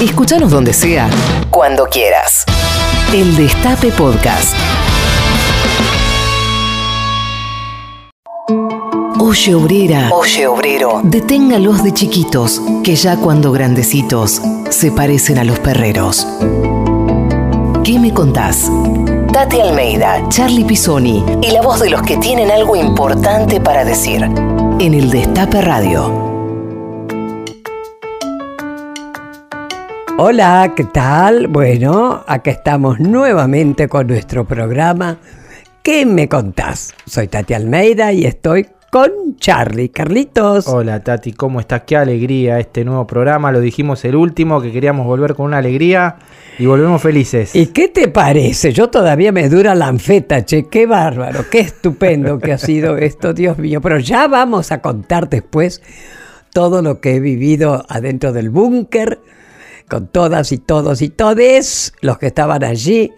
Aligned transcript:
Escúchanos 0.00 0.52
donde 0.52 0.72
sea, 0.72 1.10
cuando 1.50 1.86
quieras. 1.86 2.44
El 3.12 3.36
Destape 3.36 3.90
Podcast. 3.90 4.54
Oye 9.18 9.54
obrera, 9.56 10.10
oye 10.12 10.46
obrero, 10.46 11.00
deténgalos 11.02 11.82
de 11.82 11.92
chiquitos, 11.92 12.62
que 12.84 12.94
ya 12.94 13.16
cuando 13.16 13.50
grandecitos 13.50 14.40
se 14.70 14.92
parecen 14.92 15.38
a 15.38 15.44
los 15.44 15.58
perreros. 15.58 16.28
¿Qué 17.82 17.98
me 17.98 18.14
contás? 18.14 18.70
Tati 19.32 19.60
Almeida, 19.60 20.28
Charlie 20.28 20.64
Pisoni 20.64 21.24
y 21.42 21.50
la 21.50 21.60
voz 21.60 21.80
de 21.80 21.90
los 21.90 22.02
que 22.02 22.18
tienen 22.18 22.52
algo 22.52 22.76
importante 22.76 23.60
para 23.60 23.84
decir. 23.84 24.22
En 24.78 24.94
el 24.94 25.10
Destape 25.10 25.60
Radio. 25.60 26.27
Hola, 30.20 30.72
¿qué 30.74 30.82
tal? 30.82 31.46
Bueno, 31.46 32.24
acá 32.26 32.50
estamos 32.50 32.98
nuevamente 32.98 33.86
con 33.86 34.08
nuestro 34.08 34.44
programa 34.44 35.20
¿Qué 35.84 36.06
me 36.06 36.28
contás? 36.28 36.92
Soy 37.06 37.28
Tati 37.28 37.54
Almeida 37.54 38.12
y 38.12 38.24
estoy 38.26 38.66
con 38.90 39.36
Charlie. 39.36 39.90
Carlitos. 39.90 40.66
Hola 40.66 41.04
Tati, 41.04 41.34
¿cómo 41.34 41.60
estás? 41.60 41.82
Qué 41.86 41.96
alegría 41.96 42.58
este 42.58 42.84
nuevo 42.84 43.06
programa. 43.06 43.52
Lo 43.52 43.60
dijimos 43.60 44.04
el 44.04 44.16
último, 44.16 44.60
que 44.60 44.72
queríamos 44.72 45.06
volver 45.06 45.36
con 45.36 45.46
una 45.46 45.58
alegría 45.58 46.16
y 46.58 46.66
volvemos 46.66 47.00
felices. 47.00 47.54
¿Y 47.54 47.66
qué 47.66 47.86
te 47.86 48.08
parece? 48.08 48.72
Yo 48.72 48.90
todavía 48.90 49.30
me 49.30 49.48
dura 49.48 49.76
la 49.76 49.86
anfeta, 49.86 50.44
che. 50.44 50.66
Qué 50.66 50.86
bárbaro, 50.86 51.44
qué 51.48 51.60
estupendo 51.60 52.40
que 52.40 52.52
ha 52.52 52.58
sido 52.58 52.96
esto, 52.96 53.34
Dios 53.34 53.56
mío. 53.56 53.80
Pero 53.80 54.00
ya 54.00 54.26
vamos 54.26 54.72
a 54.72 54.82
contar 54.82 55.28
después 55.28 55.80
todo 56.52 56.82
lo 56.82 57.00
que 57.00 57.14
he 57.14 57.20
vivido 57.20 57.84
adentro 57.88 58.32
del 58.32 58.50
búnker 58.50 59.20
con 59.88 60.08
todas 60.08 60.52
y 60.52 60.58
todos 60.58 61.02
y 61.02 61.08
todes 61.08 61.92
los 62.00 62.18
que 62.18 62.26
estaban 62.28 62.62
allí. 62.62 63.12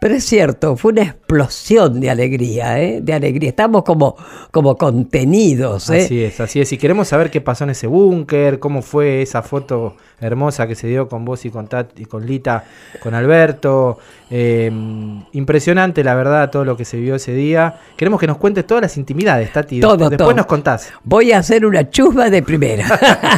Pero 0.00 0.14
es 0.14 0.24
cierto, 0.24 0.76
fue 0.76 0.92
una 0.92 1.02
explosión 1.02 2.00
de 2.00 2.08
alegría, 2.08 2.80
¿eh? 2.80 3.02
de 3.02 3.12
alegría. 3.12 3.50
Estamos 3.50 3.84
como, 3.84 4.16
como 4.50 4.78
contenidos. 4.78 5.90
¿eh? 5.90 6.04
Así 6.04 6.24
es, 6.24 6.40
así 6.40 6.58
es. 6.58 6.72
Y 6.72 6.78
queremos 6.78 7.08
saber 7.08 7.30
qué 7.30 7.42
pasó 7.42 7.64
en 7.64 7.70
ese 7.70 7.86
búnker, 7.86 8.58
cómo 8.58 8.80
fue 8.80 9.20
esa 9.20 9.42
foto 9.42 9.96
hermosa 10.18 10.66
que 10.66 10.74
se 10.74 10.86
dio 10.86 11.06
con 11.06 11.26
vos 11.26 11.44
y 11.44 11.50
con, 11.50 11.68
y 11.96 12.06
con 12.06 12.26
Lita, 12.26 12.64
con 13.02 13.14
Alberto. 13.14 13.98
Eh, 14.30 14.70
impresionante, 15.32 16.02
la 16.02 16.14
verdad, 16.14 16.50
todo 16.50 16.64
lo 16.64 16.78
que 16.78 16.86
se 16.86 16.96
vio 16.98 17.16
ese 17.16 17.34
día. 17.34 17.74
Queremos 17.98 18.20
que 18.20 18.26
nos 18.26 18.38
cuentes 18.38 18.66
todas 18.66 18.80
las 18.80 18.96
intimidades, 18.96 19.52
Tati. 19.52 19.80
Todo, 19.80 20.08
después, 20.08 20.34
nos 20.34 20.46
contás. 20.46 20.90
Voy 21.04 21.32
a 21.32 21.38
hacer 21.38 21.66
una 21.66 21.90
chusma 21.90 22.30
de 22.30 22.42
primera. 22.42 22.86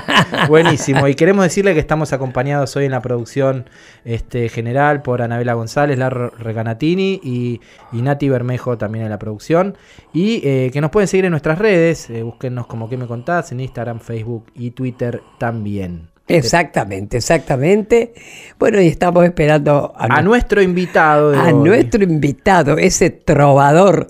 Buenísimo. 0.48 1.08
Y 1.08 1.16
queremos 1.16 1.42
decirle 1.42 1.74
que 1.74 1.80
estamos 1.80 2.12
acompañados 2.12 2.76
hoy 2.76 2.84
en 2.84 2.92
la 2.92 3.00
producción 3.00 3.68
este, 4.04 4.48
general 4.48 5.02
por 5.02 5.22
Anabela 5.22 5.54
González, 5.54 5.98
Larro 5.98 6.30
Reganatini 6.52 7.20
y, 7.22 7.60
Nati 7.92 8.28
Bermejo 8.28 8.78
también 8.78 9.04
en 9.04 9.10
la 9.10 9.18
producción. 9.18 9.76
Y 10.12 10.40
eh, 10.46 10.70
que 10.72 10.80
nos 10.80 10.90
pueden 10.90 11.08
seguir 11.08 11.24
en 11.24 11.30
nuestras 11.30 11.58
redes. 11.58 12.10
Eh, 12.10 12.22
búsquennos 12.22 12.66
como 12.66 12.88
que 12.88 12.96
me 12.96 13.06
contás 13.06 13.52
en 13.52 13.60
Instagram, 13.60 14.00
Facebook 14.00 14.46
y 14.54 14.70
Twitter 14.70 15.22
también. 15.38 16.08
Exactamente, 16.28 17.16
exactamente. 17.18 18.14
Bueno, 18.58 18.80
y 18.80 18.86
estamos 18.86 19.24
esperando 19.24 19.92
a, 19.96 20.22
nuestro 20.22 20.62
invitado. 20.62 21.38
a 21.38 21.52
nuestro 21.52 22.04
invitado, 22.04 22.78
ese 22.78 23.10
trovador 23.10 24.08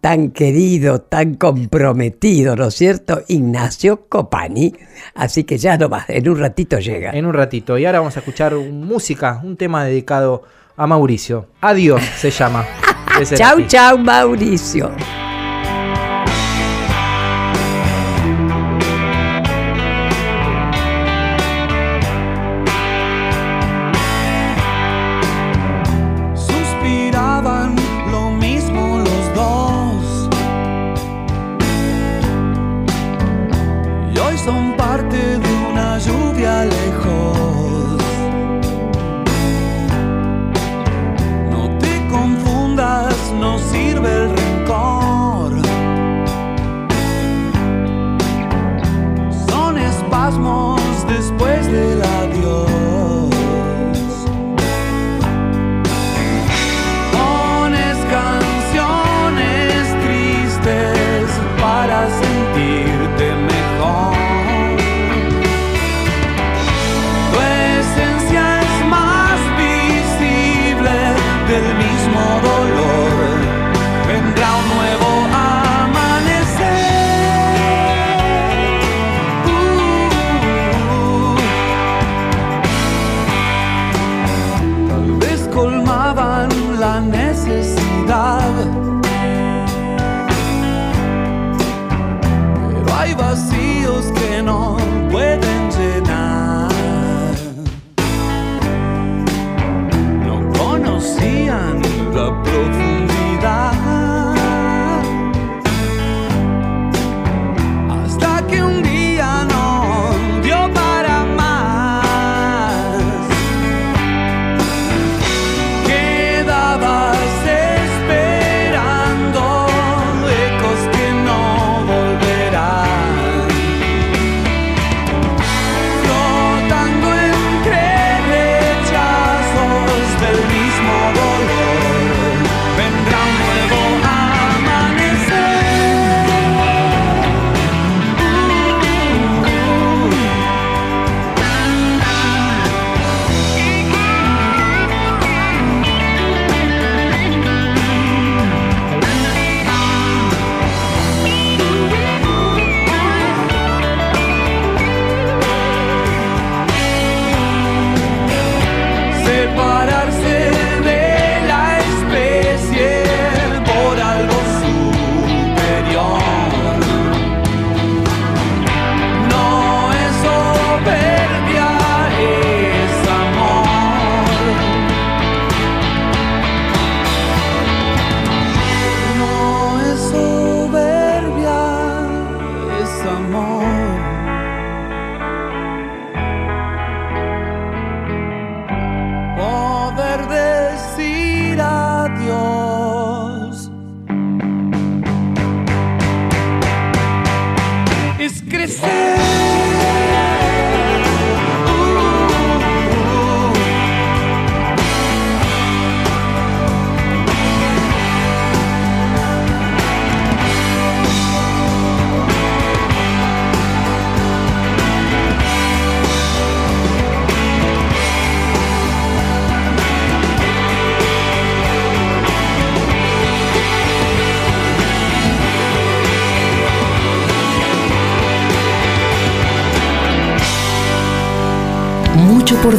tan 0.00 0.30
querido, 0.30 1.02
tan 1.02 1.34
comprometido, 1.34 2.56
¿no 2.56 2.68
es 2.68 2.74
cierto? 2.74 3.22
Ignacio 3.28 4.08
Copani. 4.08 4.72
Así 5.14 5.44
que 5.44 5.58
ya 5.58 5.76
no 5.76 5.88
más, 5.88 6.08
en 6.08 6.28
un 6.28 6.38
ratito 6.38 6.78
llega. 6.78 7.10
En 7.10 7.26
un 7.26 7.34
ratito. 7.34 7.76
Y 7.76 7.84
ahora 7.84 8.00
vamos 8.00 8.16
a 8.16 8.20
escuchar 8.20 8.54
música, 8.54 9.40
un 9.44 9.56
tema 9.56 9.84
dedicado 9.84 10.42
a 10.80 10.86
Mauricio. 10.86 11.46
Adiós 11.60 12.02
se 12.16 12.30
llama. 12.30 12.64
chau, 13.36 13.60
chau, 13.68 13.98
Mauricio. 13.98 14.90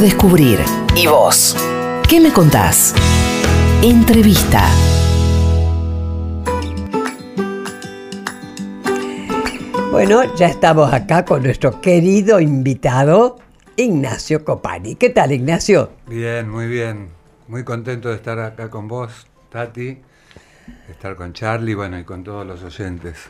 Descubrir. 0.02 0.58
¿Y 0.96 1.06
vos? 1.06 1.56
¿Qué 2.08 2.20
me 2.20 2.32
contás? 2.32 2.92
Entrevista. 3.82 4.68
Bueno, 9.92 10.34
ya 10.34 10.48
estamos 10.48 10.92
acá 10.92 11.24
con 11.24 11.44
nuestro 11.44 11.80
querido 11.80 12.40
invitado, 12.40 13.38
Ignacio 13.76 14.44
Copani. 14.44 14.96
¿Qué 14.96 15.10
tal, 15.10 15.30
Ignacio? 15.30 15.92
Bien, 16.08 16.50
muy 16.50 16.66
bien. 16.66 17.10
Muy 17.46 17.62
contento 17.62 18.08
de 18.08 18.16
estar 18.16 18.40
acá 18.40 18.70
con 18.70 18.88
vos, 18.88 19.28
Tati, 19.50 19.84
de 19.84 20.02
estar 20.90 21.14
con 21.14 21.32
Charlie, 21.32 21.74
bueno, 21.74 21.96
y 21.96 22.02
con 22.02 22.24
todos 22.24 22.44
los 22.44 22.64
oyentes. 22.64 23.28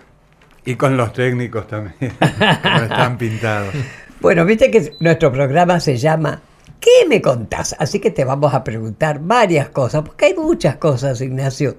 Y 0.64 0.76
con 0.76 0.96
los 0.96 1.12
técnicos 1.12 1.66
también, 1.66 1.94
como 2.62 2.76
están 2.76 3.18
pintados. 3.18 3.74
Bueno, 4.22 4.46
viste 4.46 4.70
que 4.70 4.94
nuestro 5.00 5.30
programa 5.30 5.78
se 5.78 5.98
llama 5.98 6.40
¿Qué 6.82 7.06
me 7.08 7.22
contás? 7.22 7.76
Así 7.78 8.00
que 8.00 8.10
te 8.10 8.24
vamos 8.24 8.52
a 8.54 8.64
preguntar 8.64 9.20
varias 9.20 9.68
cosas, 9.68 10.02
porque 10.02 10.26
hay 10.26 10.34
muchas 10.34 10.78
cosas, 10.78 11.20
Ignacio, 11.20 11.76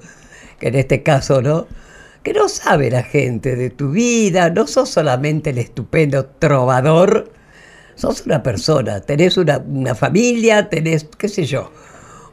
que 0.57 0.69
en 0.69 0.75
este 0.75 1.03
caso, 1.03 1.41
¿no? 1.41 1.67
Que 2.23 2.31
no 2.31 2.47
sabe 2.47 2.89
la 2.89 3.03
gente 3.03 3.57
de 3.57 3.69
tu 3.69 3.91
vida, 3.91 4.49
no 4.49 4.65
sos 4.65 4.89
solamente 4.89 5.49
el 5.49 5.57
estupendo 5.57 6.25
trovador, 6.25 7.33
sos 7.95 8.25
una 8.25 8.41
persona, 8.43 9.01
tenés 9.01 9.35
una, 9.35 9.57
una 9.57 9.93
familia, 9.93 10.69
tenés, 10.69 11.05
qué 11.17 11.27
sé 11.27 11.43
yo, 11.43 11.69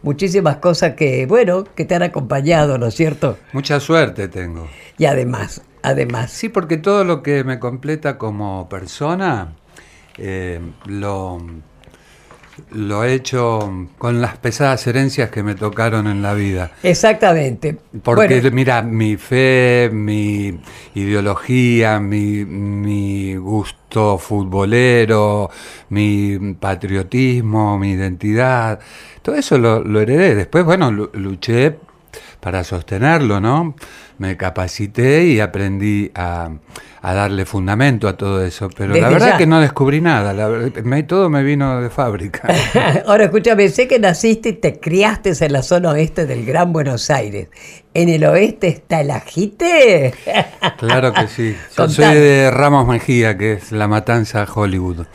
muchísimas 0.02 0.58
cosas 0.58 0.94
que, 0.94 1.26
bueno, 1.26 1.64
que 1.74 1.84
te 1.84 1.96
han 1.96 2.04
acompañado, 2.04 2.78
¿no 2.78 2.86
es 2.86 2.94
cierto? 2.94 3.36
Mucha 3.52 3.80
suerte 3.80 4.28
tengo. 4.28 4.68
Y 4.96 5.06
además, 5.06 5.62
además. 5.82 6.30
Sí, 6.30 6.48
porque 6.48 6.76
todo 6.76 7.02
lo 7.02 7.24
que 7.24 7.42
me 7.42 7.58
completa 7.58 8.16
como 8.16 8.68
persona 8.68 9.56
eh, 10.18 10.60
lo, 10.86 11.40
lo 12.72 13.04
he 13.04 13.14
hecho 13.14 13.88
con 13.98 14.20
las 14.20 14.36
pesadas 14.38 14.86
herencias 14.86 15.30
que 15.30 15.42
me 15.42 15.54
tocaron 15.54 16.06
en 16.06 16.20
la 16.22 16.34
vida. 16.34 16.72
Exactamente. 16.82 17.76
Porque, 18.02 18.40
Bueno, 18.40 18.50
mira, 18.52 18.82
mi 18.82 19.16
fe, 19.16 19.88
mi 19.92 20.58
ideología, 20.94 22.00
mi, 22.00 22.44
mi 22.44 23.34
gusto 23.36 24.18
futbolero, 24.18 25.50
mi 25.90 26.54
patriotismo, 26.58 27.78
mi 27.78 27.92
identidad, 27.92 28.78
todo 29.22 29.34
eso 29.36 29.58
lo, 29.58 29.82
lo 29.82 30.00
heredé. 30.00 30.34
Después, 30.34 30.64
bueno, 30.64 30.90
lu- 30.90 31.10
luché 31.14 31.76
para 32.40 32.64
sostenerlo, 32.64 33.40
¿no? 33.40 33.74
Me 34.18 34.36
capacité 34.36 35.24
y 35.26 35.40
aprendí 35.40 36.10
a, 36.14 36.50
a 37.02 37.14
darle 37.14 37.46
fundamento 37.46 38.08
a 38.08 38.16
todo 38.16 38.44
eso. 38.44 38.68
Pero 38.76 38.94
la 38.94 39.08
verdad 39.08 39.28
ya. 39.30 39.38
que 39.38 39.46
no 39.46 39.58
descubrí 39.60 40.00
nada. 40.00 40.32
la 40.34 40.48
me- 40.84 41.02
todo 41.04 41.30
me 41.30 41.42
vino 41.42 41.80
de 41.80 41.88
fábrica. 41.90 42.48
Ahora 43.06 43.24
escúchame, 43.24 43.68
sé 43.70 43.88
que 43.88 43.98
naciste 43.98 44.50
y 44.50 44.52
te 44.54 44.78
criaste 44.80 45.32
en 45.40 45.52
la 45.52 45.62
zona 45.62 45.90
oeste 45.90 46.26
del 46.26 46.44
Gran 46.44 46.72
Buenos 46.72 47.08
Aires. 47.10 47.48
¿En 47.94 48.08
el 48.08 48.24
oeste 48.24 48.68
está 48.68 49.00
el 49.00 49.10
ajite? 49.10 50.12
Claro 50.76 51.12
que 51.12 51.26
sí. 51.26 51.56
Yo 51.76 51.84
Contame. 51.86 52.12
soy 52.14 52.14
de 52.22 52.50
Ramos 52.50 52.86
Mejía, 52.86 53.36
que 53.36 53.54
es 53.54 53.72
La 53.72 53.88
Matanza 53.88 54.46
Hollywood. 54.52 55.06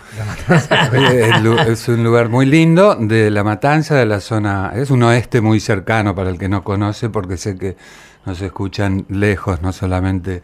es, 0.92 1.42
lu- 1.44 1.58
es 1.60 1.88
un 1.88 2.04
lugar 2.04 2.30
muy 2.30 2.46
lindo 2.46 2.96
de 2.96 3.32
La 3.32 3.44
Matanza, 3.44 3.96
de 3.96 4.06
la 4.06 4.20
zona. 4.20 4.74
Es 4.76 4.92
un 4.92 5.02
oeste 5.04 5.42
muy 5.42 5.60
cercano 5.60 6.14
para 6.16 6.30
el 6.30 6.38
que 6.38 6.50
no 6.50 6.64
conoce, 6.64 7.10
porque 7.10 7.38
sé 7.38 7.58
que 7.58 7.78
nos 8.26 8.42
escuchan 8.42 9.06
lejos, 9.10 9.62
no 9.62 9.72
solamente 9.72 10.42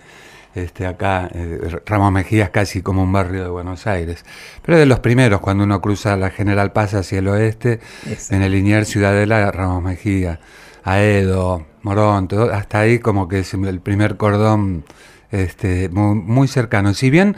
este, 0.55 0.85
acá. 0.87 1.29
eh, 1.33 1.79
Ramos 1.85 2.11
Mejía 2.11 2.45
es 2.45 2.49
casi 2.49 2.81
como 2.81 3.03
un 3.03 3.11
barrio 3.11 3.43
de 3.43 3.49
Buenos 3.49 3.87
Aires. 3.87 4.25
Pero 4.63 4.77
de 4.77 4.85
los 4.85 4.99
primeros, 4.99 5.39
cuando 5.41 5.63
uno 5.63 5.81
cruza 5.81 6.15
la 6.17 6.29
General 6.29 6.71
Paz 6.71 6.93
hacia 6.93 7.19
el 7.19 7.27
oeste, 7.27 7.79
Exacto. 8.07 8.35
en 8.35 8.41
el 8.41 8.51
Liniers 8.51 8.87
Ciudadela, 8.89 9.51
Ramos 9.51 9.83
Mejía, 9.83 10.39
Aedo, 10.83 11.65
Morón, 11.83 12.27
todo, 12.27 12.51
hasta 12.53 12.79
ahí 12.79 12.99
como 12.99 13.27
que 13.27 13.39
es 13.39 13.53
el 13.53 13.79
primer 13.79 14.17
cordón 14.17 14.83
este, 15.31 15.89
muy, 15.89 16.15
muy 16.15 16.47
cercano. 16.47 16.93
Si 16.93 17.09
bien 17.09 17.35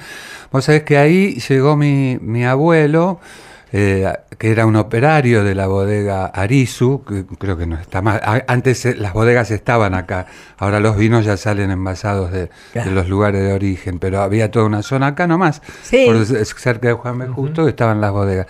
vos 0.51 0.65
sabés 0.65 0.83
que 0.83 0.97
ahí 0.97 1.35
llegó 1.47 1.75
mi, 1.77 2.17
mi 2.21 2.45
abuelo, 2.45 3.19
eh, 3.75 4.07
que 4.37 4.51
era 4.51 4.67
un 4.67 4.75
operario 4.75 5.43
de 5.43 5.55
la 5.55 5.65
bodega 5.65 6.27
Arizu, 6.27 7.03
que 7.03 7.25
creo 7.39 7.57
que 7.57 7.65
no 7.65 7.75
está 7.75 8.03
más. 8.03 8.21
Antes 8.47 8.85
eh, 8.85 8.95
las 8.95 9.13
bodegas 9.13 9.49
estaban 9.49 9.95
acá, 9.95 10.27
ahora 10.59 10.79
los 10.79 10.95
vinos 10.95 11.25
ya 11.25 11.37
salen 11.37 11.71
envasados 11.71 12.31
de, 12.31 12.49
Claro. 12.71 12.89
de 12.89 12.95
los 12.95 13.09
lugares 13.09 13.41
de 13.41 13.51
origen, 13.51 13.97
pero 13.97 14.21
había 14.21 14.51
toda 14.51 14.65
una 14.65 14.83
zona 14.83 15.07
acá 15.07 15.25
nomás, 15.25 15.61
Sí. 15.81 16.05
por 16.05 16.23
cerca 16.45 16.89
de 16.89 16.93
Juan 16.93 17.17
B. 17.17 17.27
Justo, 17.29 17.67
estaban 17.67 17.99
las 17.99 18.11
bodegas. 18.11 18.45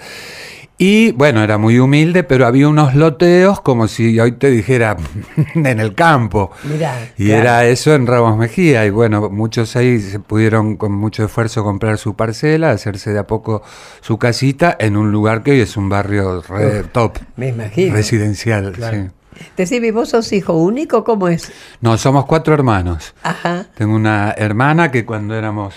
Y 0.77 1.11
bueno, 1.11 1.43
era 1.43 1.57
muy 1.59 1.77
humilde, 1.79 2.23
pero 2.23 2.47
había 2.47 2.67
unos 2.67 2.95
loteos 2.95 3.61
como 3.61 3.87
si 3.87 4.19
hoy 4.19 4.33
te 4.33 4.49
dijera 4.49 4.97
en 5.53 5.79
el 5.79 5.93
campo. 5.93 6.51
Mirá, 6.63 7.09
Y 7.17 7.27
claro. 7.27 7.41
era 7.41 7.65
eso 7.65 7.93
en 7.93 8.07
Ramos 8.07 8.37
Mejía. 8.37 8.85
Y 8.85 8.89
bueno, 8.89 9.29
muchos 9.29 9.75
ahí 9.75 9.99
se 10.01 10.19
pudieron 10.19 10.75
con 10.75 10.91
mucho 10.91 11.23
esfuerzo 11.25 11.63
comprar 11.63 11.97
su 11.99 12.15
parcela, 12.15 12.71
hacerse 12.71 13.13
de 13.13 13.19
a 13.19 13.27
poco 13.27 13.61
su 14.01 14.17
casita 14.17 14.75
en 14.79 14.97
un 14.97 15.11
lugar 15.11 15.43
que 15.43 15.51
hoy 15.51 15.61
es 15.61 15.77
un 15.77 15.89
barrio 15.89 16.41
re 16.41 16.83
top, 16.91 17.17
Me 17.37 17.49
imagino. 17.49 17.93
residencial. 17.93 18.73
sí. 18.75 19.09
Decime, 19.57 19.91
¿vos 19.91 20.09
sos 20.09 20.31
hijo 20.31 20.53
único? 20.53 21.03
¿Cómo 21.03 21.27
es? 21.27 21.51
No, 21.81 21.97
somos 21.97 22.25
cuatro 22.25 22.53
hermanos. 22.53 23.15
Ajá. 23.23 23.65
Tengo 23.75 23.95
una 23.95 24.31
hermana 24.37 24.91
que 24.91 25.05
cuando 25.05 25.33
éramos 25.35 25.73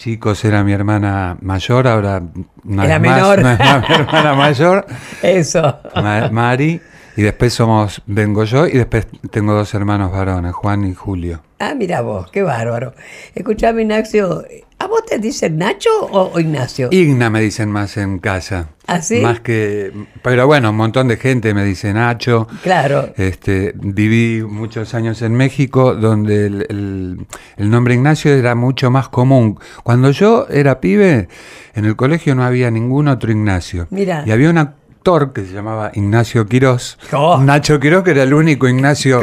chicos 0.00 0.42
era 0.46 0.64
mi 0.64 0.72
hermana 0.72 1.36
mayor, 1.42 1.86
ahora 1.86 2.22
no 2.64 2.82
Era 2.82 2.96
es 2.96 3.00
más, 3.02 3.16
menor. 3.16 3.38
no 3.42 3.50
es 3.50 3.58
más 3.58 3.88
mi 3.88 3.94
hermana 3.94 4.34
mayor. 4.34 4.86
Eso. 5.22 5.78
Ma- 5.94 6.30
Mari, 6.30 6.80
y 7.16 7.22
después 7.22 7.52
somos, 7.52 8.02
vengo 8.06 8.44
yo, 8.44 8.66
y 8.66 8.72
después 8.72 9.06
tengo 9.30 9.52
dos 9.52 9.74
hermanos 9.74 10.10
varones, 10.10 10.54
Juan 10.54 10.86
y 10.86 10.94
Julio. 10.94 11.42
Ah, 11.58 11.74
mira 11.76 12.00
vos, 12.00 12.30
qué 12.30 12.42
bárbaro. 12.42 12.94
Escuchame, 13.34 13.82
Ignacio, 13.82 14.42
¿a 14.80 14.86
vos 14.88 15.04
te 15.06 15.18
dicen 15.18 15.58
Nacho 15.58 15.88
o, 16.00 16.32
o 16.34 16.40
Ignacio? 16.40 16.88
Igna 16.90 17.30
me 17.30 17.40
dicen 17.40 17.70
más 17.70 17.96
en 17.96 18.18
casa. 18.18 18.70
¿Ah, 18.88 19.00
sí? 19.00 19.20
Más 19.20 19.38
que, 19.40 19.92
pero 20.22 20.48
bueno, 20.48 20.70
un 20.70 20.76
montón 20.76 21.06
de 21.06 21.16
gente 21.16 21.54
me 21.54 21.64
dice 21.64 21.92
Nacho. 21.92 22.48
Claro. 22.64 23.12
Este, 23.16 23.72
viví 23.76 24.42
muchos 24.42 24.94
años 24.94 25.22
en 25.22 25.34
México, 25.34 25.94
donde 25.94 26.46
el, 26.46 26.66
el- 26.68 27.26
el 27.56 27.70
nombre 27.70 27.94
Ignacio 27.94 28.32
era 28.34 28.56
mucho 28.56 28.90
más 28.90 29.08
común. 29.08 29.60
Cuando 29.84 30.10
yo 30.10 30.46
era 30.50 30.80
pibe, 30.80 31.28
en 31.74 31.84
el 31.84 31.94
colegio 31.94 32.34
no 32.34 32.42
había 32.42 32.70
ningún 32.72 33.06
otro 33.06 33.30
Ignacio. 33.30 33.86
Mirá. 33.90 34.24
Y 34.26 34.32
había 34.32 34.50
un 34.50 34.58
actor 35.00 35.32
que 35.32 35.46
se 35.46 35.52
llamaba 35.54 35.90
Ignacio 35.94 36.46
Quirós. 36.46 36.98
Oh. 37.12 37.38
Nacho 37.38 37.80
Quirós, 37.80 38.04
que 38.04 38.10
era 38.10 38.22
el 38.22 38.34
único 38.34 38.68
Ignacio 38.68 39.18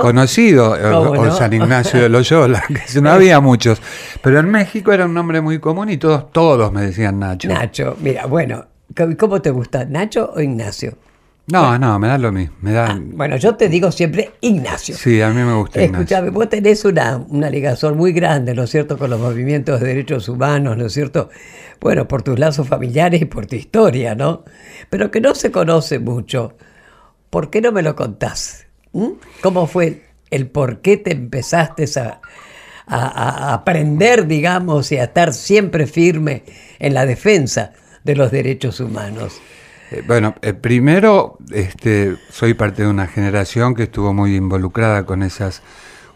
conocido, 0.00 0.70
o-. 0.72 1.30
San 1.32 1.52
Ignacio 1.52 2.00
de 2.00 2.08
Loyola, 2.08 2.62
que 2.66 3.00
no 3.02 3.10
había 3.10 3.38
muchos. 3.40 3.80
Pero 4.22 4.40
en 4.40 4.50
México 4.50 4.90
era 4.90 5.04
un 5.04 5.12
nombre 5.12 5.42
muy 5.42 5.58
común 5.58 5.90
y 5.90 5.98
todos, 5.98 6.32
todos 6.32 6.72
me 6.72 6.80
decían 6.82 7.18
Nacho. 7.18 7.48
Nacho, 7.48 7.96
mira, 8.00 8.24
bueno, 8.26 8.64
¿cómo- 8.96 9.16
¿cómo 9.18 9.42
te 9.42 9.50
gusta? 9.50 9.84
¿Nacho 9.84 10.32
o 10.34 10.40
Ignacio? 10.40 10.94
No, 11.50 11.78
no, 11.78 11.98
me 11.98 12.08
da 12.08 12.18
lo 12.18 12.30
mismo. 12.30 12.54
Me 12.60 12.72
da, 12.72 12.98
Bueno, 13.00 13.36
yo 13.36 13.56
te 13.56 13.68
digo 13.68 13.90
siempre 13.90 14.32
Ignacio. 14.42 14.94
sí, 14.96 15.20
a 15.22 15.30
mí 15.30 15.42
me 15.42 15.54
gusta 15.54 15.82
Ignacio. 15.82 16.30
Vos 16.30 16.48
tenés 16.50 16.84
una, 16.84 17.16
una 17.28 17.48
ligazón 17.48 17.96
muy 17.96 18.12
grande, 18.12 18.54
¿no 18.54 18.64
es 18.64 18.70
cierto?, 18.70 18.98
con 18.98 19.08
los 19.10 19.18
movimientos 19.18 19.80
de 19.80 19.86
derechos 19.86 20.28
humanos, 20.28 20.76
¿no 20.76 20.86
es 20.86 20.92
cierto? 20.92 21.30
Bueno, 21.80 22.06
por 22.06 22.22
tus 22.22 22.38
lazos 22.38 22.68
familiares 22.68 23.22
y 23.22 23.24
por 23.24 23.46
tu 23.46 23.56
historia, 23.56 24.14
¿no? 24.14 24.44
Pero 24.90 25.10
que 25.10 25.20
no 25.22 25.34
se 25.34 25.50
conoce 25.50 25.98
mucho. 25.98 26.56
¿Por 27.30 27.48
qué 27.50 27.60
no 27.62 27.72
me 27.72 27.82
lo 27.82 27.94
contás? 27.96 28.66
¿Mm? 28.92 29.12
¿Cómo 29.42 29.66
fue 29.66 30.02
el 30.30 30.48
por 30.48 30.80
qué 30.82 30.96
te 30.98 31.12
empezaste 31.12 31.84
a, 31.98 32.20
a- 32.86 33.50
a 33.50 33.54
aprender, 33.54 34.26
digamos, 34.26 34.92
y 34.92 34.98
a 34.98 35.04
estar 35.04 35.32
siempre 35.32 35.86
firme 35.86 36.44
en 36.78 36.92
la 36.94 37.06
defensa 37.06 37.72
de 38.04 38.16
los 38.16 38.30
derechos 38.30 38.80
humanos? 38.80 39.40
Eh, 39.90 40.02
Bueno, 40.06 40.34
eh, 40.42 40.52
primero, 40.54 41.38
este, 41.52 42.16
soy 42.30 42.54
parte 42.54 42.82
de 42.82 42.88
una 42.88 43.06
generación 43.06 43.74
que 43.74 43.84
estuvo 43.84 44.12
muy 44.12 44.36
involucrada 44.36 45.04
con 45.06 45.22
esas 45.22 45.62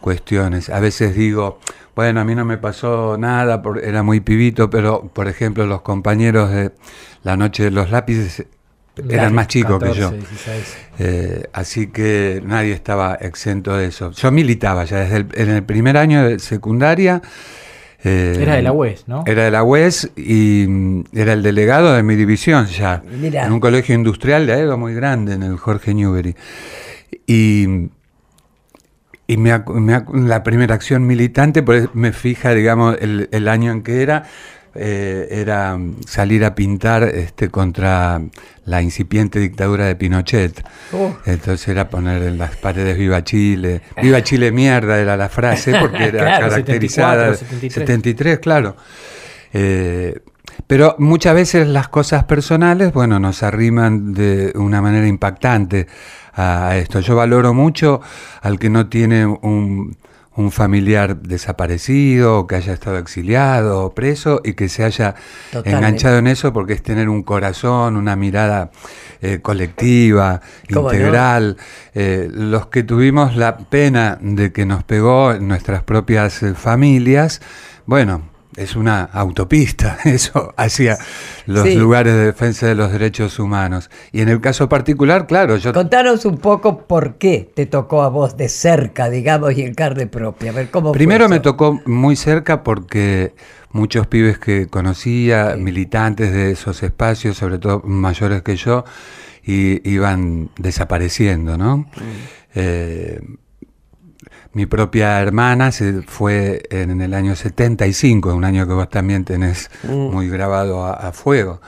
cuestiones. 0.01 0.69
A 0.71 0.81
veces 0.81 1.15
digo, 1.15 1.59
bueno, 1.95 2.21
a 2.21 2.25
mí 2.25 2.35
no 2.35 2.45
me 2.45 2.59
pasó 2.59 3.17
nada, 3.19 3.63
por- 3.63 3.83
era 3.85 4.03
muy 4.03 4.21
pibito, 4.21 4.69
pero 4.71 5.09
por 5.13 5.29
ejemplo 5.29 5.67
los 5.67 5.83
compañeros 5.83 6.51
de 6.51 6.73
La 7.23 7.37
Noche 7.37 7.65
de 7.65 7.71
los 7.71 7.91
Lápices 7.91 8.45
eran 9.09 9.35
más 9.35 9.47
chicos 9.49 9.83
que 9.83 9.93
yo. 9.95 10.11
14, 10.11 10.17
16. 10.17 10.77
Eh, 10.99 11.43
así 11.53 11.87
que 11.87 12.43
nadie 12.45 12.73
estaba 12.73 13.15
exento 13.15 13.77
de 13.77 13.87
eso. 13.87 14.11
Yo 14.11 14.31
militaba 14.33 14.85
ya 14.85 14.99
desde 14.99 15.17
el, 15.19 15.27
en 15.35 15.51
el 15.51 15.63
primer 15.63 15.97
año 15.97 16.25
de 16.29 16.39
secundaria. 16.41 17.23
Eh, 18.05 18.37
Era 18.41 18.57
de 18.57 18.63
la 18.63 18.73
UES, 18.73 19.07
¿no? 19.07 19.23
Era 19.27 19.45
de 19.45 19.51
la 19.51 19.63
UES 19.63 20.11
y 20.17 20.67
mm, 20.69 21.05
era 21.13 21.33
el 21.35 21.43
delegado 21.43 21.93
de 21.93 22.03
mi 22.03 22.17
división 22.17 22.67
ya. 22.67 23.03
Mirá. 23.21 23.47
En 23.47 23.53
un 23.53 23.61
colegio 23.61 23.95
industrial 23.95 24.47
de 24.47 24.55
Aedo 24.55 24.77
muy 24.77 24.95
grande, 24.95 25.35
en 25.35 25.43
el 25.43 25.57
Jorge 25.57 25.95
Newbery. 25.95 26.35
Y, 27.27 27.89
y 29.27 29.37
me 29.37 29.63
la 30.15 30.43
primera 30.43 30.75
acción 30.75 31.07
militante, 31.07 31.63
por 31.63 31.77
eso 31.77 31.91
me 31.95 32.13
fija, 32.13 32.55
digamos, 32.55 32.97
el, 33.01 33.29
el 33.31 33.49
año 33.49 33.71
en 33.71 33.83
que 33.83 34.03
era. 34.03 34.25
Eh, 34.75 35.29
era 35.31 35.79
salir 36.07 36.45
a 36.45 36.55
pintar 36.55 37.03
este, 37.05 37.49
contra 37.49 38.21
la 38.65 38.83
incipiente 38.83 39.39
dictadura 39.39 39.87
de 39.87 39.97
Pinochet. 39.97 40.65
Uh. 40.93 41.11
Entonces 41.27 41.69
era 41.69 41.89
poner 41.89 42.23
en 42.23 42.39
las 42.39 42.57
paredes 42.57 42.97
Viva 42.97 43.23
Chile. 43.25 43.83
Viva 44.01 44.23
Chile 44.23 44.53
mierda 44.53 44.99
era 44.99 45.17
la 45.17 45.29
frase 45.29 45.75
porque 45.81 46.05
era 46.09 46.25
Claro, 46.25 46.49
caracterizada. 46.49 47.35
74, 47.35 47.37
73. 47.37 47.73
73, 47.75 48.39
claro. 48.39 48.77
Eh, 49.53 50.21
pero 50.67 50.97
muchas 50.99 51.35
veces 51.35 51.67
las 51.69 51.89
cosas 51.89 52.25
personales, 52.25 52.93
bueno, 52.93 53.19
nos 53.19 53.43
arriman 53.43 54.15
de 54.15 54.53
una 54.55 54.81
manera 54.81 55.07
impactante 55.07 55.87
a 56.35 56.77
esto. 56.77 57.01
Yo 57.01 57.17
valoro 57.17 57.53
mucho 57.53 58.01
al 58.41 58.59
que 58.59 58.71
no 58.71 58.89
tiene 58.89 59.27
un, 59.27 59.97
un 60.35 60.51
familiar 60.51 61.17
desaparecido, 61.17 62.47
que 62.47 62.57
haya 62.57 62.73
estado 62.73 62.99
exiliado 62.99 63.85
o 63.85 63.95
preso 63.95 64.41
y 64.45 64.55
que 64.55 64.69
se 64.69 64.85
haya 64.85 65.15
Totalmente. 65.51 65.77
enganchado 65.77 66.19
en 66.19 66.27
eso 66.27 66.53
porque 66.53 66.73
es 66.73 66.83
tener 66.83 67.09
un 67.09 67.23
corazón, 67.23 67.97
una 67.97 68.17
mirada 68.17 68.71
eh, 69.21 69.41
colectiva, 69.43 70.41
integral. 70.69 71.57
Eh, 71.95 72.29
los 72.33 72.67
que 72.67 72.83
tuvimos 72.83 73.37
la 73.37 73.59
pena 73.59 74.19
de 74.21 74.53
que 74.53 74.65
nos 74.65 74.85
pegó 74.85 75.33
en 75.33 75.49
nuestras 75.49 75.83
propias 75.83 76.43
eh, 76.43 76.55
familias, 76.55 77.43
bueno, 77.85 78.32
es 78.57 78.77
una 78.77 79.03
autopista, 79.05 79.99
eso 80.05 80.53
hacia 80.57 80.99
los 81.47 81.65
Sí. 81.65 81.75
lugares 81.75 82.15
de 82.15 82.27
defensa 82.27 82.67
de 82.67 82.75
los 82.75 82.93
derechos 82.93 83.39
humanos. 83.39 83.91
Y 84.13 84.21
en 84.21 84.29
el 84.29 84.41
caso 84.41 84.69
particular, 84.69 85.27
claro, 85.27 85.57
yo 85.57 85.73
Contanos 85.73 86.25
un 86.25 86.39
poco 86.39 86.87
por 86.87 87.15
qué 87.15 87.51
te 87.55 87.67
tocó 87.67 88.03
a 88.03 88.09
vos 88.09 88.37
de 88.37 88.49
cerca, 88.49 89.09
digamos, 89.11 89.57
y 89.57 89.63
en 89.63 89.75
carne 89.75 90.07
propia. 90.07 90.51
A 90.51 90.55
ver 90.55 90.71
cómo 90.71 90.93
Primero 90.93 91.29
me 91.29 91.41
tocó 91.41 91.81
muy 91.87 92.17
cerca 92.17 92.63
porque 92.63 93.35
muchos 93.71 94.07
pibes 94.07 94.39
que 94.39 94.67
conocía, 94.67 95.57
militantes 95.57 96.33
de 96.33 96.51
esos 96.51 96.83
espacios, 96.83 97.37
sobre 97.37 97.59
todo 97.59 97.81
mayores 97.85 98.43
que 98.43 98.57
yo, 98.57 98.85
y, 99.45 99.89
iban 99.91 100.51
desapareciendo, 100.59 101.57
¿no? 101.57 101.79
Mm. 101.79 101.87
Eh, 102.55 103.21
mi 104.55 104.67
propia 104.67 105.21
hermana 105.21 105.73
se 105.73 106.03
fue 106.03 106.63
en 106.71 107.01
el 107.01 107.15
año 107.15 107.35
75, 107.37 108.35
un 108.35 108.45
año 108.45 108.67
que 108.67 108.75
vos 108.75 108.89
también 108.91 109.25
tenés 109.25 109.71
muy 110.13 110.29
grabado 110.29 110.85
a, 110.85 110.93
a 110.93 111.13
fuego, 111.13 111.61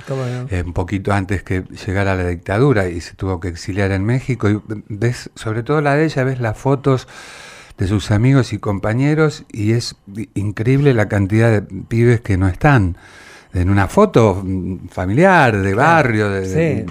Mm. 0.50 0.55
Eh, 0.55 0.62
un 0.67 0.73
poquito 0.75 1.12
antes 1.12 1.43
que 1.43 1.62
llegara 1.87 2.14
la 2.14 2.26
dictadura 2.29 2.88
y 2.88 3.00
se 3.00 3.14
tuvo 3.14 3.41
que 3.41 3.49
exiliar 3.49 3.91
en 3.91 4.05
México. 4.05 4.50
Y 4.50 4.61
ves, 4.88 5.31
sobre 5.35 5.62
todo 5.62 5.81
la 5.81 5.95
de 5.95 6.05
ella, 6.05 6.25
ves 6.25 6.41
las 6.41 6.59
fotos 6.59 7.09
de 7.79 7.87
sus 7.88 8.11
amigos 8.11 8.53
y 8.53 8.59
compañeros 8.59 9.45
y 9.50 9.73
es 9.73 9.97
increíble 10.35 10.95
la 10.95 11.09
cantidad 11.09 11.50
de 11.50 11.62
pibes 11.62 12.21
que 12.21 12.37
no 12.37 12.49
están 12.49 12.97
en 13.53 13.71
una 13.71 13.88
foto 13.88 14.43
mm, 14.45 14.88
familiar, 14.88 15.57
de 15.61 15.75
barrio, 15.75 16.29
de, 16.31 16.41
de- 16.43 16.87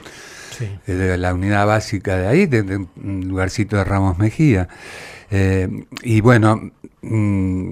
Sí. 0.58 0.70
Sí. 0.86 0.92
de 0.94 1.18
la 1.18 1.34
unidad 1.34 1.66
básica 1.68 2.18
de 2.18 2.28
ahí, 2.28 2.46
de, 2.46 2.64
de 2.64 2.78
un 2.78 3.28
lugarcito 3.28 3.76
de 3.78 3.84
Ramos 3.84 4.18
Mejía. 4.18 4.68
Eh, 5.32 5.68
y 6.04 6.22
bueno, 6.22 6.72
mm, 7.02 7.72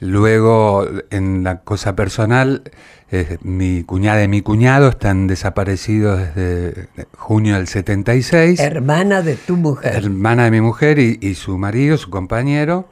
luego 0.00 0.86
en 1.10 1.44
la 1.44 1.60
cosa 1.60 1.94
personal, 1.96 2.62
eh, 3.10 3.38
mi 3.42 3.82
cuñada 3.84 4.22
y 4.22 4.28
mi 4.28 4.40
cuñado 4.42 4.88
están 4.90 5.26
desaparecidos 5.26 6.18
desde 6.34 6.88
junio 7.16 7.56
del 7.56 7.66
76 7.66 8.60
Hermana 8.60 9.22
de 9.22 9.34
tu 9.36 9.56
mujer. 9.56 9.94
hermana 9.96 10.44
de 10.44 10.50
mi 10.52 10.60
mujer 10.60 10.98
y, 10.98 11.18
y 11.20 11.34
su 11.34 11.58
marido, 11.58 11.96
su 11.98 12.10
compañero. 12.10 12.88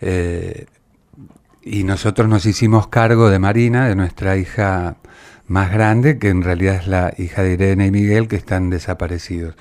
eh, 0.00 0.66
y 1.62 1.84
nosotros 1.84 2.26
nos 2.26 2.46
hicimos 2.46 2.88
cargo 2.88 3.28
de 3.28 3.38
Marina, 3.38 3.86
de 3.86 3.94
nuestra 3.94 4.36
hija 4.38 4.96
más 5.50 5.72
grande, 5.72 6.20
que 6.20 6.28
en 6.28 6.42
realidad 6.42 6.76
es 6.76 6.86
la 6.86 7.12
hija 7.18 7.42
de 7.42 7.54
Irene 7.54 7.86
y 7.86 7.90
Miguel, 7.90 8.28
que 8.28 8.36
están 8.36 8.70
desaparecidos. 8.70 9.56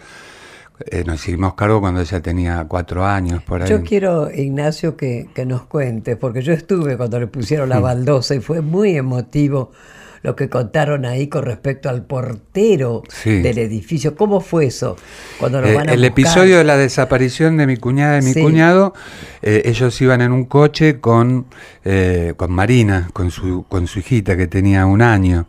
Eh, 0.85 1.03
nos 1.03 1.27
hicimos 1.27 1.55
cargo 1.55 1.81
cuando 1.81 1.99
ella 1.99 2.21
tenía 2.21 2.63
cuatro 2.67 3.07
años, 3.07 3.41
por 3.41 3.63
ahí. 3.63 3.69
Yo 3.69 3.81
quiero, 3.81 4.29
Ignacio, 4.31 4.95
que, 4.95 5.29
que 5.33 5.47
nos 5.47 5.63
cuentes, 5.63 6.15
porque 6.15 6.43
yo 6.43 6.53
estuve 6.53 6.95
cuando 6.95 7.19
le 7.19 7.25
pusieron 7.25 7.69
la 7.69 7.79
baldosa 7.79 8.35
y 8.35 8.39
fue 8.39 8.61
muy 8.61 8.97
emotivo 8.97 9.71
lo 10.21 10.35
que 10.35 10.49
contaron 10.49 11.05
ahí 11.05 11.27
con 11.27 11.43
respecto 11.45 11.89
al 11.89 12.03
portero 12.05 13.03
Sí. 13.09 13.41
del 13.41 13.57
edificio. 13.57 14.15
¿Cómo 14.15 14.41
fue 14.41 14.65
eso? 14.65 14.97
Cuando 15.39 15.61
lo 15.61 15.67
Eh, 15.67 15.73
van 15.75 15.89
a 15.89 15.93
el 15.93 15.99
buscar? 15.99 16.11
episodio 16.11 16.57
de 16.57 16.63
la 16.63 16.77
desaparición 16.77 17.57
de 17.57 17.67
mi 17.67 17.77
cuñada 17.77 18.19
y 18.19 18.21
mi 18.23 18.33
Sí. 18.33 18.41
cuñado, 18.41 18.93
eh, 19.41 19.61
ellos 19.65 19.99
iban 20.01 20.21
en 20.21 20.31
un 20.31 20.45
coche 20.45 20.99
con, 20.99 21.45
eh, 21.85 22.33
con 22.37 22.51
Marina, 22.51 23.09
con 23.13 23.31
su, 23.31 23.65
con 23.69 23.87
su 23.87 23.99
hijita 23.99 24.35
que 24.35 24.47
tenía 24.47 24.85
un 24.85 25.01
año. 25.01 25.47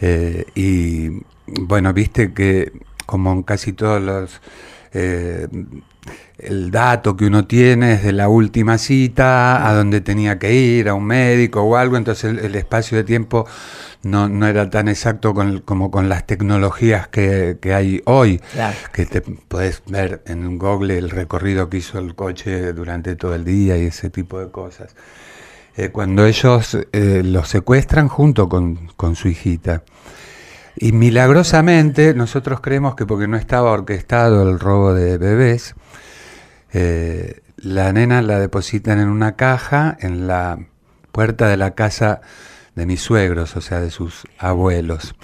Eh, 0.00 0.44
y 0.54 1.10
bueno, 1.46 1.92
viste 1.92 2.32
que 2.32 2.72
como 3.06 3.32
en 3.32 3.42
casi 3.42 3.72
todos 3.72 4.00
los... 4.02 4.40
eh, 4.94 5.46
el 6.38 6.70
dato 6.70 7.16
que 7.16 7.26
uno 7.26 7.46
tiene 7.46 7.94
es 7.94 8.02
de 8.04 8.12
la 8.12 8.28
última 8.28 8.78
cita, 8.78 9.68
a 9.68 9.74
donde 9.74 10.00
tenía 10.00 10.38
que 10.38 10.54
ir, 10.54 10.88
a 10.88 10.94
un 10.94 11.04
médico 11.04 11.62
o 11.62 11.76
algo, 11.76 11.96
entonces 11.96 12.24
el, 12.30 12.38
el 12.38 12.54
espacio 12.54 12.96
de 12.96 13.04
tiempo 13.04 13.44
no, 14.04 14.28
no 14.28 14.46
era 14.46 14.70
tan 14.70 14.86
exacto 14.88 15.34
con- 15.34 15.58
como 15.60 15.90
con 15.90 16.08
las 16.08 16.26
tecnologías 16.26 17.08
que, 17.08 17.58
que 17.60 17.74
hay 17.74 18.00
hoy, 18.04 18.38
Claro. 18.52 18.76
que 18.92 19.04
te 19.06 19.20
puedes 19.20 19.82
ver 19.88 20.22
en 20.26 20.46
un 20.46 20.58
Google 20.58 20.96
el 20.96 21.10
recorrido 21.10 21.68
que 21.68 21.78
hizo 21.78 21.98
el 21.98 22.14
coche 22.14 22.72
durante 22.72 23.16
todo 23.16 23.34
el 23.34 23.44
día 23.44 23.76
y 23.76 23.86
ese 23.86 24.08
tipo 24.10 24.38
de 24.38 24.50
cosas. 24.50 24.94
Eh, 25.76 25.90
cuando 25.90 26.24
ellos 26.26 26.76
eh, 26.92 27.22
los 27.24 27.48
secuestran 27.48 28.08
junto 28.08 28.48
con, 28.48 28.88
con 28.96 29.14
su 29.16 29.28
hijita. 29.28 29.82
Y 30.76 30.92
milagrosamente 30.92 32.14
nosotros 32.14 32.60
creemos 32.60 32.94
que 32.94 33.04
porque 33.06 33.26
no 33.28 33.36
estaba 33.36 33.72
orquestado 33.72 34.48
el 34.48 34.58
robo 34.60 34.94
de 34.94 35.18
bebés, 35.18 35.74
eh, 36.72 37.40
la 37.56 37.92
nena 37.92 38.22
la 38.22 38.38
depositan 38.38 38.98
en 39.00 39.08
una 39.08 39.36
caja 39.36 39.96
en 40.00 40.26
la 40.26 40.58
puerta 41.12 41.48
de 41.48 41.56
la 41.56 41.74
casa 41.74 42.20
de 42.74 42.86
mis 42.86 43.00
suegros, 43.00 43.56
o 43.56 43.60
sea, 43.60 43.80
de 43.80 43.90
sus 43.90 44.24
abuelos, 44.38 45.16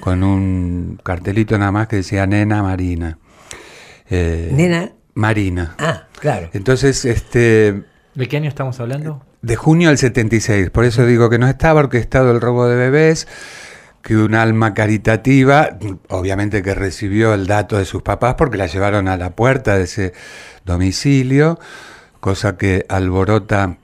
con 0.00 0.22
un 0.22 0.98
cartelito 1.02 1.58
nada 1.58 1.72
más 1.72 1.88
que 1.88 1.96
decía 1.96 2.26
Nena 2.26 2.62
Marina. 2.62 3.18
Eh, 4.08 4.50
¿Nena? 4.52 4.92
Marina. 5.14 5.74
Ah, 5.78 6.06
claro. 6.18 6.48
Entonces, 6.54 7.04
este, 7.04 7.82
¿De 8.14 8.28
qué 8.28 8.38
año 8.38 8.48
estamos 8.48 8.80
hablando? 8.80 9.22
de 9.42 9.56
junio 9.56 9.88
del 9.88 9.98
76, 9.98 10.70
por 10.70 10.84
eso 10.84 11.04
digo 11.04 11.28
que 11.28 11.38
no 11.38 11.48
estaba 11.48 11.80
orquestado 11.80 12.30
el 12.30 12.40
robo 12.40 12.68
de 12.68 12.76
bebés, 12.76 13.26
que 14.02 14.16
un 14.16 14.34
alma 14.34 14.74
caritativa, 14.74 15.78
obviamente 16.08 16.62
que 16.62 16.74
recibió 16.74 17.34
el 17.34 17.46
dato 17.46 17.78
de 17.78 17.84
sus 17.84 18.02
papás 18.02 18.34
porque 18.34 18.56
la 18.56 18.66
llevaron 18.66 19.08
a 19.08 19.16
la 19.16 19.30
puerta 19.30 19.76
de 19.78 19.84
ese 19.84 20.12
domicilio, 20.64 21.58
cosa 22.20 22.56
que 22.56 22.84
alborota 22.88 23.76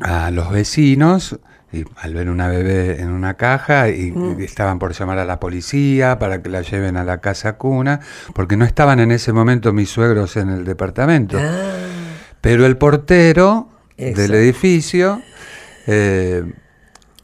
a 0.00 0.30
los 0.30 0.50
vecinos 0.50 1.38
y 1.72 1.84
al 1.96 2.14
ver 2.14 2.30
una 2.30 2.48
bebé 2.48 3.00
en 3.00 3.10
una 3.10 3.34
caja 3.34 3.90
y, 3.90 4.12
y 4.38 4.42
estaban 4.44 4.78
por 4.78 4.92
llamar 4.92 5.18
a 5.18 5.24
la 5.24 5.38
policía 5.38 6.18
para 6.18 6.42
que 6.42 6.48
la 6.48 6.62
lleven 6.62 6.96
a 6.96 7.04
la 7.04 7.18
casa 7.18 7.54
cuna, 7.58 8.00
porque 8.34 8.56
no 8.56 8.64
estaban 8.64 9.00
en 9.00 9.12
ese 9.12 9.32
momento 9.32 9.72
mis 9.72 9.90
suegros 9.90 10.36
en 10.36 10.48
el 10.48 10.64
departamento. 10.64 11.38
Ah, 11.38 11.74
Pero 12.40 12.64
el 12.66 12.76
portero 12.76 13.68
del 13.96 14.34
edificio 14.34 15.20
eh, 15.86 16.44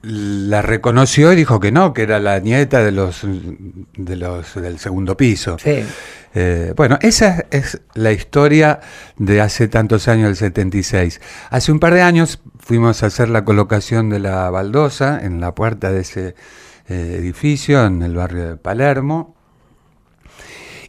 la 0.05 0.63
reconoció 0.63 1.33
y 1.33 1.37
dijo 1.37 1.61
que 1.61 1.73
no, 1.73 1.93
que 1.93 2.03
era 2.03 2.19
la 2.21 2.39
nieta 2.41 2.83
de 2.85 2.93
los, 2.93 3.23
de 3.97 4.17
los 4.17 4.55
del 4.55 4.79
segundo 4.79 5.17
piso. 5.17 5.59
sí. 5.59 5.85
Eh, 6.37 6.73
bueno, 6.77 6.99
esa 7.01 7.45
es 7.53 7.81
la 7.95 8.11
historia 8.11 8.81
de 9.17 9.41
hace 9.41 9.69
tantos 9.69 10.09
años, 10.09 10.31
el 10.31 10.37
76. 10.37 11.21
Hace 11.51 11.71
un 11.71 11.79
par 11.79 11.95
de 11.95 12.03
años 12.03 12.41
fuimos 12.59 13.03
a 13.03 13.07
hacer 13.07 13.29
la 13.29 13.45
colocación 13.45 14.11
de 14.11 14.19
la 14.19 14.51
baldosa 14.51 15.21
en 15.23 15.41
la 15.41 15.55
puerta 15.55 15.93
de 15.93 16.01
ese 16.01 16.35
eh, 16.89 17.17
edificio 17.19 17.87
en 17.87 18.03
el 18.03 18.17
barrio 18.17 18.49
de 18.51 18.57
Palermo. 18.57 19.34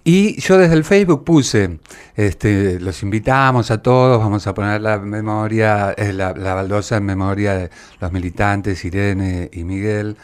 Y 0.08 0.40
yo 0.40 0.60
desde 0.60 0.76
el 0.76 0.84
Facebook 0.84 1.24
puse, 1.24 1.80
este, 2.16 2.80
los 2.80 3.02
invitamos 3.02 3.72
a 3.72 3.82
todos, 3.82 4.20
vamos 4.20 4.46
a 4.46 4.54
poner 4.54 4.80
la 4.80 5.00
memoria, 5.00 5.96
la, 5.98 6.32
la 6.34 6.54
baldosa 6.54 6.98
en 6.98 7.06
memoria 7.06 7.56
de 7.56 7.72
los 8.00 8.12
militantes, 8.12 8.86
Irene 8.86 9.50
y 9.52 9.64
Miguel, 9.64 10.16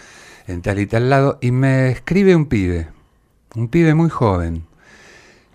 en 0.45 0.61
tal 0.61 0.77
y 0.77 0.85
tal 0.85 1.09
lado, 1.09 1.39
y 1.41 1.49
me 1.49 1.89
escribe 1.89 2.35
un 2.35 2.45
pibe, 2.45 2.89
un 3.55 3.69
pibe 3.69 3.95
muy 3.95 4.11
joven, 4.11 4.67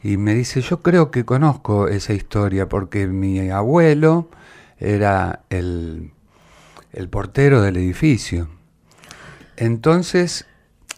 y 0.02 0.16
me 0.16 0.34
dice, 0.34 0.60
yo 0.60 0.82
creo 0.82 1.12
que 1.12 1.24
conozco 1.24 1.86
esa 1.86 2.12
historia 2.12 2.68
porque 2.68 3.06
mi 3.06 3.48
abuelo 3.50 4.28
era 4.80 5.44
el, 5.50 6.10
el 6.92 7.08
portero 7.08 7.62
del 7.62 7.76
edificio. 7.76 8.48
Entonces 9.56 10.46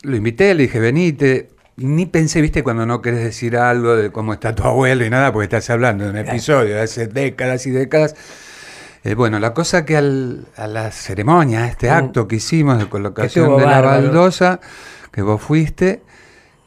lo 0.02 0.16
invité, 0.16 0.54
le 0.54 0.62
dije, 0.62 0.80
venite. 0.80 1.57
Ni 1.78 2.06
pensé, 2.06 2.40
viste, 2.40 2.64
cuando 2.64 2.84
no 2.86 3.00
querés 3.00 3.22
decir 3.22 3.56
algo 3.56 3.94
de 3.94 4.10
cómo 4.10 4.32
está 4.32 4.52
tu 4.54 4.64
abuelo 4.64 5.04
y 5.04 5.10
nada, 5.10 5.32
porque 5.32 5.44
estás 5.44 5.70
hablando 5.70 6.04
de 6.04 6.10
un 6.10 6.16
episodio 6.16 6.74
de 6.74 6.80
hace 6.80 7.06
décadas 7.06 7.66
y 7.66 7.70
décadas. 7.70 8.16
Eh, 9.04 9.14
bueno, 9.14 9.38
la 9.38 9.54
cosa 9.54 9.84
que 9.84 9.96
al- 9.96 10.46
a 10.56 10.66
la 10.66 10.90
ceremonia, 10.90 11.64
a 11.64 11.68
este 11.68 11.88
Mm. 11.88 11.92
acto 11.92 12.26
que 12.26 12.36
hicimos 12.36 12.78
de 12.78 12.88
colocación 12.88 13.56
de 13.58 13.64
la 13.64 13.80
bárbaro. 13.80 14.02
baldosa, 14.08 14.58
que 15.12 15.22
vos 15.22 15.40
fuiste, 15.40 16.02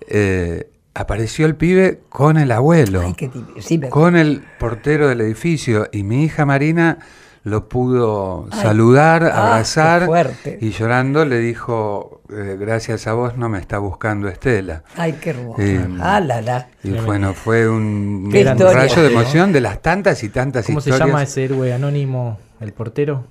eh, 0.07 0.69
apareció 0.93 1.45
el 1.45 1.55
pibe 1.55 1.99
con 2.07 2.37
el 2.37 2.49
abuelo, 2.51 3.01
Ay, 3.05 3.13
qué 3.13 3.29
div- 3.29 3.59
sí, 3.61 3.77
me- 3.79 3.89
con 3.89 4.15
el 4.15 4.41
portero 4.59 5.09
del 5.09 5.19
edificio, 5.21 5.89
y 5.91 6.03
mi 6.03 6.23
hija 6.23 6.45
Marina 6.45 6.99
lo 7.43 7.67
pudo 7.69 8.47
Ay. 8.51 8.61
saludar, 8.61 9.23
Ah, 9.23 9.53
abrazar, 9.53 10.05
fuerte. 10.05 10.57
y 10.61 10.69
llorando 10.71 11.25
le 11.25 11.39
dijo, 11.39 12.21
eh, 12.29 12.55
gracias 12.59 13.07
a 13.07 13.13
vos 13.13 13.35
no 13.37 13.49
me 13.49 13.57
está 13.59 13.79
buscando 13.79 14.27
Estela. 14.27 14.83
Ay, 14.95 15.13
qué 15.21 15.31
hermoso. 15.31 15.61
Eh, 15.61 15.87
ah, 15.99 16.19
la, 16.19 16.41
la. 16.41 16.67
Y 16.83 16.91
bueno, 16.91 17.33
fue 17.33 17.67
un, 17.67 18.29
rayo 18.31 19.01
de 19.01 19.11
emoción 19.11 19.51
de 19.51 19.61
las 19.61 19.81
tantas 19.81 20.23
y 20.23 20.29
tantas 20.29 20.65
¿Cómo 20.67 20.81
se 20.81 20.89
historias. 20.91 21.07
llama 21.09 21.23
ese 21.23 21.45
héroe 21.45 21.73
anónimo, 21.73 22.37
el 22.59 22.73
portero? 22.73 23.25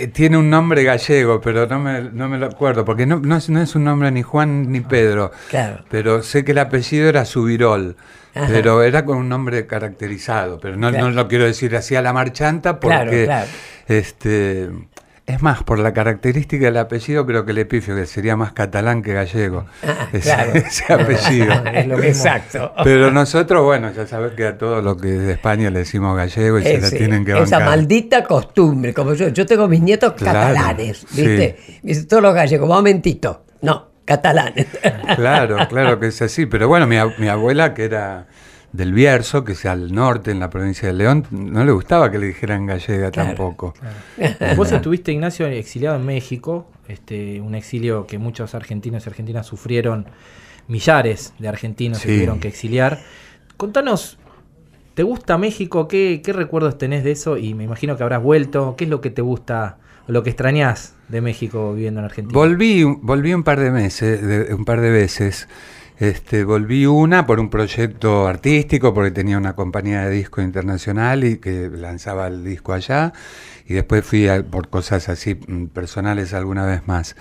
Eh, 0.00 0.06
Tiene 0.06 0.38
un 0.38 0.48
nombre 0.48 0.84
gallego, 0.84 1.40
pero 1.40 1.66
no 1.66 1.80
me, 1.80 2.02
no 2.02 2.28
me 2.28 2.38
lo 2.38 2.46
acuerdo, 2.46 2.84
porque 2.84 3.04
no, 3.04 3.18
no, 3.18 3.36
es, 3.36 3.50
no 3.50 3.60
es 3.60 3.74
un 3.74 3.82
nombre 3.84 4.10
ni 4.12 4.22
Juan 4.22 4.70
ni 4.70 4.80
Pedro. 4.80 5.32
Claro. 5.50 5.84
Pero 5.90 6.22
sé 6.22 6.44
que 6.44 6.52
el 6.52 6.58
apellido 6.58 7.08
era 7.08 7.24
Subirol, 7.24 7.96
Ajá. 8.34 8.46
pero 8.48 8.82
era 8.84 9.04
con 9.04 9.16
un 9.18 9.28
nombre 9.28 9.66
caracterizado. 9.66 10.60
Pero 10.60 10.76
no, 10.76 10.90
Claro. 10.90 11.08
no 11.08 11.14
lo 11.14 11.26
quiero 11.28 11.44
decir 11.44 11.74
así 11.76 11.96
a 11.96 12.02
la 12.02 12.12
marchanta, 12.12 12.78
porque 12.78 13.24
Claro, 13.24 13.24
claro. 13.24 13.46
este 13.88 14.70
es 15.28 15.42
más, 15.42 15.62
por 15.62 15.78
la 15.78 15.92
característica 15.92 16.64
del 16.64 16.76
apellido, 16.78 17.24
creo 17.26 17.44
que 17.44 17.52
el 17.52 17.58
epifio, 17.58 17.94
que 17.94 18.06
sería 18.06 18.34
más 18.36 18.52
catalán 18.52 19.02
que 19.02 19.12
gallego, 19.12 19.66
Ah, 19.86 20.08
ese, 20.12 20.20
claro. 20.22 20.52
ese 20.54 20.92
apellido. 20.92 21.52
Es 21.74 21.86
lo 21.86 21.94
mismo. 21.96 22.08
Exacto. 22.08 22.72
Pero 22.82 23.10
nosotros, 23.10 23.62
bueno, 23.62 23.92
ya 23.92 24.06
sabes 24.06 24.32
que 24.32 24.46
a 24.46 24.58
todo 24.58 24.82
lo 24.82 24.96
que 24.96 25.14
es 25.16 25.20
de 25.26 25.32
España 25.32 25.70
le 25.70 25.80
decimos 25.80 26.16
gallego 26.16 26.58
y 26.58 26.62
se 26.64 26.78
la 26.80 26.86
Ese- 26.88 26.96
tienen 26.96 27.24
que 27.24 27.32
esa 27.32 27.58
bancar. 27.58 27.64
maldita 27.66 28.24
costumbre, 28.24 28.92
como 28.94 29.14
yo, 29.14 29.28
yo 29.28 29.46
tengo 29.46 29.68
mis 29.68 29.80
nietos 29.80 30.14
Claro, 30.14 30.38
catalanes, 30.54 31.04
sí. 31.08 31.26
¿viste? 31.26 31.58
Me 31.82 31.88
dicen 31.90 32.08
todos 32.08 32.22
los 32.22 32.34
gallegos, 32.34 32.68
momentito, 32.68 33.44
no, 33.62 33.88
catalanes. 34.04 34.66
Claro, 35.16 35.58
claro 35.68 36.00
que 36.00 36.06
es 36.06 36.22
así. 36.22 36.46
Pero 36.46 36.68
bueno, 36.68 36.86
mi, 36.86 36.96
mi 37.18 37.28
abuela, 37.28 37.74
que 37.74 37.84
era 37.84 38.26
del 38.72 38.92
Bierzo, 38.92 39.44
que 39.44 39.52
es 39.52 39.64
al 39.66 39.92
norte, 39.92 40.30
en 40.30 40.40
la 40.40 40.50
provincia 40.50 40.88
de 40.88 40.94
León, 40.94 41.26
no 41.30 41.64
le 41.64 41.72
gustaba 41.72 42.10
que 42.10 42.18
le 42.18 42.26
dijeran 42.26 42.66
gallega 42.66 43.10
Claro, 43.10 43.28
tampoco. 43.30 43.74
Vos 44.56 44.70
estuviste, 44.72 45.10
Ignacio, 45.12 45.46
exiliado 45.46 45.96
en 45.96 46.04
México, 46.04 46.70
este, 46.86 47.40
un 47.40 47.54
exilio 47.54 48.06
que 48.06 48.18
muchos 48.18 48.54
argentinos 48.54 49.06
y 49.06 49.08
argentinas 49.08 49.46
sufrieron, 49.46 50.06
millares 50.68 51.32
de 51.38 51.48
argentinos 51.48 51.98
se 51.98 52.08
tuvieron 52.08 52.40
que 52.40 52.48
exiliar. 52.48 52.98
Contanos, 53.56 54.18
¿te 54.94 55.02
gusta 55.02 55.38
México? 55.38 55.88
¿Qué, 55.88 56.20
¿Qué 56.22 56.32
recuerdos 56.32 56.76
tenés 56.78 57.04
de 57.04 57.12
eso? 57.12 57.36
Y 57.38 57.54
me 57.54 57.64
imagino 57.64 57.96
que 57.96 58.02
habrás 58.02 58.22
vuelto. 58.22 58.74
¿Qué 58.76 58.84
es 58.84 58.90
lo 58.90 59.00
que 59.00 59.10
te 59.10 59.22
gusta 59.22 59.78
o 60.06 60.12
lo 60.12 60.22
que 60.22 60.30
extrañás 60.30 60.94
de 61.08 61.20
México 61.22 61.72
viviendo 61.72 62.00
en 62.00 62.04
Argentina? 62.06 62.38
Volví, 62.38 62.82
volví 62.84 63.32
un 63.32 63.42
par 63.44 63.58
de 63.60 63.70
meses, 63.70 64.20
de- 64.26 64.54
un 64.54 64.64
par 64.66 64.80
de 64.82 64.90
veces. 64.90 65.48
Este, 65.98 66.44
volví 66.44 66.86
una 66.86 67.26
por 67.26 67.40
un 67.40 67.50
proyecto 67.50 68.28
artístico, 68.28 68.94
porque 68.94 69.10
tenía 69.10 69.36
una 69.36 69.54
compañía 69.56 70.02
de 70.04 70.10
disco 70.10 70.40
internacional 70.40 71.24
y 71.24 71.38
que 71.38 71.68
lanzaba 71.72 72.28
el 72.28 72.44
disco 72.44 72.72
allá. 72.72 73.12
Y 73.66 73.74
después 73.74 74.04
fui 74.04 74.28
a- 74.28 74.42
por 74.44 74.68
cosas 74.68 75.08
así 75.08 75.34
mm, 75.34 75.66
personales 75.66 76.34
alguna 76.34 76.64
vez 76.66 76.86
más. 76.86 77.16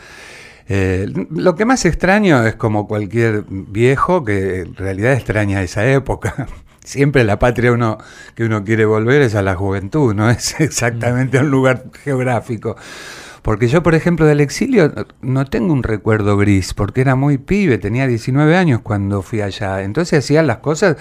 Eh, 0.69 1.07
lo 1.31 1.55
que 1.55 1.65
más 1.65 1.85
extraño 1.85 2.45
es 2.45 2.55
como 2.55 2.87
cualquier 2.87 3.45
viejo 3.49 4.23
que 4.25 4.59
en 4.61 4.75
realidad 4.75 5.13
extraña 5.13 5.63
esa 5.63 5.85
época. 5.89 6.47
Siempre 6.83 7.23
la 7.23 7.39
patria 7.39 7.71
uno 7.73 7.97
que 8.35 8.45
uno 8.45 8.63
quiere 8.63 8.85
volver 8.85 9.21
es 9.21 9.35
a 9.35 9.41
la 9.41 9.55
juventud, 9.55 10.13
no 10.13 10.29
es 10.29 10.59
exactamente 10.59 11.37
a 11.39 11.41
un 11.41 11.49
lugar 11.51 11.85
geográfico. 12.03 12.75
Porque 13.47 13.69
yo, 13.69 13.81
por 13.81 13.95
ejemplo, 13.95 14.25
del 14.25 14.41
exilio 14.41 14.91
no 15.21 15.45
tengo 15.45 15.71
un 15.71 15.81
recuerdo 15.81 16.35
gris, 16.35 16.73
porque 16.73 16.99
era 16.99 17.15
muy 17.15 17.37
pibe, 17.37 17.77
tenía 17.77 18.05
19 18.05 18.57
años 18.57 18.81
cuando 18.81 19.21
fui 19.21 19.39
allá. 19.39 19.83
Entonces 19.83 20.19
hacía 20.19 20.43
las 20.43 20.57
cosas 20.57 20.97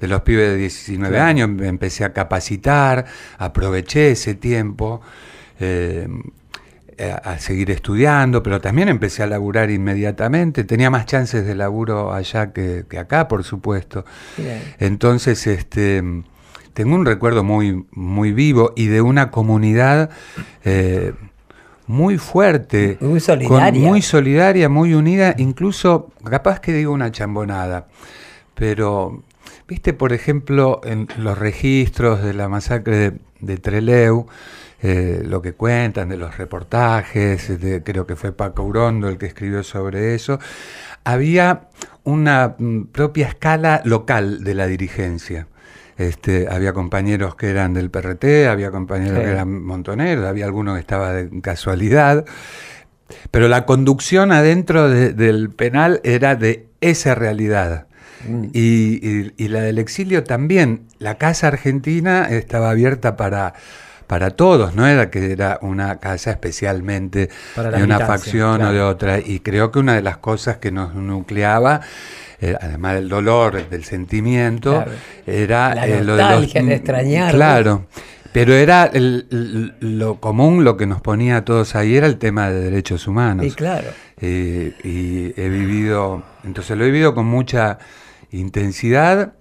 de 0.00 0.06
los 0.06 0.20
pibes 0.22 0.48
de 0.50 0.56
19 0.58 1.12
Claro. 1.16 1.28
años, 1.28 1.48
me 1.48 1.66
empecé 1.66 2.04
a 2.04 2.12
capacitar, 2.12 3.04
aproveché 3.36 4.12
ese 4.12 4.36
tiempo. 4.36 5.00
eh, 5.58 6.06
a, 7.00 7.32
a 7.32 7.38
seguir 7.40 7.70
estudiando, 7.72 8.44
pero 8.44 8.60
también 8.60 8.88
empecé 8.88 9.24
a 9.24 9.26
laburar 9.26 9.68
inmediatamente. 9.70 10.62
Tenía 10.62 10.90
más 10.90 11.04
chances 11.06 11.44
de 11.44 11.56
laburo 11.56 12.12
allá 12.12 12.52
que, 12.52 12.84
que 12.88 12.98
acá, 13.00 13.26
por 13.26 13.42
supuesto. 13.42 14.04
Bien. 14.36 14.62
Entonces, 14.78 15.48
este, 15.48 16.00
tengo 16.74 16.94
un 16.94 17.04
recuerdo 17.06 17.42
muy, 17.42 17.84
muy 17.90 18.30
vivo 18.32 18.72
y 18.76 18.86
de 18.86 19.00
una 19.00 19.32
comunidad 19.32 20.10
eh, 20.64 21.12
muy 21.88 22.16
fuerte, 22.18 22.96
Muy 23.00 23.10
con- 23.12 23.20
solidaria. 23.20 23.80
muy 23.88 24.02
solidaria, 24.02 24.68
muy 24.68 24.94
unida, 24.94 25.34
incluso, 25.38 26.12
capaz 26.24 26.60
que 26.60 26.72
digo 26.72 26.92
una 26.92 27.10
chambonada, 27.10 27.88
pero, 28.54 29.22
viste, 29.66 29.92
por 29.94 30.12
ejemplo, 30.12 30.80
en 30.84 31.08
los 31.18 31.36
registros 31.38 32.22
de 32.22 32.34
la 32.34 32.48
masacre 32.48 32.96
de, 32.96 33.12
de 33.40 33.56
Trelew, 33.56 34.26
eh, 34.80 35.22
lo 35.24 35.42
que 35.42 35.54
cuentan 35.54 36.08
de 36.08 36.16
los 36.16 36.36
reportajes, 36.36 37.60
de- 37.60 37.82
creo 37.82 38.06
que 38.06 38.14
fue 38.16 38.32
Paco 38.32 38.62
Urondo 38.62 39.08
el 39.08 39.18
que 39.18 39.26
escribió 39.26 39.62
sobre 39.64 40.14
eso, 40.14 40.38
había 41.04 41.68
una 42.04 42.54
mm, 42.58 42.82
propia 42.92 43.26
escala 43.28 43.80
local 43.84 44.44
de 44.44 44.54
la 44.54 44.66
dirigencia. 44.66 45.46
Este, 45.98 46.46
había 46.48 46.72
compañeros 46.72 47.34
que 47.34 47.50
eran 47.50 47.74
del 47.74 47.90
PRT, 47.90 48.46
había 48.48 48.70
compañeros 48.70 49.18
Sí. 49.18 49.24
que 49.24 49.30
eran 49.32 49.62
montoneros, 49.64 50.24
había 50.26 50.44
alguno 50.44 50.74
que 50.74 50.80
estaba 50.80 51.12
de 51.12 51.40
casualidad, 51.40 52.24
pero 53.30 53.48
la 53.48 53.66
conducción 53.66 54.30
adentro 54.32 54.88
de- 54.88 55.12
del 55.12 55.50
penal 55.50 56.00
era 56.04 56.36
de 56.36 56.68
esa 56.80 57.14
realidad. 57.14 57.86
Mm. 58.28 58.44
Y, 58.52 59.00
y- 59.02 59.32
y 59.36 59.48
la 59.48 59.60
del 59.60 59.78
exilio 59.78 60.24
también. 60.24 60.82
La 60.98 61.16
casa 61.18 61.48
argentina 61.48 62.26
estaba 62.30 62.70
abierta 62.70 63.16
para, 63.16 63.54
para 64.06 64.30
todos, 64.30 64.74
no 64.74 64.86
era 64.86 65.10
que 65.10 65.32
era 65.32 65.58
una 65.62 65.98
casa 66.00 66.30
especialmente 66.30 67.28
Para 67.54 67.70
de 67.72 67.82
una 67.84 68.00
facción 68.00 68.62
o 68.62 68.72
de 68.72 68.80
otra. 68.80 69.18
Y 69.18 69.40
creo 69.40 69.70
que 69.70 69.78
una 69.78 69.94
de 69.94 70.02
las 70.02 70.16
cosas 70.18 70.58
que 70.58 70.70
nos 70.72 70.94
nucleaba, 70.94 71.80
eh, 72.40 72.54
además 72.60 72.94
del 72.94 73.08
dolor, 73.08 73.68
del 73.68 73.84
sentimiento, 73.84 74.72
Claro. 74.72 74.90
era 75.26 75.74
La 75.74 75.86
eh, 75.86 76.04
lo 76.04 76.16
de 76.16 76.22
los- 76.22 76.52
de 76.52 76.74
extrañar, 76.74 77.32
Claro. 77.34 77.86
Pero 78.32 78.52
era 78.54 78.84
el- 78.84 79.74
lo 79.80 80.20
común, 80.20 80.62
lo 80.62 80.76
que 80.76 80.86
nos 80.86 81.00
ponía 81.00 81.38
a 81.38 81.44
todos 81.44 81.74
ahí 81.74 81.96
era 81.96 82.06
el 82.06 82.18
tema 82.18 82.50
de 82.50 82.60
derechos 82.60 83.06
humanos. 83.08 83.46
Y 83.46 83.50
claro. 83.52 83.88
Eh, 84.20 84.74
y 84.84 85.40
he 85.40 85.48
vivido, 85.48 86.22
entonces 86.44 86.76
lo 86.76 86.84
he 86.84 86.88
vivido 86.90 87.14
con 87.14 87.24
mucha 87.26 87.78
intensidad, 88.30 89.32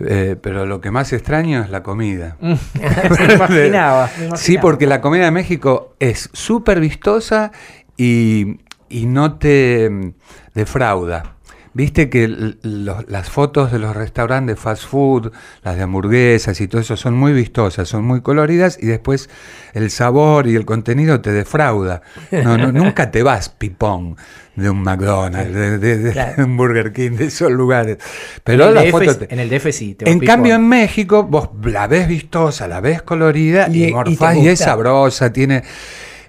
eh, 0.00 0.36
pero 0.42 0.66
lo 0.66 0.80
que 0.80 0.90
más 0.90 1.12
extraño 1.12 1.62
es 1.62 1.70
la 1.70 1.82
comida. 1.82 2.36
Me 2.40 3.34
imaginaba. 3.34 4.10
me 4.30 4.36
Sí, 4.36 4.58
porque 4.58 4.86
la 4.86 5.00
comida 5.00 5.24
de 5.26 5.30
México 5.30 5.94
es 6.00 6.28
súper 6.32 6.80
vistosa 6.80 7.52
y, 7.96 8.58
y 8.88 9.06
no 9.06 9.38
te 9.38 9.88
mm, 9.90 10.12
defrauda. 10.54 11.36
Viste 11.74 12.10
que 12.10 12.28
los- 12.28 13.08
las 13.08 13.30
fotos 13.30 13.72
de 13.72 13.78
los 13.78 13.96
restaurantes 13.96 14.58
fast 14.58 14.84
food, 14.84 15.32
las 15.64 15.76
de 15.76 15.82
hamburguesas 15.82 16.60
y 16.60 16.68
todo 16.68 16.80
eso 16.82 16.96
son 16.98 17.14
muy 17.14 17.32
vistosas, 17.32 17.88
son 17.88 18.04
muy 18.04 18.20
coloridas 18.20 18.78
y 18.80 18.86
después 18.86 19.30
el 19.72 19.90
sabor 19.90 20.46
y 20.46 20.54
el 20.54 20.66
contenido 20.66 21.20
te 21.22 21.32
defrauda. 21.32 22.02
No, 22.30 22.58
no, 22.58 22.72
nunca 22.72 23.10
te 23.10 23.22
vas 23.22 23.48
pipón 23.48 24.16
de 24.54 24.68
un 24.68 24.82
McDonald's, 24.82 25.54
de, 25.54 25.78
de- 25.78 25.98
de 25.98 26.12
Claro. 26.12 26.44
un 26.44 26.58
Burger 26.58 26.92
King, 26.92 27.12
de 27.12 27.24
esos 27.26 27.50
lugares. 27.50 27.96
Pero 28.44 28.68
en, 28.68 28.74
la 28.74 28.82
el 28.82 28.92
DF, 28.92 28.98
foto 28.98 29.16
te- 29.16 29.32
en 29.32 29.40
el 29.40 29.48
DF 29.48 29.72
sí. 29.72 29.94
te 29.94 30.04
vas 30.04 30.12
en 30.12 30.20
pipón. 30.20 30.34
cambio, 30.34 30.54
en 30.56 30.68
México, 30.68 31.22
vos 31.22 31.48
la 31.64 31.86
ves 31.86 32.06
vistosa, 32.06 32.68
la 32.68 32.82
ves 32.82 33.00
colorida 33.00 33.68
Y- 33.70 33.84
y, 33.86 33.92
morfás 33.92 34.36
y, 34.36 34.48
es 34.48 34.58
sabrosa, 34.58 35.32
tiene. 35.32 35.62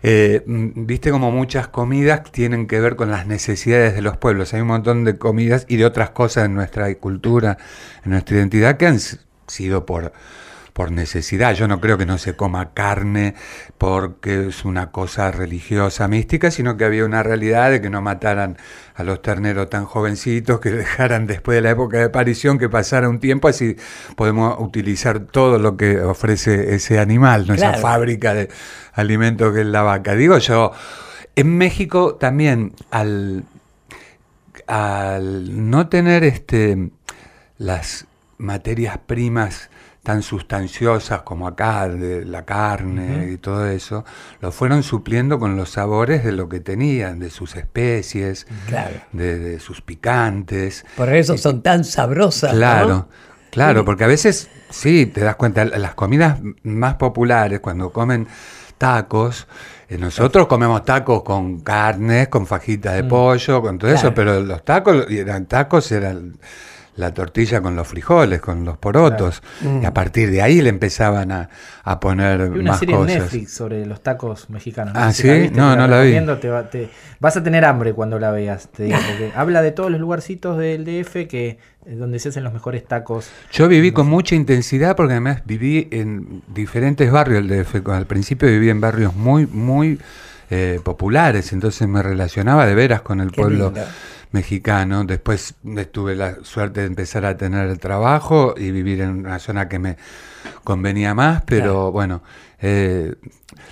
Eh, 0.04 0.44
mm, 0.46 0.86
Viste 0.86 1.12
como 1.12 1.32
muchas 1.32 1.68
comidas 1.70 2.24
tienen 2.32 2.68
que 2.68 2.80
ver 2.80 2.96
con 2.96 3.10
las 3.10 3.26
necesidades 3.26 3.96
de 3.96 4.02
los 4.02 4.18
pueblos. 4.18 4.54
Hay 4.54 4.62
un 4.62 4.68
montón 4.68 5.06
de 5.06 5.18
comidas 5.18 5.66
y 5.70 5.78
de 5.78 5.86
otras 5.86 6.12
cosas 6.12 6.46
en 6.46 6.54
nuestra 6.54 6.94
cultura, 6.96 7.58
en 8.04 8.12
nuestra 8.12 8.38
identidad, 8.38 8.78
que 8.78 8.88
han 8.88 9.00
sido 9.48 9.86
por, 9.86 10.14
por 10.74 10.92
necesidad. 10.92 11.54
Yo 11.54 11.68
no 11.68 11.80
creo 11.80 11.98
que 11.98 12.06
no 12.06 12.18
se 12.18 12.36
coma 12.36 12.74
carne 12.74 13.36
porque 13.78 14.48
es 14.48 14.66
una 14.66 14.92
cosa 14.92 15.32
religiosa, 15.32 16.08
mística, 16.08 16.52
sino 16.52 16.78
que 16.78 16.86
había 16.86 17.06
una 17.06 17.24
realidad 17.24 17.70
de 17.72 17.80
que 17.80 17.90
no 17.90 18.02
mataran 18.02 18.58
a 18.96 19.04
los 19.04 19.22
terneros 19.22 19.70
tan 19.70 19.86
jovencitos, 19.86 20.60
que 20.60 20.72
dejaran 20.72 21.28
después 21.28 21.56
de 21.56 21.62
la 21.62 21.72
época 21.72 21.98
de 21.98 22.06
aparición, 22.06 22.58
que 22.58 22.70
pasara 22.70 23.08
un 23.08 23.20
tiempo, 23.20 23.48
así 23.48 23.78
podemos 24.16 24.56
utilizar 24.60 25.20
todo 25.20 25.60
lo 25.60 25.78
que 25.78 26.02
ofrece 26.02 26.74
ese 26.76 27.00
animal, 27.00 27.48
¿no? 27.48 27.54
esa 27.54 27.74
fábrica 27.76 28.34
de 28.34 28.50
alimentos 28.94 29.54
que 29.54 29.62
es 29.62 29.68
la 29.68 29.84
vaca. 29.84 30.16
Digo 30.16 30.40
yo, 30.40 30.72
en 31.36 31.58
México 31.58 32.16
también 32.16 32.74
al, 32.90 33.44
al 34.68 35.70
no 35.70 35.88
tener 35.88 36.24
este 36.24 36.90
las 37.60 38.06
materias 38.38 38.98
primas 39.06 39.70
tan 40.04 40.22
sustanciosas 40.22 41.22
como 41.22 41.48
acá, 41.48 41.88
de 41.88 42.26
la 42.26 42.44
carne 42.44 43.32
y 43.32 43.38
todo 43.38 43.66
eso, 43.68 44.04
lo 44.42 44.52
fueron 44.52 44.84
supliendo 44.84 45.40
con 45.40 45.56
los 45.56 45.70
sabores 45.72 46.26
de 46.26 46.34
lo 46.34 46.50
que 46.50 46.60
tenían, 46.60 47.20
de 47.20 47.30
sus 47.30 47.56
especies, 47.56 48.46
Claro. 48.68 48.98
de, 49.14 49.40
de 49.40 49.60
sus 49.62 49.82
picantes. 49.82 50.86
Por 50.98 51.14
eso 51.14 51.38
son 51.38 51.62
tan 51.62 51.86
sabrosas. 51.86 52.52
¿no? 52.52 52.58
Claro, 52.58 53.08
claro, 53.50 53.86
porque 53.86 54.04
a 54.04 54.08
veces, 54.08 54.50
sí, 54.70 55.06
te 55.06 55.22
das 55.22 55.38
cuenta, 55.38 55.64
las 55.64 55.96
comidas 55.96 56.40
más 56.64 56.96
populares, 56.96 57.62
cuando 57.62 57.92
comen 57.92 58.28
tacos, 58.78 59.48
eh, 59.88 59.98
nosotros 59.98 60.48
comemos 60.48 60.84
tacos 60.84 61.24
con 61.24 61.62
carnes, 61.62 62.28
con 62.28 62.46
fajitas 62.46 62.96
de 62.96 63.06
pollo, 63.06 63.62
con 63.62 63.78
todo 63.78 63.90
eso, 63.92 64.14
pero 64.14 64.42
los 64.42 64.66
tacos 64.66 65.10
eran 65.10 65.46
tacos, 65.46 65.90
eran 65.94 66.34
la 66.96 67.14
tortilla 67.14 67.60
con 67.62 67.76
los 67.76 67.88
frijoles, 67.88 68.40
con 68.40 68.66
los 68.66 68.78
porotos, 68.78 69.42
y 69.82 69.84
a 69.86 69.94
partir 69.94 70.30
de 70.30 70.42
ahí 70.44 70.62
le 70.62 70.70
empezaban 70.70 71.32
a, 71.32 71.50
a 71.84 72.00
poner 72.00 72.42
Hay 72.42 72.48
una 72.50 72.72
más 72.72 72.80
serie 72.80 72.94
en 72.96 73.02
cosas. 73.02 73.18
Netflix 73.20 73.52
sobre 73.54 73.86
los 73.86 74.02
tacos 74.02 74.50
mexicanos. 74.50 74.94
Ah, 74.96 75.12
sé 75.12 75.22
si 75.24 75.28
¿sí? 75.30 75.40
viste, 75.42 75.58
No, 75.58 75.76
no 75.76 75.88
la 75.88 75.98
vi. 76.02 76.10
recomiendo, 76.10 76.38
te 76.38 76.50
va- 76.50 76.70
te- 76.70 76.90
vas 77.20 77.36
a 77.36 77.44
tener 77.44 77.66
hambre 77.66 77.94
cuando 77.94 78.20
la 78.20 78.30
veas, 78.32 78.70
te 78.70 78.84
digo, 78.84 78.98
porque 79.08 79.32
habla 79.36 79.62
de 79.64 79.72
todos 79.72 79.90
los 79.92 80.00
lugarcitos 80.00 80.58
del 80.60 80.86
DF 80.86 81.28
que 81.28 81.58
es 81.86 81.98
donde 81.98 82.20
se 82.20 82.30
hacen 82.30 82.44
los 82.44 82.54
mejores 82.54 82.86
tacos. 82.86 83.28
Yo 83.52 83.68
viví 83.68 83.92
con 83.92 84.08
mucha 84.08 84.36
intensidad 84.36 84.96
porque 84.96 85.14
además 85.14 85.42
viví 85.46 85.88
en 85.92 86.44
diferentes 86.54 87.12
barrios 87.12 87.48
del 87.48 87.64
DF. 87.64 87.88
Al 87.90 88.06
principio 88.06 88.48
viví 88.48 88.70
en 88.70 88.80
barrios 88.82 89.16
muy, 89.16 89.48
muy 89.48 90.00
eh, 90.52 90.80
populares, 90.84 91.52
entonces 91.54 91.88
me 91.88 92.04
relacionaba 92.04 92.68
de 92.68 92.76
veras 92.76 93.02
con 93.02 93.20
el 93.20 93.32
Qué 93.32 93.42
pueblo. 93.42 93.74
Mexicano. 94.34 95.06
Después 95.06 95.56
tuve 95.92 96.16
la 96.16 96.44
suerte 96.44 96.82
de 96.82 96.88
empezar 96.88 97.24
a 97.26 97.38
tener 97.38 97.70
el 97.70 97.80
trabajo 97.80 98.56
y 98.58 98.72
vivir 98.72 99.02
en 99.02 99.12
una 99.12 99.40
zona 99.40 99.70
que 99.70 99.80
me 99.80 99.98
convenía 100.64 101.14
más, 101.14 101.44
pero 101.46 101.64
Claro. 101.64 101.92
bueno, 101.92 102.24
eh, 102.60 103.16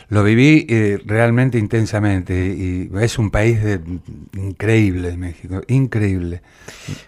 lo 0.10 0.24
viví 0.24 0.66
eh, 0.70 1.02
realmente 1.06 1.58
intensamente 1.58 2.34
y 2.34 2.90
es 3.00 3.18
un 3.18 3.32
país 3.32 3.64
de, 3.64 3.82
increíble 4.38 5.18
México, 5.18 5.62
increíble. 5.68 6.42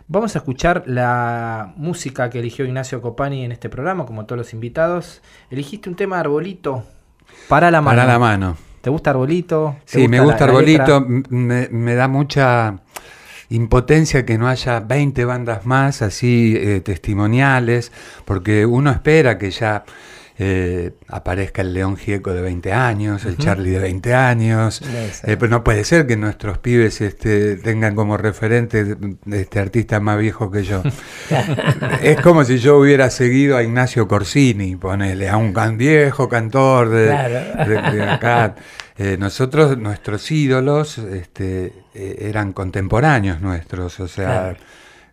Vamos 0.08 0.36
a 0.36 0.40
escuchar 0.40 0.84
la 0.88 1.74
música 1.78 2.30
que 2.30 2.40
eligió 2.40 2.66
Ignacio 2.66 3.02
Copani 3.02 3.46
en 3.46 3.52
este 3.52 3.70
programa, 3.70 4.06
como 4.06 4.26
todos 4.26 4.38
los 4.38 4.54
invitados. 4.54 5.22
Elegiste 5.50 5.90
un 5.90 5.96
tema 5.96 6.20
arbolito 6.20 6.84
para 7.48 7.70
la 7.70 7.82
mano. 7.82 7.98
Para 7.98 8.12
la 8.12 8.20
mano. 8.20 8.58
¿Te 8.82 8.90
gusta 8.90 9.12
arbolito? 9.12 9.78
¿Te 9.86 10.02
Sí, 10.02 10.08
me 10.10 10.20
gusta 10.20 10.40
la 10.40 10.52
Arbolito, 10.52 11.06
me 11.08 11.96
da 11.96 12.10
mucha 12.10 12.83
impotencia 13.56 14.26
que 14.26 14.38
no 14.38 14.48
haya 14.48 14.80
20 14.80 15.26
bandas 15.26 15.66
más 15.66 16.02
así 16.02 16.56
eh, 16.58 16.82
testimoniales, 16.82 17.92
porque 18.26 18.66
uno 18.66 18.92
espera 18.92 19.38
que 19.38 19.52
ya 19.52 19.84
eh, 20.40 20.94
aparezca 21.10 21.62
el 21.62 21.74
León 21.76 21.96
Gieco 21.96 22.34
de 22.34 22.42
20 22.42 22.74
años, 22.74 23.24
el 23.26 23.38
Charlie 23.38 23.70
de 23.70 23.78
20 23.80 24.16
años, 24.16 24.82
eh, 25.24 25.38
pero 25.40 25.48
no 25.52 25.64
puede 25.64 25.84
ser 25.84 26.08
que 26.08 26.18
nuestros 26.18 26.58
pibes 26.58 27.00
este, 27.02 27.56
tengan 27.58 27.94
como 27.94 28.18
referente 28.18 28.98
este 29.32 29.60
artista 29.60 30.00
más 30.00 30.18
viejo 30.18 30.50
que 30.50 30.64
yo. 30.64 30.82
es 32.02 32.20
como 32.22 32.44
si 32.44 32.58
yo 32.58 32.80
hubiera 32.80 33.12
seguido 33.12 33.56
a 33.58 33.64
Ignacio 33.64 34.08
Corsini, 34.08 34.76
ponele, 34.76 35.30
a 35.30 35.38
un 35.38 35.54
can 35.54 35.78
viejo 35.78 36.28
cantor 36.28 36.90
de, 36.90 37.06
Claro. 37.08 37.70
de- 37.92 37.98
de 37.98 38.04
acá. 38.04 38.56
Eh, 38.98 39.18
nosotros, 39.20 39.78
nuestros 39.78 40.30
ídolos 40.32 40.98
este, 40.98 41.74
eh, 41.96 42.18
eran 42.22 42.54
contemporáneos 42.54 43.42
nuestros, 43.42 44.00
o 44.00 44.08
sea, 44.08 44.26
Claro. 44.26 44.58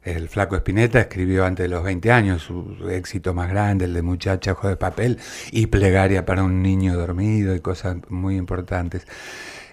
el 0.05 0.29
Flaco 0.29 0.57
Espineta 0.57 1.01
escribió 1.01 1.45
antes 1.47 1.65
de 1.65 1.69
los 1.69 1.83
20 1.83 2.13
años 2.13 2.43
su 2.43 2.77
éxito 2.91 3.33
más 3.33 3.49
grande, 3.49 3.87
el 3.87 3.95
de 3.95 4.03
Muchacha, 4.03 4.53
Ojo 4.53 4.69
de 4.69 4.77
Papel, 4.77 5.19
y 5.51 5.67
Plegaria 5.67 6.27
para 6.27 6.43
un 6.43 6.63
niño 6.63 6.97
dormido 6.97 7.55
y 7.55 7.61
cosas 7.61 7.97
muy 8.09 8.37
importantes. 8.37 9.07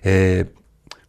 Eh, 0.03 0.45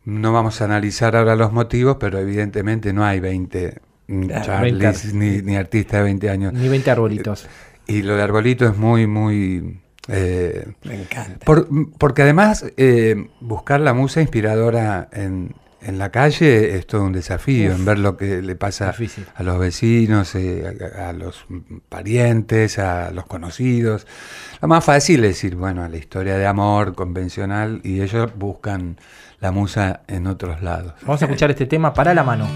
no 0.05 0.33
vamos 0.33 0.61
a 0.61 0.65
analizar 0.65 1.15
ahora 1.15 1.37
los 1.37 1.53
motivos, 1.53 1.99
pero 2.01 2.19
evidentemente 2.19 2.93
no 2.93 3.05
hay 3.05 3.21
20 3.21 3.81
Claro, 4.09 4.45
Charlies 4.45 5.13
20 5.13 5.19
ni, 5.19 5.43
ni 5.43 5.57
artistas 5.57 5.99
de 5.99 6.05
20 6.05 6.31
años. 6.31 6.53
Ni 6.55 6.67
20 6.67 6.91
arbolitos. 6.91 7.47
Y 7.87 8.03
lo 8.03 8.17
de 8.17 8.23
Arbolito 8.23 8.67
es 8.67 8.77
muy, 8.77 9.07
muy... 9.07 9.81
eh, 10.09 10.67
Me 10.85 11.03
encanta. 11.03 11.45
por- 11.45 11.69
porque 11.99 12.23
además 12.23 12.65
eh, 12.77 13.29
buscar 13.41 13.81
la 13.81 13.93
musa 13.95 14.21
inspiradora 14.21 15.09
en, 15.13 15.55
en 15.81 15.99
la 15.99 16.11
calle 16.11 16.75
es 16.77 16.87
todo 16.87 17.05
un 17.05 17.13
desafío, 17.13 17.73
en 17.73 17.85
ver 17.85 17.99
lo 17.99 18.17
que 18.17 18.43
le 18.43 18.57
pasa 18.57 18.89
Difícil. 18.89 19.27
a 19.35 19.43
los 19.43 19.59
vecinos, 19.59 20.35
eh, 20.35 20.65
a, 20.99 21.11
a 21.11 21.13
los 21.13 21.45
parientes, 21.89 22.79
a 22.79 23.11
los 23.13 23.27
conocidos. 23.27 24.07
Lo 24.61 24.67
más 24.69 24.85
fácil 24.85 25.23
es 25.25 25.31
decir, 25.37 25.55
bueno, 25.57 25.85
a 25.85 25.89
la 25.89 25.97
historia 25.97 26.37
de 26.37 26.47
amor 26.47 26.95
convencional 26.95 27.81
y 27.85 28.01
ellos 28.01 28.31
buscan 28.37 28.97
la 29.41 29.53
musa 29.53 30.01
en 30.09 30.27
otros 30.27 30.63
lados. 30.63 30.95
Vamos 31.03 31.23
a 31.23 31.27
escuchar 31.27 31.51
este 31.51 31.67
tema 31.67 31.95
para 31.95 32.13
la 32.13 32.25
mano. 32.25 32.49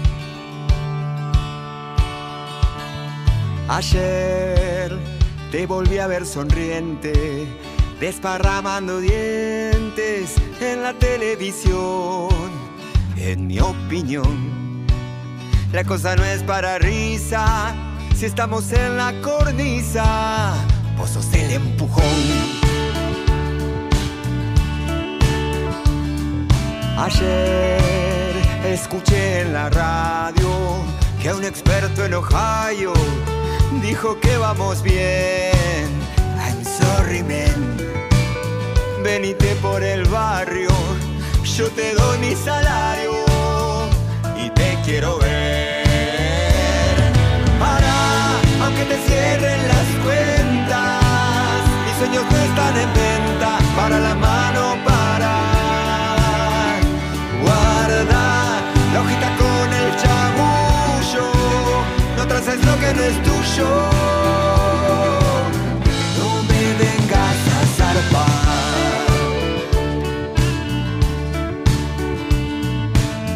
Ayer 3.69 4.62
te 5.53 5.67
volví 5.67 5.99
a 5.99 6.07
ver 6.07 6.25
sonriente, 6.25 7.45
desparramando 7.99 8.99
dientes 8.99 10.33
en 10.59 10.81
la 10.81 10.93
televisión. 10.93 12.31
En 13.17 13.45
mi 13.45 13.59
opinión, 13.59 14.83
la 15.71 15.83
cosa 15.83 16.15
no 16.15 16.23
es 16.23 16.41
para 16.41 16.79
risa 16.79 17.71
si 18.15 18.25
estamos 18.25 18.71
en 18.71 18.97
la 18.97 19.13
cornisa. 19.21 20.55
Vos 20.97 21.11
sos 21.11 21.31
el 21.35 21.51
empujón. 21.51 22.03
Ayer 26.97 28.33
escuché 28.65 29.41
en 29.41 29.53
la 29.53 29.69
radio 29.69 30.49
que 31.21 31.31
un 31.31 31.43
experto 31.43 32.05
en 32.05 32.15
Ohio 32.15 32.93
dijo 33.83 34.17
que 34.19 34.37
vamos 34.37 34.81
bien. 34.81 35.83
I'm 36.39 36.63
sorry, 36.63 37.21
man. 37.21 37.77
Venite 39.03 39.55
por 39.61 39.83
el 39.83 40.05
barrio, 40.05 40.69
yo 41.43 41.69
te 41.71 41.93
doy 41.93 42.17
mi 42.19 42.33
salario 42.33 43.11
y 44.37 44.49
te 44.51 44.77
quiero 44.85 45.19
ver. 45.19 46.95
Para, 47.59 47.93
aunque 48.63 48.85
te 48.85 48.97
cierren 49.05 49.67
las 49.67 49.87
cuentas, 50.05 51.61
mis 51.85 51.95
sueños 51.99 52.23
no 52.31 52.37
están 52.37 52.77
en 52.77 52.93
venta. 52.93 53.59
Para 53.75 53.99
la 53.99 54.15
mano, 54.15 54.42
no 62.45 62.51
traces 62.51 62.65
lo 62.65 62.79
que 62.79 62.93
no 62.93 63.03
es 63.03 63.23
tuyo. 63.23 63.69
No 66.17 66.43
me 66.49 66.73
vengas 66.83 67.37
a 67.47 67.65
zarpar. 67.77 68.29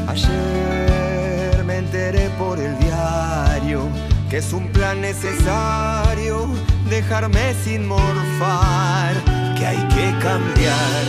Ayer 0.07 1.63
me 1.65 1.77
enteré 1.77 2.29
por 2.37 2.59
el 2.59 2.77
diario 2.79 3.89
que 4.29 4.37
es 4.37 4.53
un 4.53 4.67
plan 4.69 5.01
necesario 5.01 6.47
dejarme 6.89 7.53
sin 7.63 7.87
morfar, 7.87 9.13
que 9.57 9.65
hay 9.65 9.77
que 9.87 10.13
cambiar, 10.19 11.03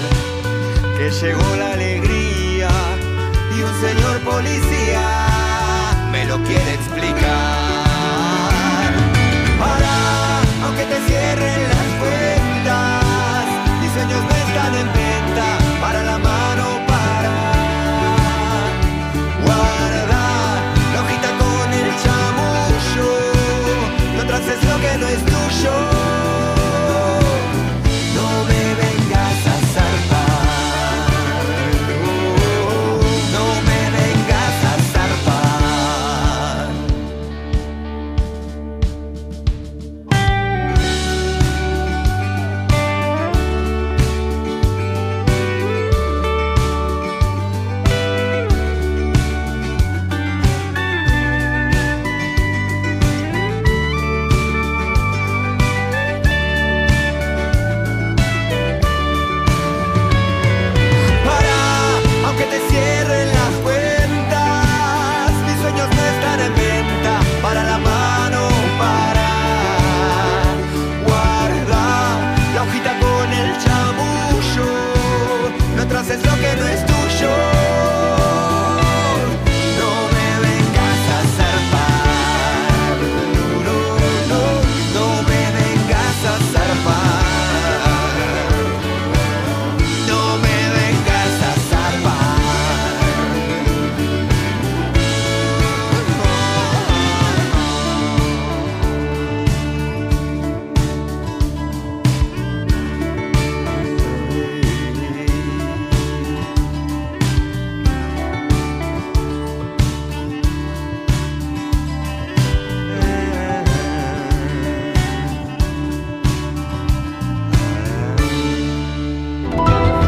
que 0.97 1.11
llegó 1.11 1.57
la 1.57 1.73
alegría 1.73 2.69
y 3.57 3.63
un 3.63 3.81
señor 3.81 4.21
policía 4.21 5.29
me 6.13 6.25
lo 6.27 6.37
quiere 6.45 6.75
explicar. 6.75 7.68
Aunque 10.79 10.95
te 10.95 11.07
cierren 11.09 11.63
las 11.65 11.87
cuentas, 11.99 13.45
mis 13.81 13.91
sueños 13.91 14.23
no 14.23 14.31
están 14.31 14.75
en 14.77 15.08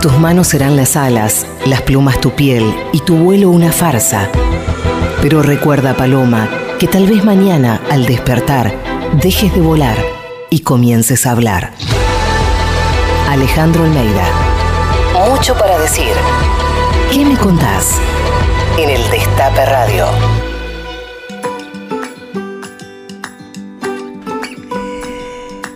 Tus 0.01 0.19
manos 0.19 0.49
serán 0.49 0.77
las 0.77 0.97
alas, 0.97 1.47
las 1.67 1.83
plumas 1.83 2.19
tu 2.23 2.31
piel 2.31 2.75
y 2.91 3.01
tu 3.01 3.19
vuelo 3.19 3.51
una 3.51 3.71
farsa. 3.71 4.31
Pero 5.21 5.43
recuerda, 5.43 5.95
Paloma, 5.95 6.49
que 6.79 6.87
tal 6.87 7.07
vez 7.07 7.23
mañana, 7.23 7.83
al 7.91 8.07
despertar, 8.07 8.73
dejes 9.21 9.55
de 9.55 9.61
volar 9.61 9.99
y 10.49 10.61
comiences 10.61 11.27
a 11.27 11.33
hablar. 11.33 11.75
Alejandro 13.29 13.85
Almeida. 13.85 14.25
Mucho 15.29 15.55
para 15.55 15.79
decir. 15.79 16.15
¿Qué 17.13 17.23
me 17.23 17.37
contás? 17.37 18.01
En 18.79 18.89
el 18.89 19.03
Destape 19.11 19.67
Radio. 19.67 20.07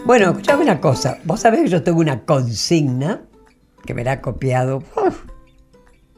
Bueno, 0.07 0.31
escuchame 0.31 0.63
una 0.63 0.81
cosa. 0.81 1.19
Vos 1.25 1.41
sabés 1.41 1.61
que 1.61 1.69
yo 1.69 1.83
tengo 1.83 2.01
una 2.01 2.25
consigna 2.25 3.21
que 3.85 3.95
me 3.95 4.05
la 4.05 4.13
ha 4.13 4.21
copiado 4.21 4.79
uf, 4.97 5.25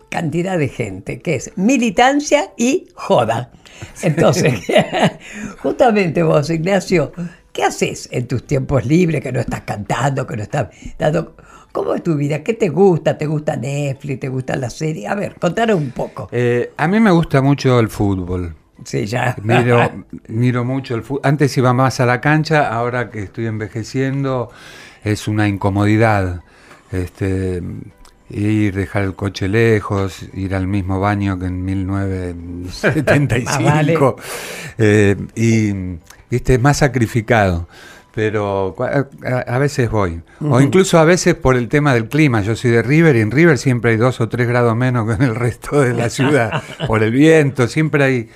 cantidad 0.09 0.59
de 0.59 0.69
gente, 0.69 1.21
que 1.21 1.35
es 1.37 1.53
militancia 1.57 2.53
y 2.57 2.89
joda. 2.95 3.51
Entonces, 4.03 4.61
justamente 5.59 6.23
vos, 6.23 6.49
Ignacio, 6.51 7.13
¿qué 7.53 7.65
haces 7.65 8.09
en 8.13 8.27
tus 8.27 8.47
tiempos 8.47 8.87
libres 8.87 9.23
que 9.23 9.33
no 9.33 9.41
estás 9.41 9.63
cantando, 9.63 10.27
que 10.27 10.37
no 10.37 10.43
estás 10.43 10.69
dando... 10.99 11.37
¿Cómo 11.73 11.95
es 11.95 12.03
tu 12.03 12.17
vida? 12.17 12.43
¿Qué 12.43 12.55
te 12.55 12.71
gusta? 12.71 13.19
¿Te 13.19 13.27
gusta 13.27 13.55
Netflix? 13.55 14.21
¿Te 14.21 14.29
gusta 14.31 14.57
la 14.57 14.71
serie? 14.71 15.07
A 15.09 15.15
ver, 15.15 15.35
contanos 15.39 15.77
un 15.77 15.91
poco. 15.91 16.27
Eh, 16.33 16.73
a 16.75 16.89
mí 16.89 16.99
me 17.01 17.11
gusta 17.11 17.43
mucho 17.43 17.79
el 17.79 17.91
fútbol. 17.91 18.57
Sí, 18.83 19.05
ya. 19.05 19.37
Miro, 19.43 20.07
miro 20.29 20.65
mucho 20.65 20.95
el 20.95 21.03
fútbol. 21.03 21.21
Antes 21.25 21.55
iba 21.59 21.75
más 21.75 22.01
a 22.01 22.07
la 22.07 22.23
cancha, 22.23 22.69
ahora 22.73 23.11
que 23.11 23.25
estoy 23.25 23.45
envejeciendo 23.45 24.51
es 25.05 25.29
una 25.29 25.49
incomodidad. 25.49 26.41
Este, 27.03 27.63
ir, 28.31 28.75
dejar 28.75 29.05
el 29.05 29.15
coche 29.15 29.49
lejos, 29.49 30.27
ir 30.35 30.55
al 30.55 30.67
mismo 30.67 31.01
baño 31.01 31.39
que 31.39 31.47
en 31.47 31.65
1975. 31.65 33.45
Más 33.61 33.63
vale. 33.63 33.99
eh, 34.79 35.17
y, 35.35 35.73
viste, 36.31 36.55
es 36.55 36.61
más 36.61 36.79
sacrificado. 36.79 37.69
Pero 38.15 38.75
a 39.47 39.59
veces 39.59 39.91
voy. 39.91 40.23
O 40.41 40.63
incluso 40.63 40.99
a 40.99 41.05
veces 41.05 41.35
por 41.35 41.55
el 41.55 41.69
tema 41.69 41.93
del 41.93 42.09
clima. 42.09 42.41
Yo 42.41 42.57
soy 42.57 42.71
de 42.71 42.81
River 42.81 43.15
y 43.17 43.21
en 43.21 43.31
River 43.31 43.59
siempre 43.59 43.91
hay 43.91 43.99
dos 43.99 44.23
o 44.23 44.29
tres 44.31 44.49
grados 44.49 44.75
menos 44.75 45.07
que 45.07 45.13
en 45.23 45.29
el 45.29 45.35
resto 45.35 45.83
de 45.83 45.93
la 45.93 46.09
ciudad. 46.09 46.63
por 46.87 47.03
el 47.03 47.11
viento, 47.11 47.69
siempre 47.69 48.05
hay 48.05 48.31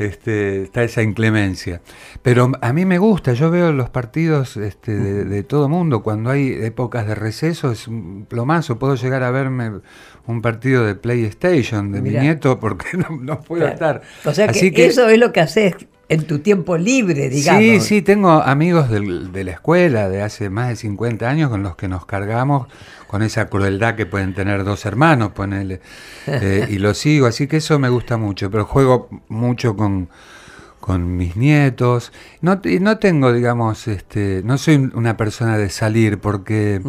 este, 0.00 0.62
está 0.62 0.82
esa 0.82 1.02
inclemencia. 1.02 1.80
Pero 2.22 2.52
a 2.60 2.72
mí 2.72 2.84
me 2.84 2.98
gusta, 2.98 3.32
yo 3.32 3.50
veo 3.50 3.72
los 3.72 3.90
partidos 3.90 4.56
este, 4.56 4.96
de, 4.96 5.24
de 5.24 5.42
todo 5.42 5.68
mundo, 5.68 6.02
cuando 6.02 6.30
hay 6.30 6.48
épocas 6.52 7.06
de 7.06 7.14
receso 7.14 7.70
es 7.72 7.86
un 7.88 8.26
plomazo, 8.28 8.78
puedo 8.78 8.94
llegar 8.94 9.22
a 9.22 9.30
verme 9.30 9.80
un 10.26 10.42
partido 10.42 10.84
de 10.84 10.94
PlayStation 10.94 11.92
de 11.92 12.00
Mirá. 12.02 12.20
mi 12.20 12.26
nieto 12.26 12.60
porque 12.60 12.86
no, 12.96 13.16
no 13.20 13.40
puedo 13.40 13.62
Claro. 13.62 13.74
estar. 13.74 14.02
O 14.30 14.34
sea 14.34 14.46
que, 14.46 14.50
Así 14.58 14.70
que 14.72 14.86
eso 14.86 15.08
es 15.08 15.18
lo 15.18 15.32
que 15.32 15.40
haces 15.40 15.74
en 16.10 16.26
tu 16.26 16.40
tiempo 16.40 16.76
libre, 16.76 17.30
digamos. 17.30 17.62
Sí, 17.62 17.80
sí, 17.80 18.02
tengo 18.02 18.30
amigos 18.42 18.90
del- 18.90 19.32
de 19.32 19.44
la 19.44 19.52
escuela 19.52 20.08
de 20.10 20.20
hace 20.22 20.50
más 20.50 20.68
de 20.68 20.76
50 20.76 21.28
años 21.30 21.48
con 21.50 21.62
los 21.62 21.76
que 21.76 21.88
nos 21.88 22.04
cargamos 22.04 22.66
con 23.06 23.22
esa 23.22 23.46
crueldad 23.46 23.94
que 23.94 24.06
pueden 24.06 24.34
tener 24.34 24.62
dos 24.64 24.84
hermanos, 24.86 25.30
ponele, 25.32 25.80
eh, 26.26 26.66
y 26.68 26.78
lo 26.78 26.94
sigo, 26.94 27.26
así 27.26 27.46
que 27.46 27.56
eso 27.58 27.78
me 27.78 27.88
gusta 27.88 28.16
mucho, 28.16 28.50
pero 28.50 28.64
juego 28.66 29.08
mucho 29.28 29.74
con, 29.76 30.08
con 30.80 31.16
mis 31.16 31.36
nietos. 31.36 32.12
No, 32.40 32.60
y 32.64 32.80
no 32.80 32.98
tengo, 32.98 33.32
digamos, 33.32 33.86
este, 33.88 34.42
no 34.44 34.58
soy 34.58 34.90
una 34.94 35.16
persona 35.16 35.58
de 35.58 35.70
salir 35.70 36.18
porque 36.18 36.80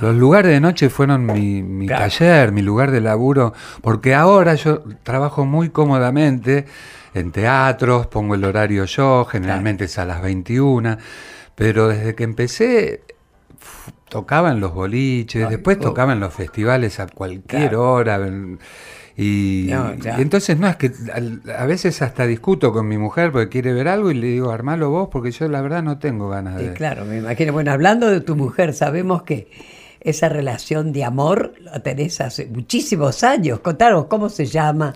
los 0.00 0.14
lugares 0.16 0.52
de 0.52 0.60
noche 0.60 0.90
fueron 0.90 1.24
mi, 1.26 1.62
mi 1.62 1.86
Claro. 1.86 2.04
taller, 2.04 2.52
mi 2.52 2.62
lugar 2.62 2.90
de 2.90 3.00
laburo, 3.00 3.52
porque 3.82 4.14
ahora 4.14 4.54
yo 4.56 4.82
trabajo 5.04 5.44
muy 5.46 5.70
cómodamente 5.70 6.66
en 7.14 7.32
teatros, 7.32 8.06
pongo 8.06 8.34
el 8.34 8.44
horario 8.44 8.84
yo, 8.84 9.24
generalmente 9.24 9.84
es 9.84 9.98
a 9.98 10.04
las 10.04 10.22
21, 10.22 10.98
pero 11.54 11.88
desde 11.88 12.14
que 12.14 12.24
empecé 12.24 13.02
tocaba 14.08 14.50
en 14.50 14.60
los 14.60 14.74
boliches, 14.74 15.44
Ay, 15.44 15.50
después 15.50 15.78
oh. 15.78 15.82
tocaba 15.82 16.12
en 16.12 16.20
los 16.20 16.32
festivales 16.34 17.00
a 17.00 17.06
cualquier 17.06 17.70
Claro. 17.70 17.92
hora. 17.92 18.28
Y, 19.16 19.66
No, 19.70 19.94
y 19.94 20.22
entonces 20.22 20.58
no 20.58 20.68
es 20.68 20.76
que 20.76 20.92
a 21.56 21.66
veces 21.66 22.00
hasta 22.02 22.24
discuto 22.24 22.72
con 22.72 22.86
mi 22.86 22.98
mujer 22.98 23.32
porque 23.32 23.48
quiere 23.48 23.72
ver 23.72 23.88
algo 23.88 24.10
y 24.12 24.14
le 24.14 24.28
digo, 24.28 24.50
armalo 24.50 24.90
vos 24.90 25.08
porque 25.10 25.32
yo 25.32 25.48
la 25.48 25.60
verdad 25.60 25.82
no 25.82 25.98
tengo 25.98 26.28
ganas 26.28 26.56
de... 26.56 26.72
claro, 26.72 27.04
me 27.04 27.18
imagino. 27.18 27.52
Bueno, 27.52 27.72
hablando 27.72 28.08
de 28.08 28.20
tu 28.20 28.36
mujer, 28.36 28.74
sabemos 28.74 29.24
que 29.24 29.50
esa 30.00 30.28
relación 30.28 30.92
de 30.92 31.02
amor 31.02 31.54
la 31.60 31.80
tenés 31.80 32.20
hace 32.20 32.46
muchísimos 32.46 33.24
años. 33.24 33.58
Contanos, 33.58 34.06
¿cómo 34.06 34.28
se 34.28 34.46
llama? 34.46 34.94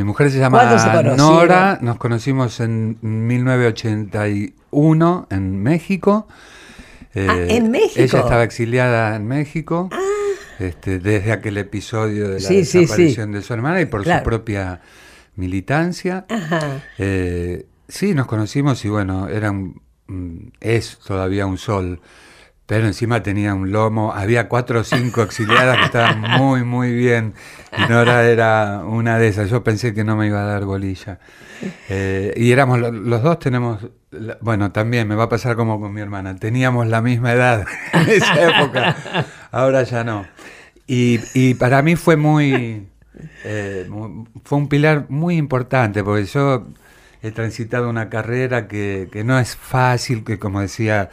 Mi 0.00 0.04
mujer 0.04 0.30
se 0.30 0.38
¿Cuándo 0.38 0.78
se 0.78 0.86
llama? 0.86 1.02
Nora, 1.14 1.78
nos 1.82 1.98
conocimos 1.98 2.58
en 2.60 2.96
1981 3.02 5.26
en 5.28 5.62
México. 5.62 6.26
Eh, 7.14 7.26
Ah, 7.28 7.36
¿en 7.48 7.70
México? 7.70 7.96
Ah. 7.98 8.02
Ella 8.04 8.18
estaba 8.20 8.42
exiliada 8.44 9.14
en 9.14 9.26
México 9.26 9.90
este, 10.58 11.00
desde 11.00 11.32
aquel 11.32 11.58
episodio 11.58 12.28
de 12.28 12.40
la 12.40 12.48
Sí, 12.48 12.64
sí, 12.64 12.66
sí. 12.72 12.78
desaparición 12.80 13.32
de 13.32 13.42
su 13.42 13.52
hermana 13.52 13.82
y 13.82 13.84
por 13.84 14.04
Claro. 14.04 14.20
su 14.20 14.24
propia 14.24 14.80
militancia. 15.36 16.24
Ajá. 16.30 16.80
Eh, 16.96 17.66
sí, 17.86 18.14
nos 18.14 18.24
conocimos 18.26 18.82
y 18.86 18.88
bueno, 18.88 19.28
era 19.28 19.50
un- 19.50 19.82
es 20.60 20.96
todavía 21.06 21.44
un 21.44 21.58
sol, 21.58 22.00
pero 22.70 22.86
encima 22.86 23.20
tenía 23.20 23.52
un 23.52 23.72
lomo, 23.72 24.12
había 24.12 24.46
cuatro 24.48 24.78
o 24.78 24.84
cinco 24.84 25.22
exiliadas 25.28 25.76
que 25.78 25.84
estaban 25.86 26.20
muy, 26.20 26.62
muy 26.62 26.92
bien, 26.94 27.34
y 27.76 27.90
Nora 27.90 28.22
era 28.28 28.84
una 28.86 29.18
de 29.18 29.26
esas, 29.26 29.50
yo 29.50 29.64
pensé 29.64 29.92
que 29.92 30.04
no 30.04 30.14
me 30.16 30.28
iba 30.28 30.40
a 30.40 30.44
dar 30.44 30.64
bolilla. 30.64 31.18
Eh, 31.88 32.32
y 32.36 32.52
éramos, 32.52 32.78
lo- 32.78 32.92
los 32.92 33.24
dos 33.24 33.40
tenemos, 33.40 33.84
bueno, 34.40 34.70
también 34.70 35.08
me 35.08 35.16
va 35.16 35.24
a 35.24 35.28
pasar 35.28 35.56
como 35.56 35.80
con 35.80 35.92
mi 35.92 36.00
hermana, 36.00 36.36
teníamos 36.36 36.86
la 36.86 37.02
misma 37.02 37.32
edad 37.32 37.66
en 37.92 38.08
esa 38.08 38.40
época, 38.60 38.96
ahora 39.50 39.82
ya 39.82 40.04
no. 40.04 40.24
Y, 40.86 41.18
y 41.34 41.54
para 41.54 41.82
mí 41.82 41.96
fue 41.96 42.14
muy, 42.16 42.86
eh, 43.44 43.88
fue 44.44 44.58
un 44.58 44.68
pilar 44.68 45.06
muy 45.08 45.36
importante, 45.38 46.04
porque 46.04 46.24
yo 46.26 46.68
he 47.20 47.32
transitado 47.32 47.90
una 47.90 48.08
carrera 48.10 48.68
que, 48.68 49.08
que 49.10 49.24
no 49.24 49.40
es 49.40 49.56
fácil, 49.56 50.22
que 50.22 50.38
como 50.38 50.60
decía, 50.60 51.10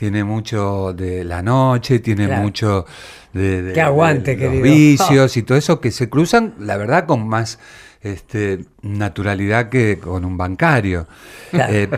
tiene 0.00 0.24
mucho 0.24 0.94
de 0.94 1.24
la 1.24 1.42
noche, 1.42 1.98
tiene 1.98 2.24
Claro. 2.24 2.40
mucho 2.42 2.86
de, 3.34 3.60
de- 3.60 3.72
Que 3.74 3.82
aguante, 3.82 4.34
de 4.34 4.48
los 4.48 4.62
vicios 4.62 5.36
y 5.36 5.42
todo 5.42 5.58
eso 5.58 5.78
que 5.78 5.90
se 5.90 6.08
cruzan, 6.08 6.54
la 6.58 6.78
verdad, 6.78 7.04
con 7.04 7.28
más 7.28 7.58
este, 8.00 8.64
naturalidad 8.80 9.68
que 9.68 9.98
con 9.98 10.24
un 10.24 10.38
bancario. 10.38 11.06
Claro. 11.50 11.70
Eh, 11.74 11.88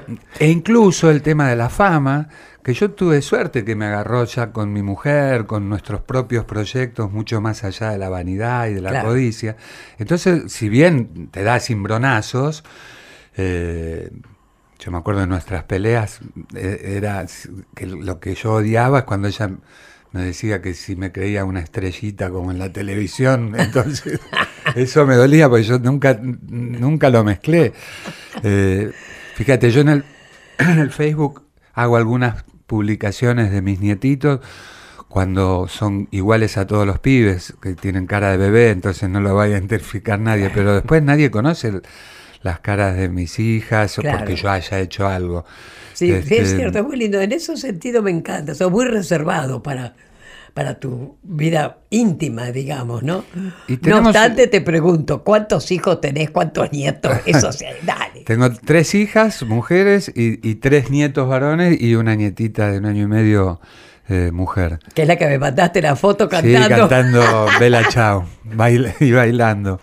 e 0.41 0.51
incluso 0.51 1.13
el 1.13 1.23
tema 1.23 1.49
de 1.49 1.55
la 1.55 1.69
fama, 1.69 2.29
que 2.65 2.75
yo 2.75 2.91
tuve 2.91 3.23
suerte 3.23 3.65
que 3.65 3.77
me 3.77 3.87
agarró 3.87 4.25
ya 4.25 4.51
con 4.51 4.73
mi 4.73 4.83
mujer, 4.83 5.47
con 5.47 5.69
nuestros 5.69 6.01
propios 6.01 6.45
proyectos, 6.45 7.13
mucho 7.13 7.41
más 7.41 7.63
allá 7.63 7.91
de 7.91 7.99
la 7.99 8.09
vanidad 8.09 8.67
y 8.67 8.75
de 8.75 8.81
la 8.81 8.91
Claro. 8.91 9.11
codicia. 9.11 9.57
Entonces, 9.97 10.53
si 10.53 10.69
bien 10.69 11.29
te 11.31 11.45
da 11.45 11.61
cimbronazos, 11.61 12.65
eh, 13.37 14.11
yo 14.85 14.91
me 14.91 14.99
acuerdo 14.99 15.21
de 15.21 15.27
nuestras 15.29 15.65
peleas, 15.65 16.21
eh, 16.55 16.95
era 16.97 17.25
que 17.75 17.87
lo 17.87 18.19
que 18.19 18.35
yo 18.35 18.55
odiaba 18.55 19.01
es 19.01 19.05
cuando 19.05 19.29
ella 19.29 19.51
me 20.11 20.23
decía 20.23 20.61
que 20.61 20.75
si 20.75 20.97
me 20.97 21.13
creía 21.13 21.45
una 21.45 21.61
estrellita 21.61 22.31
como 22.31 22.51
en 22.51 22.59
la 22.59 22.73
televisión, 22.73 23.55
entonces 23.59 24.19
eso 24.75 25.07
me 25.07 25.15
dolía 25.15 25.49
porque 25.49 25.65
yo 25.65 25.79
nunca, 25.79 26.19
nunca 26.21 27.11
lo 27.11 27.23
mezclé. 27.25 27.73
Eh, 28.43 28.91
fíjate, 29.37 29.71
yo 29.71 29.83
en 29.83 29.89
el, 29.89 30.05
en 30.59 30.79
el 30.81 30.91
Facebook 30.91 31.45
hago 31.75 31.97
algunas 31.97 32.45
publicaciones 32.67 33.53
de 33.53 33.63
mis 33.63 33.81
nietitos 33.81 34.41
cuando 35.09 35.69
son 35.69 36.09
iguales 36.11 36.57
a 36.57 36.67
todos 36.67 36.87
los 36.87 36.99
pibes, 36.99 37.55
que 37.61 37.75
tienen 37.75 38.07
cara 38.07 38.31
de 38.31 38.39
bebé, 38.39 38.71
entonces 38.71 39.11
no 39.11 39.21
lo 39.21 39.35
vaya 39.35 39.55
a 39.57 39.59
identificar 39.59 40.19
nadie, 40.19 40.51
pero 40.53 40.75
después 40.75 41.03
nadie 41.03 41.31
conoce 41.31 41.69
el- 41.69 41.83
las 42.43 42.61
caras 42.61 42.97
de 42.97 43.09
mis 43.09 43.39
hijas 43.39 43.99
o 43.99 44.03
porque 44.03 44.35
yo 44.37 44.51
haya 44.51 44.81
hecho 44.81 45.07
algo. 45.07 45.45
Sí, 45.93 46.07
sí, 46.07 46.13
Este, 46.13 46.41
es 46.43 46.57
cierto, 46.57 46.79
es 46.79 46.85
muy 46.85 46.97
lindo. 46.97 47.21
En 47.21 47.33
ese 47.33 47.57
sentido 47.57 48.03
me 48.03 48.11
encanta. 48.11 48.55
Sos 48.55 48.71
muy 48.71 48.85
reservado 48.87 49.63
para, 49.63 49.95
para 50.55 50.79
tu 50.81 51.17
vida 51.23 51.79
íntima, 51.91 52.51
digamos, 52.51 53.03
¿no? 53.03 53.25
Y 53.69 53.77
No 53.89 53.99
obstante, 53.99 54.47
te 54.49 54.61
pregunto, 54.61 55.23
¿cuántos 55.23 55.71
hijos 55.71 56.01
tenés? 56.01 56.31
¿Cuántos 56.31 56.73
nietos? 56.73 57.13
Eso 57.27 57.53
sí, 57.53 57.67
dale. 57.83 58.23
Tengo 58.25 58.51
tres 58.53 58.95
hijas, 58.95 59.43
mujeres, 59.45 60.11
y, 60.15 60.47
y 60.49 60.57
tres 60.57 60.91
nietos 60.91 61.29
varones 61.29 61.81
y 61.81 61.95
una 61.95 62.15
nietita 62.15 62.71
de 62.71 62.79
un 62.79 62.87
año 62.87 63.05
y 63.05 63.09
medio 63.09 63.61
eh, 64.09 64.31
mujer. 64.33 64.79
Que 64.95 65.03
es 65.03 65.09
la 65.09 65.17
que 65.17 65.27
me 65.27 65.39
mandaste 65.39 65.81
la 65.83 65.97
foto 65.97 66.25
Sí, 66.25 66.31
cantando. 66.31 66.89
cantando 66.89 67.47
Bella 67.61 67.83
Chao 67.89 68.27
baila- 68.45 68.93
y 69.01 69.13
bailando. 69.13 69.81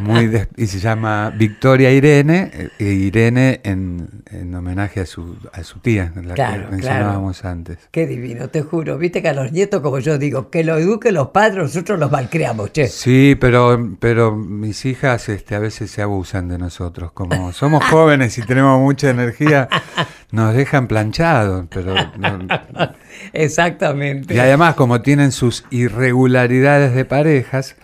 Muy 0.00 0.26
des- 0.26 0.48
y 0.56 0.66
se 0.66 0.80
llama 0.80 1.30
Victoria 1.36 1.90
Irene, 1.90 2.50
eh, 2.52 2.68
e 2.78 2.84
Irene 2.84 3.60
en, 3.64 4.08
en 4.30 4.54
homenaje 4.54 5.00
a 5.00 5.06
su, 5.06 5.36
a 5.52 5.62
su 5.62 5.78
tía, 5.78 6.12
la 6.24 6.34
Claro, 6.34 6.64
que 6.66 6.70
mencionábamos 6.72 7.44
antes. 7.44 7.78
Qué 7.90 8.06
divino, 8.06 8.48
te 8.48 8.62
juro. 8.62 8.98
Viste 8.98 9.22
que 9.22 9.28
a 9.28 9.34
los 9.34 9.52
nietos, 9.52 9.80
como 9.82 9.98
yo 10.00 10.18
digo, 10.18 10.50
que 10.50 10.64
lo 10.64 10.76
eduquen 10.78 11.14
los 11.14 11.28
padres, 11.28 11.58
nosotros 11.58 11.98
los 11.98 12.10
malcriamos, 12.10 12.72
che. 12.72 12.88
Sí, 12.88 13.36
pero, 13.40 13.78
pero 14.00 14.34
mis 14.34 14.84
hijas 14.84 15.28
este, 15.28 15.54
a 15.54 15.58
veces 15.60 15.90
se 15.90 16.02
abusan 16.02 16.48
de 16.48 16.58
nosotros. 16.58 17.12
Como 17.12 17.52
somos 17.52 17.84
jóvenes 17.84 18.36
y 18.38 18.42
tenemos 18.42 18.80
mucha 18.80 19.10
energía, 19.10 19.68
nos 20.34 20.54
dejan 20.54 20.86
planchados. 20.88 21.66
Pero 21.70 21.94
no- 22.18 22.46
Exactamente. 23.32 24.34
y 24.34 24.38
además, 24.38 24.74
como 24.74 25.00
tienen 25.00 25.32
sus 25.32 25.64
irregularidades 25.70 26.94
de 26.94 27.04
parejas, 27.04 27.76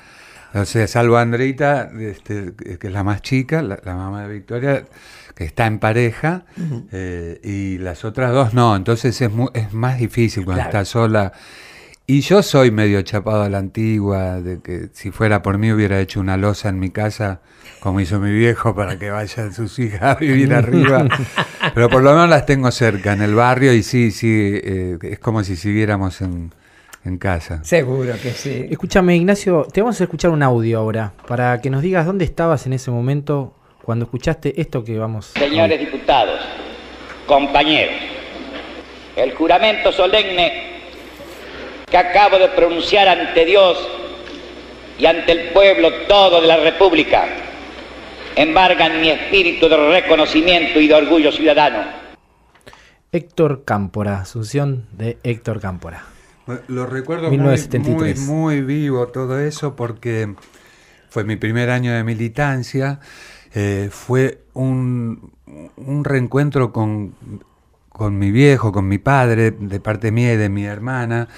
o 0.54 0.64
sea, 0.64 0.86
salvo 0.88 1.16
Andreita, 1.16 1.90
este, 2.00 2.52
que 2.78 2.86
es 2.88 2.92
la 2.92 3.04
más 3.04 3.22
chica, 3.22 3.62
la, 3.62 3.78
la 3.84 3.94
mamá 3.94 4.22
de 4.26 4.32
Victoria, 4.34 4.84
que 5.34 5.44
está 5.44 5.66
en 5.66 5.78
pareja, 5.78 6.44
eh, 6.92 7.40
y 7.44 7.78
las 7.78 8.04
otras 8.04 8.32
dos 8.32 8.52
no. 8.52 8.74
Entonces 8.76 9.20
es, 9.20 9.30
mu- 9.30 9.50
es 9.54 9.72
más 9.72 9.98
difícil 9.98 10.44
cuando 10.44 10.62
Claro. 10.64 10.78
está 10.80 10.84
sola. 10.84 11.32
Y 12.10 12.22
yo 12.22 12.42
soy 12.42 12.72
medio 12.72 13.02
chapado 13.02 13.44
a 13.44 13.48
la 13.48 13.58
antigua, 13.58 14.40
de 14.40 14.60
que 14.60 14.88
si 14.92 15.12
fuera 15.12 15.42
por 15.42 15.58
mí 15.58 15.70
hubiera 15.70 16.00
hecho 16.00 16.18
una 16.18 16.36
losa 16.36 16.68
en 16.68 16.80
mi 16.80 16.90
casa, 16.90 17.40
como 17.78 18.00
hizo 18.00 18.18
mi 18.18 18.32
viejo, 18.32 18.74
para 18.74 18.98
que 18.98 19.10
vayan 19.10 19.54
sus 19.54 19.78
hijas 19.78 20.02
a 20.02 20.14
vivir 20.16 20.52
arriba. 20.52 21.06
Pero 21.72 21.88
por 21.88 22.02
lo 22.02 22.10
menos 22.10 22.28
las 22.28 22.46
tengo 22.46 22.68
cerca, 22.72 23.12
en 23.12 23.22
el 23.22 23.36
barrio, 23.36 23.72
y 23.72 23.84
sí, 23.84 24.10
sí, 24.10 24.26
eh, 24.28 24.98
es 25.02 25.20
como 25.20 25.44
si 25.44 25.54
siguiéramos 25.54 26.20
en, 26.20 26.52
en 27.04 27.16
casa. 27.16 27.62
Seguro 27.62 28.14
que 28.20 28.32
sí. 28.32 28.66
Escúchame, 28.68 29.14
Ignacio, 29.14 29.68
te 29.72 29.80
vamos 29.80 30.00
a 30.00 30.02
escuchar 30.02 30.32
un 30.32 30.42
audio 30.42 30.80
ahora 30.80 31.12
para 31.28 31.60
que 31.60 31.70
nos 31.70 31.80
digas 31.80 32.06
dónde 32.06 32.24
estabas 32.24 32.66
en 32.66 32.72
ese 32.72 32.90
momento 32.90 33.54
cuando 33.84 34.06
escuchaste 34.06 34.60
esto 34.60 34.82
que 34.82 34.98
vamos. 34.98 35.26
Señores 35.26 35.78
diputados, 35.78 36.40
compañeros, 37.28 37.94
el 39.14 39.32
juramento 39.36 39.92
solemne 39.92 40.69
que 41.90 41.96
acabo 41.96 42.38
de 42.38 42.48
pronunciar 42.48 43.08
ante 43.08 43.44
Dios 43.44 43.78
y 44.98 45.06
ante 45.06 45.32
el 45.32 45.48
pueblo 45.50 45.90
todo 46.08 46.40
de 46.40 46.46
la 46.46 46.56
República 46.58 47.26
embargan 48.36 49.00
mi 49.00 49.10
espíritu 49.10 49.68
de 49.68 49.76
reconocimiento 49.76 50.78
y 50.80 50.88
de 50.88 50.94
orgullo 50.94 51.32
ciudadano. 51.32 51.84
Héctor 53.12 53.64
Cámpora, 53.64 54.20
Asunción 54.20 54.86
de 54.92 55.18
Héctor 55.24 55.60
Cámpora. 55.60 56.04
Lo 56.68 56.86
recuerdo 56.86 57.28
1973. 57.30 58.20
Muy, 58.20 58.34
muy, 58.34 58.54
muy 58.56 58.62
vivo 58.62 59.08
todo 59.08 59.40
eso 59.40 59.74
porque 59.74 60.34
fue 61.08 61.24
mi 61.24 61.36
primer 61.36 61.70
año 61.70 61.92
de 61.92 62.04
militancia. 62.04 63.00
eh, 63.54 63.88
fue 63.90 64.42
un, 64.54 65.32
un 65.76 66.04
reencuentro 66.04 66.72
con, 66.72 67.14
con 67.88 68.16
mi 68.18 68.30
viejo, 68.30 68.70
con 68.72 68.86
mi 68.86 68.98
padre, 68.98 69.50
de 69.50 69.80
parte 69.80 70.12
mía 70.12 70.34
y 70.34 70.36
de 70.36 70.48
mi 70.48 70.64
hermana. 70.64 71.28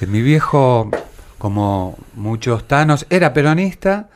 Mi 0.00 0.20
viejo, 0.20 0.90
como 1.38 1.96
muchos 2.14 2.68
tanos, 2.68 3.06
era 3.10 3.32
peronista, 3.32 4.10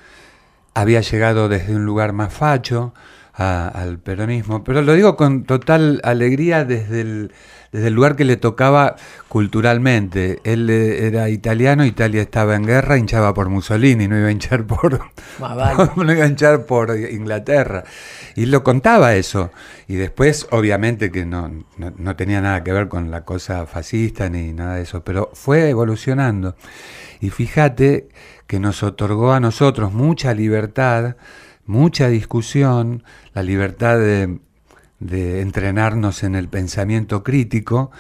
había 0.75 1.01
llegado 1.01 1.49
desde 1.49 1.75
un 1.75 1.87
lugar 1.87 2.13
más 2.13 2.33
facho 2.33 2.93
a- 3.39 3.69
al 3.69 3.99
peronismo, 4.01 4.65
pero 4.65 4.83
lo 4.83 4.93
digo 4.95 5.17
con 5.17 5.45
total 5.45 6.01
alegría 6.05 6.65
desde 6.65 7.01
el, 7.03 7.33
desde 7.73 7.87
el 7.89 7.95
lugar 7.95 8.17
que 8.17 8.25
le 8.25 8.37
tocaba 8.37 8.97
culturalmente. 9.29 10.41
Él 10.45 10.69
eh, 10.71 11.07
era 11.07 11.29
italiano, 11.29 11.85
Italia 11.85 12.23
estaba 12.23 12.57
en 12.57 12.65
guerra, 12.65 12.99
hinchaba 12.99 13.33
por 13.35 13.49
Mussolini, 13.49 14.09
no 14.09 14.19
iba 14.19 14.29
a 14.29 14.31
hinchar 14.33 14.67
por, 14.67 15.01
vale. 15.39 15.91
no 15.97 16.13
iba 16.13 16.25
a 16.25 16.29
hinchar 16.29 16.67
por 16.67 16.95
Inglaterra. 16.99 17.85
Y 18.35 18.47
lo 18.47 18.63
contaba 18.65 19.15
eso. 19.15 19.51
Y 19.87 19.95
después, 19.97 20.47
obviamente, 20.51 21.11
que 21.11 21.25
no, 21.25 21.49
no, 21.77 21.93
no 21.97 22.17
tenía 22.17 22.41
nada 22.41 22.63
que 22.65 22.73
ver 22.73 22.89
con 22.89 23.11
la 23.11 23.25
cosa 23.25 23.67
fascista 23.67 24.29
ni 24.29 24.53
nada 24.53 24.75
de 24.77 24.83
eso, 24.83 25.03
pero 25.05 25.31
fue 25.35 25.71
evolucionando. 25.71 26.57
Y 27.21 27.31
fíjate 27.31 28.09
que 28.47 28.61
nos 28.61 28.83
otorgó 28.83 29.33
a 29.33 29.41
nosotros 29.41 29.93
mucha 29.93 30.35
libertad, 30.35 31.17
mucha 31.69 32.09
discusión, 32.09 33.05
la 33.35 33.45
libertad 33.45 33.99
de, 33.99 34.39
de 34.99 35.43
entrenarnos 35.43 36.25
en 36.25 36.35
el 36.35 36.49
pensamiento 36.49 37.23
crítico. 37.23 37.93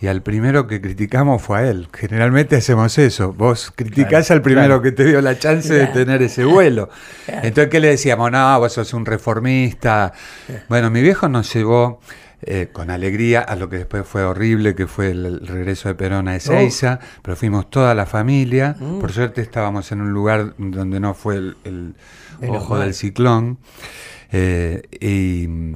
Y 0.00 0.06
al 0.06 0.22
primero 0.22 0.66
que 0.66 0.80
criticamos 0.80 1.42
fue 1.42 1.58
a 1.58 1.68
él. 1.68 1.88
Generalmente 1.92 2.56
hacemos 2.56 2.96
eso. 2.96 3.34
Vos 3.34 3.70
criticás 3.76 4.26
Claro, 4.26 4.38
al 4.38 4.42
primero 4.42 4.66
claro. 4.66 4.82
que 4.82 4.92
te 4.92 5.04
dio 5.04 5.20
la 5.20 5.38
chance 5.38 5.74
de 5.74 5.86
tener 5.88 6.22
ese 6.22 6.46
vuelo. 6.46 6.88
Entonces, 7.26 7.68
¿qué 7.68 7.80
le 7.80 7.88
decíamos? 7.88 8.32
No, 8.32 8.58
vos 8.58 8.72
sos 8.72 8.94
un 8.94 9.04
reformista. 9.04 10.14
Bueno, 10.70 10.88
mi 10.88 11.02
viejo 11.02 11.28
nos 11.28 11.52
llevó 11.52 12.00
eh, 12.40 12.70
con 12.72 12.88
alegría 12.88 13.42
a 13.42 13.54
lo 13.56 13.68
que 13.68 13.76
después 13.76 14.06
fue 14.06 14.24
horrible, 14.24 14.74
que 14.74 14.86
fue 14.86 15.10
el, 15.10 15.46
regreso 15.46 15.90
de 15.90 15.94
Perón 15.94 16.28
a 16.28 16.36
Ezeiza, 16.36 16.98
pero 17.20 17.36
fuimos 17.36 17.68
toda 17.68 17.94
la 17.94 18.06
familia. 18.06 18.76
Por 19.02 19.12
suerte 19.12 19.42
estábamos 19.42 19.92
en 19.92 20.00
un 20.00 20.14
lugar 20.14 20.54
donde 20.56 20.98
no 20.98 21.12
fue 21.12 21.36
el, 21.36 21.56
el 21.64 21.94
Menos 22.40 22.62
ojo 22.64 22.74
mal. 22.74 22.84
del 22.84 22.94
ciclón. 22.94 23.58
Eh, 24.32 24.82
y 25.00 25.48
mm, 25.48 25.74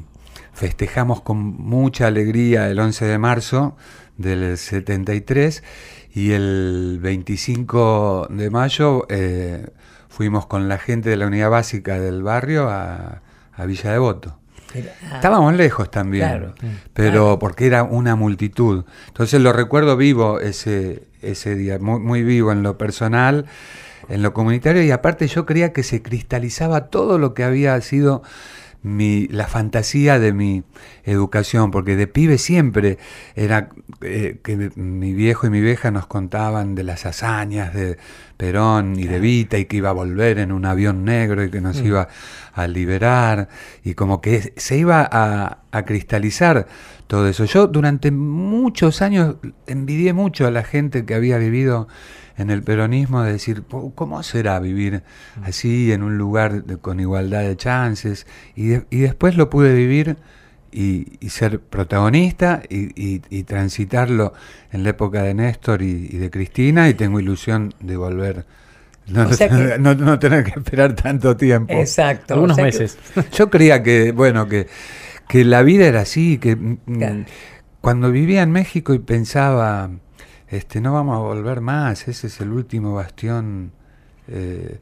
festejamos 0.52 1.20
con 1.22 1.38
mucha 1.38 2.06
alegría 2.06 2.68
el 2.70 2.78
11 2.78 3.04
de 3.06 3.18
marzo 3.18 3.76
del 4.16 4.56
73 4.56 5.62
y 6.14 6.30
el 6.32 6.98
25 7.02 8.28
de 8.30 8.50
mayo 8.50 9.06
eh, 9.08 9.66
fuimos 10.08 10.46
con 10.46 10.68
la 10.68 10.78
gente 10.78 11.10
de 11.10 11.16
la 11.16 11.26
unidad 11.26 11.50
básica 11.50 11.98
del 11.98 12.22
barrio 12.22 12.68
a, 12.70 13.22
a 13.52 13.64
Villa 13.66 13.90
Devoto. 13.90 14.38
Ah, 15.10 15.16
Estábamos 15.16 15.54
lejos 15.54 15.90
también, 15.90 16.28
Claro. 16.28 16.54
pero 16.92 17.10
Claro. 17.12 17.38
porque 17.40 17.66
era 17.66 17.82
una 17.84 18.14
multitud. 18.16 18.84
Entonces 19.08 19.40
lo 19.40 19.52
recuerdo 19.52 19.96
vivo 19.96 20.40
ese, 20.40 21.04
ese 21.22 21.54
día, 21.56 21.78
muy, 21.80 22.00
muy 22.00 22.22
vivo 22.22 22.50
en 22.52 22.62
lo 22.62 22.76
personal, 22.78 23.46
en 24.08 24.22
lo 24.22 24.32
comunitario, 24.32 24.82
y 24.82 24.90
aparte 24.90 25.26
yo 25.26 25.46
creía 25.46 25.72
que 25.72 25.82
se 25.82 26.02
cristalizaba 26.02 26.86
todo 26.86 27.18
lo 27.18 27.34
que 27.34 27.44
había 27.44 27.80
sido 27.80 28.22
mi, 28.84 29.26
la 29.28 29.46
fantasía 29.46 30.18
de 30.18 30.32
mi 30.32 30.62
educación, 31.04 31.70
porque 31.70 31.96
de 31.96 32.06
pibe 32.06 32.36
siempre 32.38 32.98
era 33.34 33.70
eh, 34.02 34.38
que 34.44 34.70
mi 34.76 35.14
viejo 35.14 35.46
y 35.46 35.50
mi 35.50 35.62
vieja 35.62 35.90
nos 35.90 36.06
contaban 36.06 36.74
de 36.74 36.84
las 36.84 37.06
hazañas 37.06 37.72
de 37.72 37.96
Perón 38.36 38.98
y 38.98 39.04
de 39.04 39.20
Vita 39.20 39.58
y 39.58 39.64
que 39.64 39.78
iba 39.78 39.88
a 39.88 39.94
volver 39.94 40.38
en 40.38 40.52
un 40.52 40.66
avión 40.66 41.04
negro 41.04 41.42
y 41.42 41.50
que 41.50 41.62
nos 41.62 41.80
iba 41.80 42.08
a 42.52 42.66
liberar 42.66 43.48
y 43.82 43.94
como 43.94 44.20
que 44.20 44.52
se 44.56 44.76
iba 44.76 45.08
a, 45.10 45.60
a 45.72 45.84
cristalizar 45.86 46.66
todo 47.06 47.26
eso. 47.26 47.46
Yo 47.46 47.66
durante 47.66 48.10
muchos 48.10 49.00
años 49.00 49.36
envidié 49.66 50.12
mucho 50.12 50.46
a 50.46 50.50
la 50.50 50.62
gente 50.62 51.06
que 51.06 51.14
había 51.14 51.38
vivido 51.38 51.88
en 52.36 52.50
el 52.50 52.62
peronismo 52.62 53.22
de 53.22 53.32
decir, 53.32 53.62
"Po- 53.62 53.92
¿cómo 53.94 54.22
será 54.22 54.58
vivir 54.60 55.02
así 55.42 55.92
en 55.92 56.02
un 56.02 56.18
lugar 56.18 56.64
de- 56.64 56.78
con 56.78 56.98
igualdad 57.00 57.42
de 57.42 57.56
chances? 57.56 58.26
Y, 58.56 58.66
de- 58.68 58.84
y 58.90 58.98
después 59.00 59.36
lo 59.36 59.50
pude 59.50 59.74
vivir 59.74 60.16
y, 60.72 61.18
y 61.20 61.28
ser 61.28 61.60
protagonista 61.60 62.62
y, 62.68 63.00
y- 63.00 63.22
y 63.30 63.44
transitarlo 63.44 64.32
en 64.72 64.82
la 64.82 64.90
época 64.90 65.22
de 65.22 65.34
Néstor 65.34 65.82
y, 65.82 66.08
y 66.10 66.16
de 66.18 66.30
Cristina 66.30 66.88
y 66.88 66.94
tengo 66.94 67.20
ilusión 67.20 67.72
de 67.80 67.96
volver. 67.96 68.44
No, 69.06 69.28
O 69.28 69.32
sea 69.32 69.48
que- 69.50 69.78
no- 69.78 69.94
no 69.94 70.18
tener 70.18 70.42
que 70.44 70.58
esperar 70.58 70.94
tanto 70.94 71.36
tiempo. 71.36 71.72
Exacto. 71.74 72.34
Algunos 72.34 72.54
o 72.54 72.60
sea 72.60 72.64
que- 72.70 72.78
meses. 72.80 72.98
Yo 73.32 73.50
creía 73.50 73.82
que, 73.84 74.10
bueno, 74.10 74.48
que, 74.48 74.66
que 75.28 75.44
la 75.44 75.62
vida 75.62 75.86
era 75.86 76.00
así, 76.00 76.38
que 76.38 76.56
mm, 76.56 76.78
Claro. 76.98 77.24
cuando 77.80 78.10
vivía 78.10 78.42
en 78.42 78.50
México 78.50 78.94
y 78.94 78.98
pensaba, 78.98 79.90
este, 80.48 80.80
no 80.80 80.92
vamos 80.92 81.16
a 81.16 81.20
volver 81.20 81.60
más, 81.60 82.08
ese 82.08 82.26
es 82.28 82.40
el 82.40 82.50
último 82.52 82.94
bastión. 82.94 83.72
eh, 84.28 84.80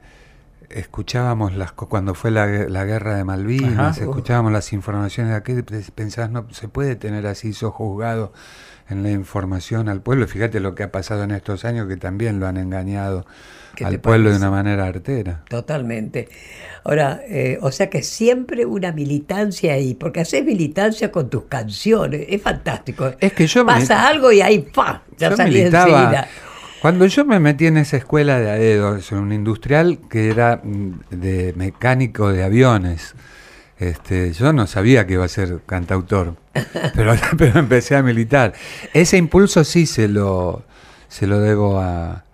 escuchábamos 0.71 1.55
las 1.55 1.73
cuando 1.73 2.15
fue 2.15 2.31
la, 2.31 2.47
la 2.47 2.85
guerra 2.85 3.15
de 3.15 3.25
Malvinas, 3.25 3.99
Ajá. 3.99 4.05
escuchábamos 4.05 4.53
las 4.53 4.73
informaciones 4.73 5.33
de 5.33 5.37
aquel, 5.37 5.65
pensás, 5.95 6.31
no 6.31 6.47
se 6.51 6.69
puede 6.69 6.97
tener 6.97 7.27
así 7.27 7.53
sojuzgado 7.53 8.33
en 8.89 9.03
la 9.03 9.11
información 9.11 9.89
al 9.89 10.01
pueblo. 10.01 10.27
Fíjate 10.27 10.61
lo 10.61 10.75
que 10.75 10.85
ha 10.85 10.91
pasado 10.91 11.25
en 11.25 11.31
estos 11.31 11.65
años 11.65 11.89
que 11.89 11.97
también 11.97 12.41
lo 12.41 12.47
han 12.47 12.57
engañado 12.57 13.25
¿Qué 13.25 13.29
al 13.85 14.01
pueblo 14.01 14.31
de 14.31 14.37
una 14.37 14.51
manera 14.51 14.87
artera. 14.87 15.43
Totalmente. 15.49 16.29
Ahora, 16.85 17.21
eh, 17.29 17.59
o 17.63 17.71
sea 17.71 17.89
que 17.89 18.03
siempre 18.03 18.67
una 18.67 18.93
militancia 18.93 19.75
ahí, 19.75 19.95
porque 19.95 20.21
haces 20.21 20.45
militancia 20.45 21.13
con 21.13 21.31
tus 21.31 21.45
canciones, 21.45 22.27
es 22.29 22.43
fantástico. 22.43 23.13
Es 23.21 23.33
que 23.33 23.47
yo 23.47 23.65
me- 23.65 23.73
Pasa 23.75 24.09
algo 24.09 24.33
y 24.33 24.41
ahí 24.41 24.59
¡pa! 24.61 25.03
Ya 25.17 25.31
Yo 25.31 25.37
salí 25.37 25.61
enseguida. 25.61 26.29
Cuando 26.81 27.07
yo 27.07 27.25
me 27.25 27.39
metí 27.39 27.67
en 27.67 27.77
esa 27.77 27.97
escuela 27.97 28.41
de 28.41 28.51
AEDO, 28.51 28.99
un 29.13 29.33
industrial 29.33 30.01
que 30.11 30.29
era 30.29 30.61
mm, 30.63 31.01
de 31.11 31.53
mecánico 31.57 32.33
de 32.33 32.43
aviones, 32.43 33.15
Este, 33.79 34.33
yo 34.33 34.53
no 34.53 34.67
sabía 34.69 35.07
que 35.07 35.15
iba 35.15 35.25
a 35.25 35.29
ser 35.29 35.61
cantautor, 35.67 36.37
pero, 36.95 37.15
pero 37.39 37.59
empecé 37.59 37.97
a 37.97 38.03
militar. 38.03 38.53
Ese 38.93 39.17
impulso 39.17 39.65
sí 39.65 39.87
se 39.87 40.07
lo, 40.09 40.65
se 41.09 41.27
lo 41.27 41.41
debo 41.41 41.79
a, 41.81 42.25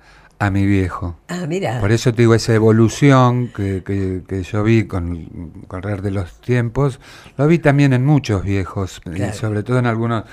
a 0.41 0.51
mi 0.51 0.67
viejo. 0.67 1.17
Ah, 1.29 1.47
mira. 1.49 1.81
Por 1.81 1.91
eso 1.93 2.13
te 2.13 2.23
digo, 2.23 2.35
esa 2.35 2.55
evolución 2.55 3.49
que, 3.49 3.83
que- 3.85 4.23
que 4.27 4.43
yo 4.43 4.63
vi 4.63 4.85
con 4.85 5.17
el 5.17 5.67
correr 5.67 6.01
de 6.03 6.11
los 6.13 6.41
tiempos, 6.41 7.01
lo 7.37 7.47
vi 7.47 7.59
también 7.59 7.93
en 7.93 8.05
muchos 8.05 8.45
viejos, 8.45 9.01
y 9.07 9.33
sobre 9.37 9.63
todo 9.63 9.79
en 9.79 9.87
algunos 9.87 10.25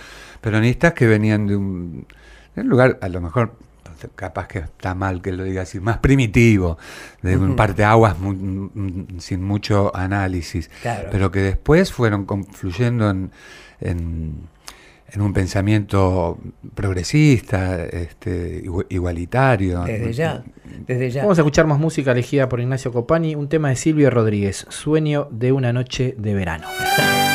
peronistas 0.41 0.93
que 0.93 1.07
venían 1.07 1.47
de 1.47 1.55
un, 1.55 2.05
de 2.55 2.61
un 2.61 2.69
lugar, 2.69 2.99
a 3.01 3.09
lo 3.09 3.19
mejor, 3.19 3.55
capaz 4.15 4.47
que 4.47 4.59
está 4.59 4.93
mal 4.93 5.21
que 5.23 5.31
lo 5.31 5.43
diga 5.43 5.63
así, 5.63 5.79
más 5.79 5.97
primitivo, 5.97 6.77
de 7.23 7.35
un 7.37 7.55
parteaguas 7.55 8.19
mu- 8.19 9.07
sin 9.19 9.41
mucho 9.43 9.95
análisis, 9.95 10.69
Claro. 10.83 11.07
pero 11.11 11.31
que 11.31 11.39
después 11.39 11.91
fueron 11.91 12.25
confluyendo 12.25 13.09
en, 13.09 13.31
en, 13.79 14.35
en 15.11 15.21
un 15.21 15.33
pensamiento 15.33 16.37
progresista, 16.73 17.83
este, 17.85 18.63
igu- 18.63 18.85
igualitario. 18.89 19.83
Desde 19.83 20.13
ya, 20.13 20.43
desde 20.87 21.09
ya. 21.11 21.21
Vamos 21.21 21.37
a 21.37 21.41
escuchar 21.41 21.67
más 21.67 21.79
música 21.79 22.11
elegida 22.11 22.49
por 22.49 22.59
Ignacio 22.59 22.91
Copani, 22.91 23.35
un 23.35 23.47
tema 23.49 23.69
de 23.69 23.75
Silvio 23.75 24.09
Rodríguez, 24.09 24.65
Sueño 24.69 25.27
de 25.31 25.51
una 25.51 25.71
noche 25.73 26.15
de 26.17 26.33
verano. 26.33 26.67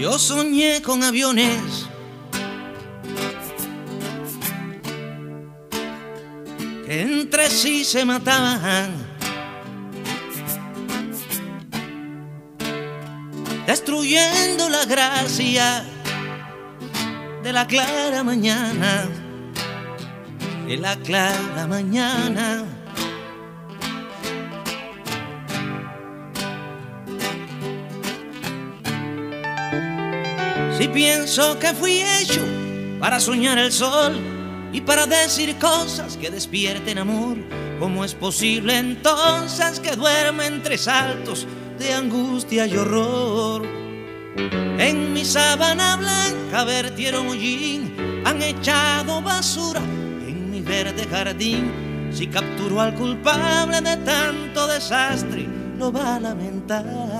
Yo 0.00 0.18
soñé 0.18 0.80
con 0.80 1.02
aviones. 1.02 1.86
Que 6.86 7.02
entre 7.02 7.50
sí 7.50 7.84
se 7.84 8.06
mataban, 8.06 8.92
destruyendo 13.66 14.70
la 14.70 14.86
gracia 14.86 15.84
de 17.42 17.52
la 17.52 17.66
clara 17.66 18.24
mañana, 18.24 19.06
de 20.66 20.78
la 20.78 20.96
clara 20.96 21.66
mañana. 21.66 22.79
Si 30.80 30.88
pienso 30.88 31.58
que 31.58 31.74
fui 31.74 32.00
hecho 32.00 32.40
para 32.98 33.20
soñar 33.20 33.58
el 33.58 33.70
sol 33.70 34.18
y 34.72 34.80
para 34.80 35.06
decir 35.06 35.58
cosas 35.58 36.16
que 36.16 36.30
despierten 36.30 36.96
amor, 36.96 37.36
¿cómo 37.78 38.02
es 38.02 38.14
posible 38.14 38.78
entonces 38.78 39.78
que 39.78 39.94
duerme 39.94 40.46
entre 40.46 40.78
saltos 40.78 41.46
de 41.78 41.92
angustia 41.92 42.66
y 42.66 42.78
horror? 42.78 43.66
En 44.78 45.12
mi 45.12 45.22
sábana 45.22 45.96
blanca 45.96 46.64
vertieron 46.64 47.28
hollín, 47.28 48.22
han 48.24 48.40
echado 48.40 49.20
basura 49.20 49.80
en 49.80 50.50
mi 50.50 50.62
verde 50.62 51.06
jardín. 51.10 52.08
Si 52.10 52.26
capturo 52.26 52.80
al 52.80 52.94
culpable 52.94 53.82
de 53.82 53.98
tanto 53.98 54.66
desastre, 54.66 55.46
lo 55.76 55.92
va 55.92 56.16
a 56.16 56.20
lamentar. 56.20 57.19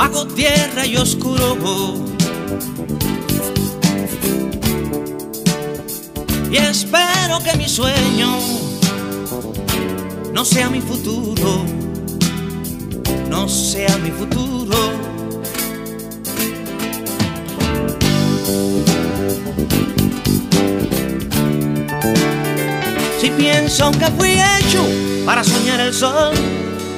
bajo 0.00 0.26
tierra 0.28 0.86
y 0.86 0.96
oscuro. 0.96 1.58
Y 6.50 6.56
espero 6.56 7.38
que 7.44 7.54
mi 7.58 7.68
sueño 7.68 8.38
no 10.32 10.42
sea 10.42 10.70
mi 10.70 10.80
futuro, 10.80 11.66
no 13.28 13.46
sea 13.46 13.94
mi 13.98 14.10
futuro. 14.10 14.78
Si 23.20 23.28
pienso 23.32 23.90
que 23.90 24.06
fui 24.16 24.30
hecho 24.30 24.82
para 25.26 25.44
soñar 25.44 25.78
el 25.80 25.92
sol 25.92 26.59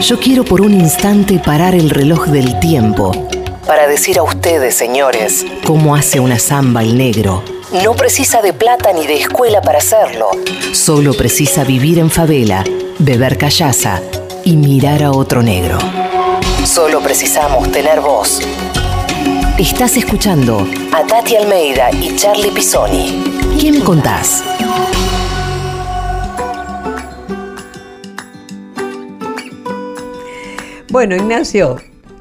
Yo 0.00 0.18
quiero 0.18 0.44
por 0.44 0.60
un 0.60 0.72
instante 0.72 1.38
parar 1.38 1.74
el 1.74 1.90
reloj 1.90 2.26
del 2.26 2.58
tiempo 2.60 3.12
para 3.66 3.86
decir 3.86 4.18
a 4.18 4.22
ustedes, 4.22 4.74
señores, 4.74 5.46
cómo 5.64 5.94
hace 5.94 6.18
una 6.18 6.38
samba 6.38 6.82
el 6.82 6.98
negro 6.98 7.42
no 7.84 7.94
precisa 7.94 8.42
de 8.42 8.52
plata 8.52 8.92
ni 8.92 9.06
de 9.06 9.14
escuela 9.14 9.62
para 9.62 9.78
hacerlo. 9.78 10.30
Solo 10.72 11.14
precisa 11.14 11.62
vivir 11.64 11.98
en 11.98 12.10
favela, 12.10 12.64
beber 12.98 13.38
callaza 13.38 14.00
y 14.44 14.56
mirar 14.56 15.02
a 15.04 15.12
otro 15.12 15.42
negro. 15.42 15.78
Solo 16.64 17.00
precisamos 17.00 17.70
tener 17.70 18.00
voz. 18.00 18.40
Estás 19.56 19.96
escuchando 19.96 20.66
a 20.92 21.06
Tati 21.06 21.36
Almeida 21.36 21.90
y 21.92 22.16
Charlie 22.16 22.50
Pisoni. 22.50 23.22
¿Qué 23.60 23.70
me 23.70 23.80
contás? 23.80 24.42
Bueno, 30.90 31.14
Ignacio, 31.14 31.76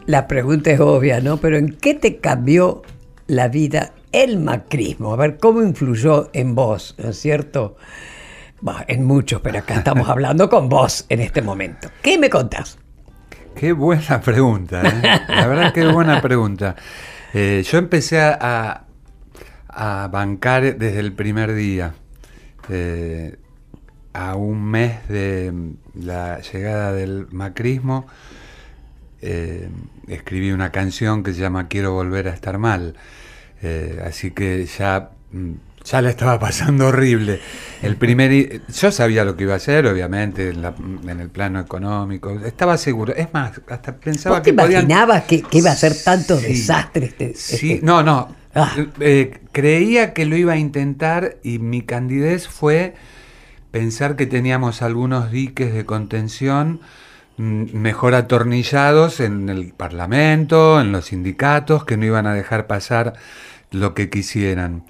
la 0.05 0.28
pregunta 0.28 0.70
es 0.70 0.80
obvia, 0.80 1.22
¿no? 1.22 1.38
Pero 1.38 1.57
¿en 1.57 1.74
qué 1.74 1.95
te 1.95 2.17
cambió 2.17 2.84
la 3.26 3.47
vida 3.47 3.93
el 4.11 4.38
macrismo? 4.38 5.11
A 5.11 5.15
ver, 5.15 5.38
¿cómo 5.39 5.63
influyó 5.63 6.30
en 6.34 6.53
vos, 6.53 6.93
¿no 6.99 7.09
es 7.09 7.20
cierto? 7.20 7.78
Bah, 8.61 8.86
en 8.88 9.05
muchos, 9.05 9.41
pero 9.41 9.57
acá 9.57 9.74
estamos 9.74 10.07
hablando 10.09 10.51
con 10.51 10.70
vos 10.70 11.07
en 11.09 11.20
este 11.20 11.41
momento. 11.41 11.89
¿Qué 12.03 12.20
me 12.20 12.30
contás? 12.30 12.78
Qué 13.55 13.72
buena 13.72 14.22
pregunta, 14.22 14.84
¿eh? 14.84 15.22
la 15.28 15.47
verdad 15.47 15.74
qué 15.74 15.88
buena 15.88 16.22
pregunta. 16.22 16.76
Eh, 17.34 17.63
yo 17.65 17.80
empecé 17.80 18.22
a, 18.22 18.84
a, 19.67 20.07
bancar 20.11 20.78
desde 20.78 20.99
el 20.99 21.13
primer 21.13 21.55
día, 21.55 21.95
eh, 22.70 23.36
a 24.13 24.36
un 24.36 24.63
mes 24.63 25.07
de 25.07 25.74
la 25.95 26.39
llegada 26.41 26.93
del 26.93 27.26
macrismo, 27.32 28.05
eh, 29.22 29.70
escribí 30.07 30.51
una 30.51 30.72
canción 30.72 31.24
que 31.24 31.34
se 31.34 31.41
llama 31.41 31.67
Quiero 31.67 31.93
volver 31.93 32.28
a 32.28 32.34
estar 32.34 32.57
mal. 32.57 32.95
Eh, 33.61 34.01
así 34.05 34.32
que 34.32 34.65
ya, 34.78 35.11
mm, 35.32 35.51
ya 35.84 36.01
la 36.01 36.09
estaba 36.09 36.39
pasando 36.39 36.88
horrible. 36.88 37.39
El 37.82 37.95
primer, 37.97 38.61
yo 38.67 38.91
sabía 38.91 39.26
lo 39.26 39.36
que 39.36 39.43
iba 39.43 39.53
a 39.53 39.57
hacer, 39.57 39.86
obviamente, 39.88 40.49
en, 40.49 40.61
la- 40.61 40.76
en 41.07 41.20
el 41.20 41.30
plano 41.30 41.59
económico. 41.59 42.32
Estaba 42.45 42.78
seguro. 42.78 43.13
Es 43.15 43.34
más, 43.34 43.59
hasta 43.70 43.95
pensaba 43.97 44.38
¿Vos 44.38 44.43
te 44.43 44.51
que 44.51 44.55
podían. 44.57 44.84
imaginabas 44.84 45.24
que, 45.24 45.41
que 45.41 45.57
iba 45.59 45.72
a 45.72 45.76
ser 45.76 45.93
tanto 46.03 46.38
Sí. 46.38 46.47
desastre 46.47 47.05
este, 47.07 47.34
Sí, 47.36 47.74
este- 47.74 47.86
no, 47.86 48.03
no. 48.03 48.36
Ah. 48.55 48.76
Eh, 48.99 49.39
creía 49.51 50.13
que 50.13 50.26
lo 50.26 50.36
iba 50.36 50.53
a 50.53 50.57
intentar 50.57 51.38
y 51.43 51.59
mi 51.59 51.82
candidez 51.84 52.47
fue 52.47 52.95
pensar 53.72 54.15
que 54.15 54.26
teníamos 54.26 54.82
algunos 54.82 55.30
diques 55.32 55.72
de 55.74 55.86
contención 55.86 56.82
mejor 57.40 58.16
atornillados 58.16 59.22
en 59.22 59.48
el 59.48 59.74
Parlamento, 59.74 60.82
en 60.82 60.92
los 60.92 61.06
sindicatos, 61.06 61.86
que 61.86 61.96
no 61.96 62.06
iban 62.06 62.28
a 62.28 62.34
dejar 62.34 62.68
pasar 62.68 63.14
lo 63.72 63.94
que 63.94 64.10
quisieran. 64.10 64.84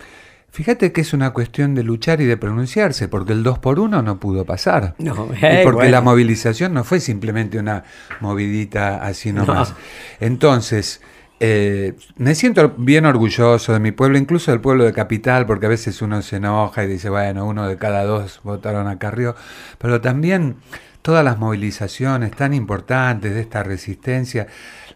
Fíjate 0.51 0.91
que 0.91 1.01
es 1.01 1.13
una 1.13 1.29
cuestión 1.29 1.75
de 1.75 1.83
luchar 1.83 2.21
y 2.21 2.25
de 2.25 2.35
pronunciarse, 2.37 3.07
porque 3.07 3.33
el 3.33 3.43
2 3.43 3.59
por 3.59 3.79
1 3.79 4.01
no 4.01 4.19
pudo 4.19 4.45
pasar. 4.45 4.95
No, 4.99 5.29
y 5.31 5.45
eh, 5.45 5.61
porque 5.63 5.75
bueno. 5.75 5.91
la 5.91 6.01
movilización 6.01 6.73
no 6.73 6.83
fue 6.83 6.99
simplemente 6.99 7.59
una 7.59 7.83
movidita 8.19 8.97
así 8.97 9.31
nomás. 9.31 9.69
No. 9.69 9.75
Entonces, 10.19 11.01
eh, 11.39 11.93
me 12.17 12.33
siento 12.33 12.73
bien 12.77 13.05
orgulloso 13.05 13.73
de 13.73 13.79
mi 13.79 13.91
pueblo, 13.91 14.17
incluso 14.17 14.49
del 14.49 14.59
pueblo 14.59 14.85
de 14.85 14.91
Capital, 14.91 15.45
porque 15.45 15.67
a 15.67 15.69
veces 15.69 16.01
uno 16.01 16.21
se 16.23 16.37
enoja 16.37 16.83
y 16.83 16.87
dice, 16.87 17.09
bueno, 17.09 17.45
uno 17.45 17.67
de 17.67 17.77
cada 17.77 18.03
dos 18.05 18.41
votaron 18.43 18.87
a 18.87 18.97
Carrió, 18.97 19.35
pero 19.77 20.01
también 20.01 20.57
todas 21.01 21.23
las 21.23 21.37
movilizaciones 21.37 22.31
tan 22.31 22.53
importantes 22.53 23.33
de 23.33 23.41
esta 23.41 23.63
resistencia, 23.63 24.47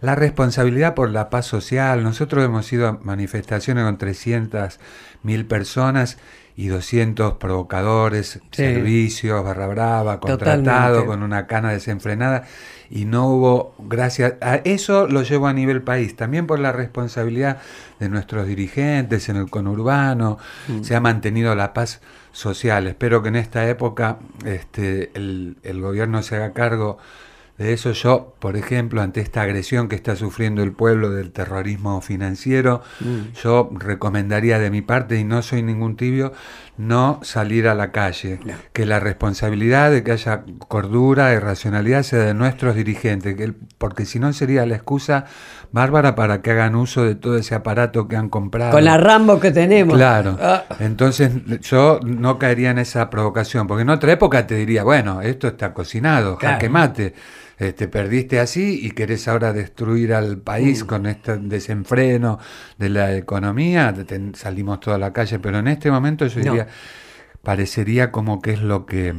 la 0.01 0.15
responsabilidad 0.15 0.95
por 0.95 1.09
la 1.09 1.29
paz 1.29 1.45
social. 1.45 2.03
Nosotros 2.03 2.43
hemos 2.43 2.71
ido 2.73 2.87
a 2.87 2.99
manifestaciones 3.03 3.85
con 3.85 3.97
300 3.97 4.79
mil 5.23 5.45
personas 5.45 6.17
y 6.55 6.67
200 6.67 7.33
provocadores, 7.37 8.33
Sí. 8.33 8.41
servicios, 8.51 9.43
barra 9.43 9.65
brava, 9.67 10.19
contratado, 10.19 10.57
Totalmente. 10.99 11.05
con 11.07 11.23
una 11.23 11.47
cana 11.47 11.71
desenfrenada 11.71 12.43
y 12.91 13.05
no 13.05 13.27
hubo, 13.27 13.73
gracias 13.79 14.35
a 14.41 14.55
eso 14.57 15.07
lo 15.07 15.23
llevo 15.23 15.47
a 15.47 15.53
nivel 15.53 15.81
país, 15.81 16.15
también 16.15 16.45
por 16.45 16.59
la 16.59 16.71
responsabilidad 16.71 17.57
de 17.99 18.09
nuestros 18.09 18.45
dirigentes 18.45 19.29
en 19.29 19.37
el 19.37 19.49
conurbano, 19.49 20.37
se 20.83 20.95
ha 20.95 20.99
mantenido 20.99 21.55
la 21.55 21.73
paz 21.73 22.01
social. 22.33 22.87
Espero 22.87 23.21
que 23.21 23.29
en 23.29 23.37
esta 23.37 23.69
época 23.69 24.17
este, 24.45 25.11
el, 25.13 25.55
el 25.63 25.79
gobierno 25.79 26.21
se 26.21 26.35
haga 26.35 26.51
cargo 26.51 26.97
de 27.57 27.71
eso. 27.71 27.91
Yo, 27.91 28.35
por 28.39 28.57
ejemplo, 28.57 29.01
ante 29.01 29.21
esta 29.21 29.43
agresión 29.43 29.87
que 29.87 29.95
está 29.95 30.15
sufriendo 30.15 30.63
el 30.63 30.71
pueblo 30.71 31.11
del 31.11 31.31
terrorismo 31.31 32.01
financiero, 32.01 32.81
yo 33.41 33.69
recomendaría 33.71 34.59
de 34.59 34.71
mi 34.71 34.81
parte, 34.81 35.19
y 35.19 35.23
no 35.23 35.41
soy 35.41 35.61
ningún 35.61 35.95
tibio, 35.95 36.33
no 36.77 37.19
salir 37.23 37.67
a 37.67 37.75
la 37.75 37.91
calle. 37.91 38.39
No. 38.43 38.53
Que 38.73 38.85
la 38.85 38.99
responsabilidad 38.99 39.91
de 39.91 40.03
que 40.03 40.11
haya 40.11 40.43
cordura 40.67 41.33
y 41.33 41.39
racionalidad 41.39 42.01
sea 42.03 42.19
de 42.19 42.33
nuestros 42.33 42.75
dirigentes, 42.75 43.35
que 43.35 43.43
el- 43.43 43.55
porque 43.77 44.05
si 44.05 44.19
no 44.19 44.33
sería 44.33 44.65
la 44.65 44.75
excusa 44.75 45.25
bárbara 45.71 46.15
para 46.15 46.41
que 46.41 46.51
hagan 46.51 46.75
uso 46.75 47.03
de 47.03 47.15
todo 47.15 47.37
ese 47.37 47.53
aparato 47.55 48.07
que 48.07 48.15
han 48.15 48.29
comprado. 48.29 48.71
Con 48.71 48.85
la 48.85 48.97
Rambo 48.97 49.39
que 49.39 49.51
tenemos. 49.51 49.95
Claro. 49.95 50.37
Ah, 50.41 50.63
Entonces 50.79 51.31
yo 51.61 51.99
no 52.03 52.37
caería 52.39 52.71
en 52.71 52.79
esa 52.79 53.09
provocación, 53.09 53.67
porque 53.67 53.83
en 53.83 53.89
otra 53.89 54.11
época 54.11 54.45
te 54.47 54.55
diría, 54.55 54.83
bueno, 54.83 55.21
esto 55.21 55.47
está 55.47 55.73
cocinado, 55.73 56.37
Claro. 56.37 56.53
jaque 56.55 56.69
mate. 56.69 57.13
Te 57.57 57.87
perdiste 57.87 58.39
así 58.39 58.79
y 58.83 58.91
querés 58.91 59.27
ahora 59.27 59.53
destruir 59.53 60.13
al 60.13 60.37
Mm. 60.37 60.41
país 60.41 60.83
con 60.83 61.05
este 61.05 61.37
desenfreno 61.37 62.39
de 62.77 62.89
la 62.89 63.15
economía, 63.15 63.93
te- 63.93 64.19
salimos 64.35 64.79
toda 64.79 64.97
la 64.97 65.13
calle, 65.13 65.39
pero 65.39 65.59
en 65.59 65.67
este 65.67 65.89
momento 65.91 66.25
yo 66.27 66.39
No. 66.43 66.51
diría, 66.51 66.67
parecería 67.41 68.11
como 68.11 68.41
que 68.41 68.51
es 68.53 68.61
lo 68.61 68.85
que 68.85 69.13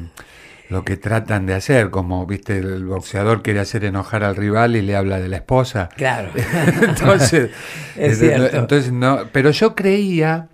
lo 0.70 0.82
que 0.82 0.96
tratan 0.96 1.44
de 1.44 1.54
hacer, 1.54 1.90
como 1.90 2.26
viste 2.26 2.56
el 2.58 2.86
boxeador 2.86 3.42
quiere 3.42 3.60
hacer 3.60 3.84
enojar 3.84 4.24
al 4.24 4.34
rival 4.34 4.74
y 4.76 4.82
le 4.82 4.96
habla 4.96 5.20
de 5.20 5.28
la 5.28 5.36
esposa. 5.36 5.90
Claro. 5.94 6.30
entonces, 6.82 7.50
Es 7.96 8.20
eh, 8.22 8.30
cierto. 8.30 8.56
entonces 8.56 8.90
no, 8.90 9.20
pero 9.30 9.50
yo 9.50 9.74
creía 9.74 10.48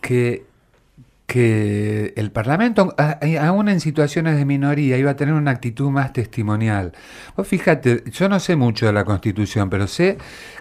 que, 0.00 0.46
que 1.28 2.14
el 2.16 2.30
Parlamento, 2.30 2.94
aún 3.38 3.68
en 3.68 3.80
situaciones 3.80 4.38
de 4.38 4.46
minoría, 4.46 4.96
iba 4.96 5.10
a 5.10 5.16
tener 5.16 5.34
una 5.34 5.50
actitud 5.50 5.90
más 5.90 6.14
testimonial. 6.14 6.94
Vos 7.36 7.46
fíjate, 7.46 8.02
yo 8.10 8.30
no 8.30 8.40
sé 8.40 8.56
mucho 8.56 8.86
de 8.86 8.94
la 8.94 9.04
Constitución, 9.04 9.68
pero 9.68 9.86
sé 9.86 10.16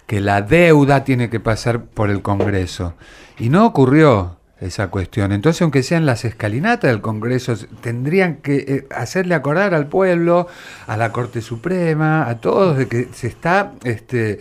que 0.06 0.20
la 0.20 0.42
deuda 0.42 1.06
tiene 1.06 1.30
que 1.30 1.40
pasar 1.40 1.86
por 1.86 2.10
el 2.10 2.22
Congreso. 2.22 2.96
Y 3.40 3.48
no 3.48 3.66
ocurrió 3.66 4.40
esa 4.60 4.90
cuestión. 4.90 5.32
Entonces, 5.32 5.62
aunque 5.62 5.84
sean 5.84 6.06
las 6.06 6.26
escalinatas 6.26 6.92
del 6.92 7.00
Congreso, 7.00 7.56
tendrían 7.80 8.36
que 8.36 8.58
eh, 8.58 8.88
hacerle 8.94 9.36
acordar 9.36 9.74
al 9.74 9.88
pueblo, 9.88 10.48
a 10.86 10.98
la 10.98 11.14
Corte 11.14 11.40
Suprema, 11.40 12.28
a 12.28 12.42
todos, 12.42 12.78
de 12.78 12.90
que 12.90 13.08
se 13.14 13.28
está 13.28 13.72
este, 13.86 14.40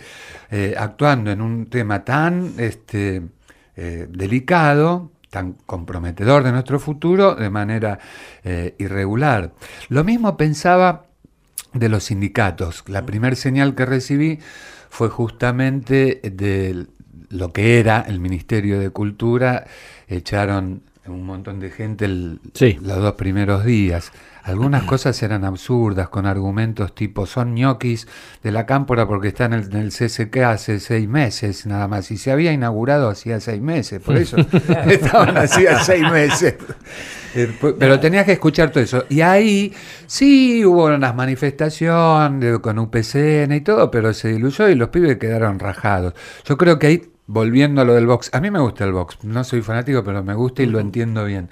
eh, 0.51 0.75
actuando 0.77 1.31
en 1.31 1.39
un 1.39 1.67
tema 1.67 2.03
tan 2.03 2.51
este, 2.57 3.21
eh, 3.77 4.07
delicado, 4.09 5.11
tan 5.29 5.53
comprometedor 5.65 6.43
de 6.43 6.51
nuestro 6.51 6.79
futuro, 6.79 7.35
de 7.35 7.49
manera 7.49 7.99
eh, 8.43 8.75
irregular. 8.77 9.53
Lo 9.89 10.03
mismo 10.03 10.37
pensaba 10.37 11.05
de 11.73 11.89
los 11.89 12.05
sindicatos. 12.05 12.83
La 12.87 13.05
primera 13.05 13.35
señal 13.35 13.75
que 13.75 13.85
recibí 13.85 14.39
fue 14.89 15.09
justamente 15.09 16.21
de 16.23 16.87
lo 17.29 17.51
que 17.51 17.79
era 17.79 18.01
el 18.01 18.19
Ministerio 18.19 18.79
de 18.79 18.89
Cultura. 18.89 19.67
Echaron 20.07 20.83
un 21.09 21.25
montón 21.25 21.59
de 21.59 21.69
gente 21.71 22.05
el- 22.05 22.39
Sí. 22.53 22.77
los 22.81 22.97
dos 22.97 23.13
primeros 23.13 23.63
días. 23.65 24.11
Algunas 24.43 24.83
cosas 24.83 25.21
eran 25.23 25.43
absurdas, 25.43 26.07
con 26.07 26.25
argumentos 26.25 26.95
tipo 26.95 27.25
son 27.25 27.53
ñoquis 27.53 28.07
de 28.43 28.51
la 28.53 28.65
cámpora 28.65 29.05
porque 29.05 29.27
están 29.27 29.51
en 29.51 29.59
el, 29.59 29.65
en 29.73 29.81
el 29.81 29.91
CCK 29.91 30.37
hace 30.45 30.79
seis 30.79 31.05
meses 31.09 31.65
nada 31.65 31.89
más. 31.89 32.09
Y 32.11 32.17
se 32.17 32.31
había 32.31 32.53
inaugurado 32.53 33.09
hacía 33.09 33.41
seis 33.41 33.61
meses, 33.61 33.99
por 34.01 34.15
eso 34.15 34.37
estaban 34.87 35.37
hacía 35.37 35.79
seis 35.83 36.09
meses. 36.09 36.55
Pero 37.77 37.99
tenías 37.99 38.25
que 38.25 38.31
escuchar 38.31 38.71
todo 38.71 38.83
eso. 38.83 39.03
Y 39.09 39.19
ahí 39.21 39.73
sí 40.05 40.63
hubo 40.65 40.85
unas 40.85 41.13
manifestaciones 41.13 42.59
con 42.59 42.79
UPCN 42.79 43.51
y 43.53 43.61
todo, 43.61 43.91
pero 43.91 44.13
se 44.13 44.29
diluyó 44.29 44.69
y 44.69 44.75
los 44.75 44.89
pibes 44.89 45.17
quedaron 45.17 45.59
rajados. 45.59 46.13
Yo 46.45 46.57
creo 46.57 46.79
que 46.79 46.87
ahí, 46.87 47.01
volviendo 47.27 47.81
a 47.81 47.85
lo 47.85 47.93
del 47.93 48.07
box, 48.07 48.29
a 48.33 48.41
mí 48.41 48.49
me 48.49 48.59
gusta 48.59 48.83
el 48.85 48.93
box, 48.93 49.19
no 49.23 49.43
soy 49.43 49.61
fanático, 49.61 50.03
pero 50.03 50.23
me 50.23 50.33
gusta 50.33 50.63
y 50.63 50.65
lo 50.65 50.79
entiendo 50.79 51.23
bien. 51.25 51.49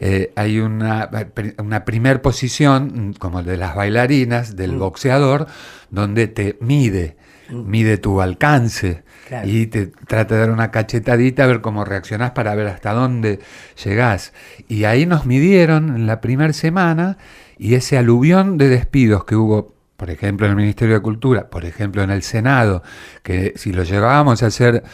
Eh, 0.00 0.32
hay 0.36 0.60
una, 0.60 1.10
una 1.58 1.84
primer 1.84 2.22
posición, 2.22 3.10
mm, 3.10 3.12
como 3.14 3.40
el 3.40 3.46
de 3.46 3.56
las 3.56 3.74
bailarinas, 3.74 4.54
del 4.54 4.76
boxeador, 4.76 5.46
donde 5.90 6.28
te 6.28 6.56
mide, 6.60 7.16
mide 7.50 7.98
tu 7.98 8.20
alcance 8.20 9.02
Claro. 9.26 9.46
y 9.46 9.66
te 9.66 9.88
trata 9.88 10.36
de 10.36 10.40
dar 10.40 10.50
una 10.50 10.70
cachetadita 10.70 11.44
a 11.44 11.46
ver 11.46 11.60
cómo 11.60 11.84
reaccionás 11.84 12.30
para 12.30 12.54
ver 12.54 12.68
hasta 12.68 12.92
dónde 12.94 13.40
llegás. 13.84 14.32
Y 14.68 14.84
ahí 14.84 15.04
nos 15.04 15.26
midieron 15.26 15.94
en 15.94 16.06
la 16.06 16.20
primera 16.22 16.52
semana 16.54 17.18
y 17.58 17.74
ese 17.74 17.98
aluvión 17.98 18.56
de 18.56 18.68
despidos 18.68 19.24
que 19.24 19.36
hubo 19.36 19.74
por 19.98 20.10
ejemplo 20.10 20.46
en 20.46 20.52
el 20.52 20.56
Ministerio 20.56 20.94
de 20.94 21.02
Cultura, 21.02 21.50
por 21.50 21.66
ejemplo 21.66 22.02
en 22.02 22.10
el 22.10 22.22
Senado, 22.22 22.82
que 23.22 23.52
si 23.56 23.72
lo 23.72 23.82
llevábamos 23.82 24.42
a 24.42 24.46
hacer 24.46 24.84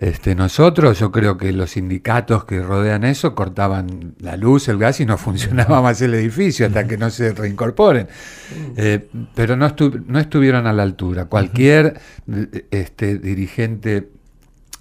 este, 0.00 0.34
nosotros, 0.34 0.98
yo 0.98 1.10
creo 1.12 1.38
que 1.38 1.52
los 1.52 1.70
sindicatos 1.70 2.44
que 2.44 2.60
rodean 2.60 3.04
eso 3.04 3.34
cortaban 3.36 4.14
la 4.18 4.36
luz, 4.36 4.68
el 4.68 4.78
gas 4.78 5.00
y 5.00 5.06
no 5.06 5.16
funcionaba 5.26 5.80
más 5.80 6.02
el 6.02 6.12
edificio 6.14 6.66
hasta 6.66 6.86
que 6.88 6.98
no 6.98 7.08
se 7.10 7.32
reincorporen. 7.32 8.08
Eh, 8.76 9.08
pero 9.34 9.56
no, 9.56 9.66
estu- 9.68 10.04
no 10.06 10.18
estuvieron 10.18 10.66
a 10.66 10.72
la 10.72 10.82
altura. 10.82 11.26
Cualquier 11.26 12.00
este, 12.70 13.18
dirigente 13.18 14.10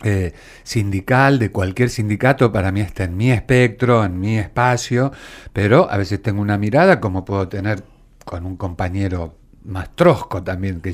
eh, 0.03 0.33
sindical 0.63 1.39
de 1.39 1.51
cualquier 1.51 1.89
sindicato 1.89 2.51
para 2.51 2.71
mí 2.71 2.81
está 2.81 3.03
en 3.03 3.15
mi 3.17 3.31
espectro, 3.31 4.03
en 4.05 4.19
mi 4.19 4.37
espacio, 4.39 5.11
pero 5.53 5.89
a 5.89 5.97
veces 5.97 6.21
tengo 6.21 6.41
una 6.41 6.57
mirada 6.57 6.99
como 6.99 7.25
puedo 7.25 7.47
tener 7.47 7.83
con 8.25 8.45
un 8.45 8.57
compañero 8.57 9.37
más 9.67 9.95
trosco 9.95 10.43
también, 10.43 10.81
que 10.81 10.93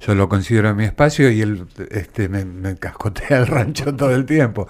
yo 0.00 0.14
lo 0.14 0.28
considero 0.28 0.70
en 0.70 0.76
mi 0.76 0.84
espacio 0.84 1.30
y 1.30 1.42
él 1.42 1.66
este, 1.90 2.28
me, 2.28 2.76
cascotea 2.76 3.38
el 3.38 3.46
rancho 3.46 3.94
todo 3.94 4.14
el 4.14 4.26
tiempo. 4.26 4.68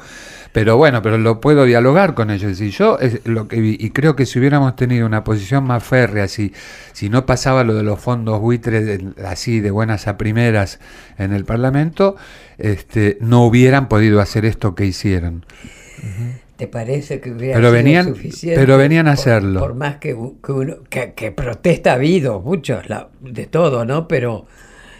Pero 0.52 0.76
bueno, 0.76 1.02
pero 1.02 1.18
lo 1.18 1.40
puedo 1.40 1.64
dialogar 1.64 2.14
con 2.14 2.30
ellos. 2.30 2.60
Y 2.60 2.70
yo 2.70 2.98
es 2.98 3.26
lo 3.26 3.48
que 3.48 3.56
y 3.56 3.90
creo 3.90 4.16
que 4.16 4.26
si 4.26 4.38
hubiéramos 4.38 4.76
tenido 4.76 5.06
una 5.06 5.24
posición 5.24 5.64
más 5.64 5.84
férrea, 5.84 6.28
si, 6.28 6.52
si 6.92 7.08
no 7.08 7.26
pasaba 7.26 7.64
lo 7.64 7.74
de 7.74 7.82
los 7.82 8.00
fondos 8.00 8.40
buitres 8.40 9.00
así 9.24 9.60
de 9.60 9.70
buenas 9.70 10.06
a 10.08 10.16
primeras 10.16 10.80
en 11.18 11.32
el 11.32 11.44
Parlamento, 11.44 12.16
este, 12.58 13.18
no 13.20 13.44
hubieran 13.44 13.88
podido 13.88 14.20
hacer 14.20 14.44
esto 14.44 14.74
que 14.74 14.86
hicieron. 14.86 15.44
¿Te 16.56 16.66
parece 16.68 17.20
que 17.20 17.30
hubiera 17.32 17.54
Pero 17.56 17.68
sido 17.68 17.72
venían- 17.82 18.06
suficiente? 18.06 18.60
pero 18.60 18.78
venían 18.78 19.08
a 19.08 19.10
Por- 19.12 19.20
hacerlo. 19.20 19.60
Por, 19.60 19.74
más 19.74 19.96
que, 19.96 20.16
que 20.42 20.52
uno, 20.52 20.76
que, 20.88 21.12
que 21.12 21.30
protesta 21.32 21.90
ha 21.92 21.94
habido, 21.94 22.40
muchos, 22.40 22.88
la- 22.88 23.08
de 23.20 23.46
todo, 23.46 23.84
¿no? 23.84 24.08
Pero 24.08 24.46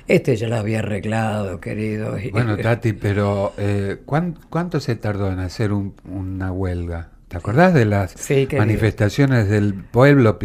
este 0.07 0.37
ya 0.37 0.49
lo 0.49 0.57
había 0.57 0.81
arreglado, 0.81 1.59
querido. 1.61 2.17
Bueno, 2.33 2.57
Tati, 2.63 2.93
pero 2.93 3.53
eh, 3.57 3.97
¿cuán- 4.05 4.39
¿cuánto 4.51 4.81
se 4.81 4.97
tardó 4.97 5.33
en 5.33 5.39
hacer 5.39 5.73
un- 5.73 5.95
una 6.05 6.53
huelga? 6.53 7.09
¿Te 7.29 7.37
acordás 7.37 7.75
de 7.75 7.85
las 7.87 8.13
Sí, 8.13 8.47
manifestaciones 8.57 9.49
del 9.49 9.75
pueblo 9.75 10.39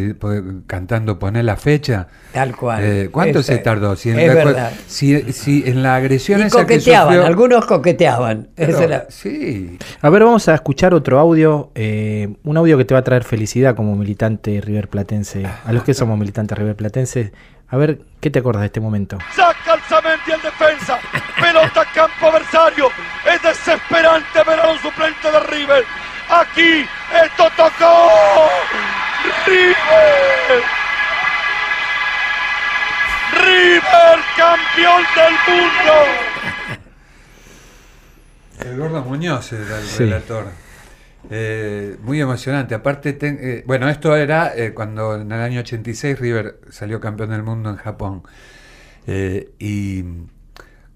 cantando 0.65 1.19
poner 1.19 1.45
la 1.45 1.55
fecha? 1.55 2.07
Tal 2.33 2.55
cual. 2.55 2.83
Eh, 2.83 3.09
¿Cuánto 3.11 3.39
Es- 3.41 3.45
se 3.45 3.59
tardó? 3.59 3.95
Si 3.95 4.09
en, 4.09 4.19
es 4.19 4.27
la- 4.29 4.33
verdad. 4.33 4.71
si- 4.87 5.31
si 5.31 5.63
en 5.67 5.83
la 5.83 5.95
agresión 5.95 6.39
Y 6.39 6.43
esa 6.43 6.57
que 6.57 6.63
coqueteaban, 6.63 7.13
sufrió- 7.13 7.25
algunos 7.27 7.65
coqueteaban. 7.67 8.49
Pero, 8.55 8.71
Esa 8.71 8.83
era- 8.85 9.05
Sí, 9.09 9.77
A 10.01 10.09
ver, 10.09 10.23
vamos 10.23 10.47
a 10.47 10.55
escuchar 10.55 10.95
otro 10.95 11.19
audio, 11.19 11.71
eh, 11.75 12.35
un 12.43 12.57
audio 12.57 12.79
que 12.79 12.85
te 12.85 12.95
va 12.95 13.01
a 13.01 13.03
traer 13.03 13.25
felicidad 13.25 13.75
como 13.75 13.95
militante 13.95 14.59
River 14.59 14.87
Platense, 14.87 15.45
a 15.45 15.71
los 15.73 15.83
que 15.83 15.93
somos 15.93 16.17
militantes 16.17 16.57
River 16.57 16.75
Platense. 16.75 17.31
A 17.69 17.77
ver, 17.77 18.01
¿qué 18.19 18.29
te 18.31 18.39
acuerdas 18.39 18.61
de 18.61 18.65
este 18.65 18.79
momento? 18.81 19.17
Saca 19.35 19.75
el 19.75 20.41
defensa. 20.41 20.97
Pelota 21.39 21.85
campo 21.93 22.25
adversario. 22.27 22.87
Es 23.31 23.41
desesperante 23.43 24.39
ver 24.45 24.59
a 24.59 24.71
un 24.71 24.77
suplente 24.79 25.31
de 25.31 25.39
River. 25.41 25.83
Aquí 26.31 26.85
esto 27.23 27.49
tocó. 27.57 28.09
River. 29.45 30.63
River 33.33 34.19
campeón 34.37 35.03
del 35.15 35.33
mundo. 35.47 35.93
el 38.59 38.77
gordo 38.77 39.01
Muñoz 39.03 39.51
era 39.53 39.77
el 39.79 39.83
Sí. 39.85 40.03
relator. 40.05 40.45
Eh, 41.29 41.97
muy 42.01 42.21
emocionante. 42.21 42.75
Aparte, 42.75 43.13
ten- 43.13 43.39
eh, 43.41 43.63
bueno, 43.65 43.89
esto 43.89 44.15
era 44.15 44.55
eh, 44.55 44.73
cuando 44.73 45.15
en 45.15 45.31
el 45.31 45.41
año 45.41 45.59
86 45.61 46.17
River 46.19 46.59
salió 46.69 46.99
campeón 46.99 47.29
del 47.31 47.43
mundo 47.43 47.69
en 47.69 47.77
Japón. 47.77 48.23
Eh, 49.07 49.49
y 49.59 50.03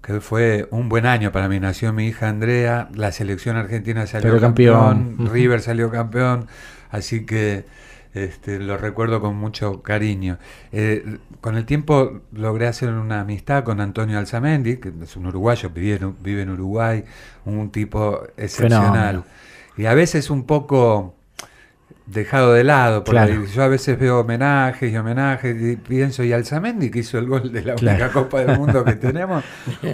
que 0.06 0.20
fue 0.20 0.68
un 0.70 0.88
buen 0.88 1.04
año 1.04 1.32
para 1.32 1.48
mí. 1.48 1.58
Nació 1.58 1.92
mi 1.92 2.06
hija 2.06 2.28
Andrea, 2.28 2.88
la 2.94 3.10
selección 3.10 3.56
argentina 3.56 4.06
salió 4.06 4.40
campeón. 4.40 5.16
River 5.32 5.60
salió 5.60 5.90
campeón, 5.90 6.46
así 6.90 7.26
que 7.26 7.64
este, 8.14 8.60
lo 8.60 8.76
recuerdo 8.78 9.20
con 9.20 9.34
mucho 9.34 9.82
cariño. 9.82 10.38
Eh, 10.70 11.18
con 11.40 11.56
el 11.56 11.66
tiempo 11.66 12.20
logré 12.32 12.68
hacer 12.68 12.90
una 12.90 13.20
amistad 13.20 13.64
con 13.64 13.80
Antonio 13.80 14.16
Alzamendi, 14.18 14.76
que 14.76 14.92
es 15.02 15.16
un 15.16 15.26
uruguayo, 15.26 15.70
vive 15.70 15.96
en, 15.96 16.14
vive 16.22 16.42
en 16.42 16.50
Uruguay, 16.50 17.04
un 17.44 17.70
tipo 17.72 18.22
excepcional. 18.36 18.92
Fenómeno. 18.92 19.24
Y 19.76 19.86
a 19.86 19.94
veces 19.94 20.30
un 20.30 20.44
poco 20.44 21.16
dejado 22.06 22.52
de 22.52 22.62
lado, 22.64 23.02
porque 23.04 23.20
Claro. 23.26 23.44
yo 23.46 23.62
a 23.64 23.68
veces 23.68 23.98
veo 23.98 24.20
homenajes 24.20 24.92
y 24.92 24.96
homenajes 24.96 25.56
y 25.60 25.76
pienso, 25.76 26.22
y 26.22 26.32
Alzamendi 26.32 26.90
que 26.90 27.00
hizo 27.00 27.18
el 27.18 27.26
gol 27.26 27.52
de 27.52 27.62
la 27.64 27.74
Claro. 27.74 27.96
única 27.98 28.12
Copa 28.12 28.44
del 28.44 28.58
Mundo 28.58 28.84
que 28.84 28.94
tenemos, 28.96 29.42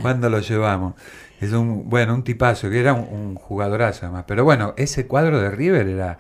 ¿cuándo 0.02 0.28
lo 0.28 0.40
llevamos? 0.40 0.94
Es 1.40 1.52
un, 1.52 1.88
bueno, 1.88 2.14
un 2.14 2.22
tipazo, 2.22 2.70
que 2.70 2.78
era 2.80 2.92
un, 2.92 3.08
un 3.12 3.34
jugadorazo 3.34 4.06
además. 4.06 4.24
Pero 4.28 4.44
bueno, 4.44 4.74
ese 4.76 5.06
cuadro 5.06 5.40
de 5.40 5.50
River 5.50 5.88
era 5.88 6.18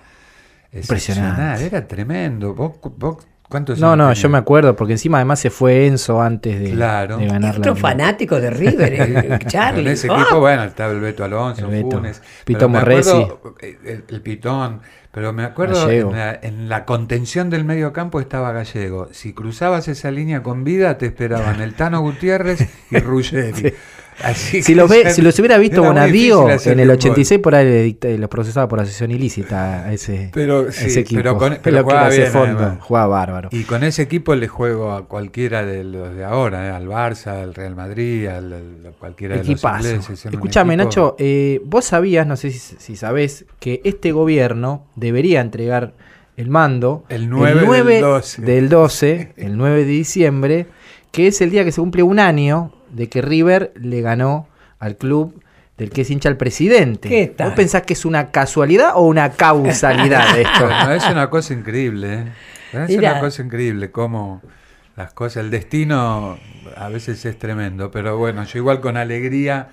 Impresionante. 0.72 1.66
era 1.66 1.86
tremendo. 1.86 2.54
¿Vos, 2.54 2.72
vos 2.96 3.18
cuántos 3.48 3.78
No, 3.78 3.94
no, 3.94 4.12
yo 4.14 4.28
me 4.28 4.38
acuerdo, 4.38 4.74
porque 4.74 4.94
encima 4.94 5.18
además 5.18 5.38
se 5.40 5.50
fue 5.50 5.86
Enzo 5.86 6.20
antes 6.22 6.58
de, 6.58 6.70
Claro. 6.70 7.18
de 7.18 7.26
ganar 7.26 7.54
la 7.54 7.58
Otro 7.60 7.76
fanático 7.76 8.40
de 8.40 8.50
River, 8.50 8.92
eh, 8.94 9.38
Charlie. 9.46 9.82
En 9.82 9.88
ese 9.88 10.08
Ah, 10.10 10.20
equipo, 10.22 10.40
bueno, 10.40 10.64
estaba 10.64 10.92
el 10.92 11.00
Beto 11.00 11.24
Alonso, 11.24 11.66
El 11.66 11.70
Beto, 11.70 11.90
Funes. 11.98 12.22
Acuerdo, 12.42 12.68
Morresi. 12.70 13.26
eh, 13.60 13.78
El, 13.84 14.04
el 14.08 14.22
Pitón. 14.22 14.80
Pero 15.12 15.34
me 15.34 15.44
acuerdo 15.44 15.90
en 15.90 16.10
la, 16.12 16.38
en 16.42 16.70
la 16.70 16.86
contención 16.86 17.50
del 17.50 17.64
medio 17.64 17.92
campo 17.92 18.18
estaba 18.18 18.50
Gallego. 18.52 19.08
Si 19.12 19.34
cruzabas 19.34 19.86
esa 19.88 20.10
línea 20.10 20.42
con 20.42 20.64
vida, 20.64 20.96
te 20.96 21.06
esperaban 21.06 21.60
el 21.60 21.74
Tano 21.74 22.00
Gutiérrez 22.00 22.66
y 22.90 22.98
Ruggeri. 22.98 23.52
Sí. 23.52 23.74
Así 24.22 24.62
Si 24.62 24.74
los, 24.74 24.90
ve, 24.90 25.10
si 25.10 25.22
los 25.22 25.38
hubiera 25.38 25.56
visto 25.58 25.82
hacerle 25.82 26.72
en 26.72 26.78
el 26.80 26.82
un 26.82 26.86
gol. 26.88 26.96
86, 26.98 27.40
por 27.40 27.54
ahí 27.54 27.96
los 28.18 28.28
procesaba 28.28 28.68
por 28.68 28.78
asociación 28.80 29.10
ilícita 29.10 29.84
a 29.86 29.92
ese, 29.92 30.30
Pero, 30.34 30.68
a 30.68 30.72
sí, 30.72 30.86
ese 30.86 31.00
equipo. 31.00 31.18
pero 31.20 31.38
con- 31.38 31.58
pero 31.62 31.82
jugaba 31.82 32.08
bien, 32.10 32.26
fondo, 32.30 32.76
jugaba 32.80 33.06
bárbaro. 33.06 33.48
Y 33.52 33.64
con 33.64 33.82
ese 33.84 34.02
equipo 34.02 34.34
le 34.34 34.48
juego 34.48 34.92
a 34.92 35.06
cualquiera 35.08 35.64
de 35.64 35.82
los 35.84 36.14
de 36.14 36.24
ahora, 36.24 36.66
eh, 36.68 36.70
al 36.70 36.86
Barça, 36.88 37.42
al 37.42 37.54
Real 37.54 37.74
Madrid, 37.74 38.26
al, 38.26 38.92
cualquiera 38.98 39.36
de 39.36 39.44
los 39.44 39.48
ingleses. 39.64 40.26
Escúchame, 40.26 40.74
equipo- 40.74 40.84
Nacho, 40.84 41.16
eh, 41.18 41.60
vos 41.64 41.84
sabías, 41.84 42.26
no 42.26 42.36
sé 42.36 42.50
si, 42.50 42.76
si 42.78 42.96
sabés, 42.96 43.46
que 43.60 43.80
este 43.84 44.12
gobierno 44.12 44.86
debería 44.94 45.40
entregar 45.40 45.94
el 46.36 46.48
mando 46.48 47.04
El 47.08 47.28
9 47.28 47.82
del 47.84 48.00
12. 48.02 48.42
del 48.42 48.68
12, 48.68 49.32
el 49.36 49.56
9 49.56 49.78
de 49.80 49.90
diciembre, 49.90 50.66
que 51.10 51.26
es 51.26 51.40
el 51.40 51.50
día 51.50 51.64
que 51.64 51.72
se 51.72 51.80
cumple 51.80 52.02
un 52.02 52.18
año 52.18 52.72
de 52.92 53.08
que 53.08 53.22
River 53.22 53.72
le 53.76 54.00
ganó 54.00 54.46
al 54.78 54.96
club 54.96 55.42
del 55.78 55.90
que 55.90 56.02
es 56.02 56.10
hincha 56.10 56.28
el 56.28 56.36
presidente. 56.36 57.08
¿Qué 57.08 57.26
tal? 57.26 57.48
¿Vos 57.48 57.56
pensás 57.56 57.82
que 57.82 57.94
es 57.94 58.04
una 58.04 58.30
casualidad 58.30 58.92
o 58.94 59.02
una 59.02 59.32
causalidad 59.32 60.38
esto? 60.38 60.64
Bueno, 60.66 60.92
es 60.92 61.04
una 61.08 61.28
cosa 61.30 61.54
increíble, 61.54 62.14
¿eh? 62.14 62.24
Es 62.72 62.88
Mirá. 62.90 63.12
una 63.12 63.20
cosa 63.20 63.42
increíble 63.42 63.90
cómo 63.90 64.40
las 64.96 65.12
cosas, 65.12 65.44
el 65.44 65.50
destino 65.50 66.38
a 66.76 66.88
veces 66.88 67.24
es 67.24 67.38
tremendo, 67.38 67.90
pero 67.90 68.16
bueno, 68.18 68.44
yo 68.44 68.58
igual 68.58 68.80
con 68.80 68.96
alegría 68.96 69.70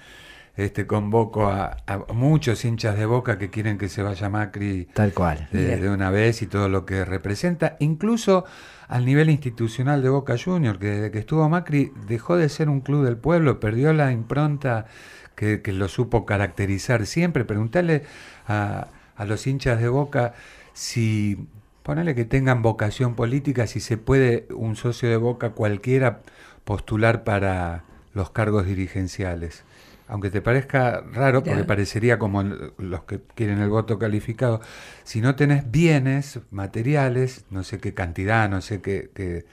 este, 0.65 0.85
convoco 0.85 1.47
a, 1.47 1.77
a 1.87 2.13
muchos 2.13 2.65
hinchas 2.65 2.97
de 2.97 3.05
Boca 3.05 3.37
que 3.37 3.49
quieren 3.49 3.77
que 3.77 3.87
se 3.87 4.01
vaya 4.01 4.29
Macri 4.29 4.89
Tal 4.93 5.13
cual. 5.13 5.47
de, 5.51 5.77
de 5.77 5.89
una 5.89 6.09
vez 6.09 6.41
y 6.41 6.47
todo 6.47 6.67
lo 6.67 6.85
que 6.85 7.05
representa, 7.05 7.77
incluso 7.79 8.43
al 8.89 9.05
nivel 9.05 9.29
institucional 9.29 10.01
de 10.01 10.09
Boca 10.09 10.35
Junior, 10.37 10.77
que 10.77 10.87
desde 10.87 11.11
que 11.11 11.19
estuvo 11.19 11.47
Macri 11.47 11.93
dejó 12.07 12.35
de 12.35 12.49
ser 12.49 12.67
un 12.67 12.81
club 12.81 13.05
del 13.05 13.15
pueblo, 13.15 13.59
perdió 13.59 13.93
la 13.93 14.11
impronta 14.11 14.87
que, 15.35 15.61
que 15.61 15.71
lo 15.71 15.87
supo 15.87 16.25
caracterizar 16.25 17.05
siempre. 17.05 17.45
Preguntarle 17.45 18.03
a, 18.47 18.87
a 19.15 19.25
los 19.25 19.47
hinchas 19.47 19.79
de 19.79 19.87
Boca 19.87 20.33
si, 20.73 21.47
ponele 21.83 22.15
que 22.15 22.25
tengan 22.25 22.61
vocación 22.61 23.15
política, 23.15 23.65
si 23.65 23.79
se 23.79 23.97
puede 23.97 24.47
un 24.53 24.75
socio 24.75 25.09
de 25.09 25.17
Boca 25.17 25.51
cualquiera 25.51 26.19
postular 26.65 27.23
para 27.23 27.83
los 28.13 28.31
cargos 28.31 28.65
dirigenciales. 28.65 29.63
Aunque 30.09 30.29
te 30.31 30.41
parezca 30.41 31.03
raro, 31.13 31.43
porque 31.43 31.63
parecería 31.63 32.17
como 32.19 32.41
el- 32.41 32.73
los 32.79 33.03
que 33.03 33.19
quieren 33.35 33.59
el 33.59 33.69
voto 33.69 33.99
calificado, 33.99 34.59
si 35.03 35.21
no 35.21 35.35
tenés 35.35 35.69
bienes 35.71 36.39
materiales, 36.51 37.45
no 37.51 37.63
sé 37.63 37.77
qué 37.79 37.93
cantidad, 37.93 38.49
no 38.49 38.61
sé 38.61 38.81
qué, 38.81 39.11
qué- 39.13 39.45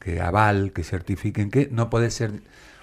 qué 0.00 0.20
aval, 0.20 0.72
que 0.72 0.82
certifiquen 0.82 1.50
que, 1.50 1.68
no 1.70 1.88
podés 1.90 2.14
ser 2.14 2.32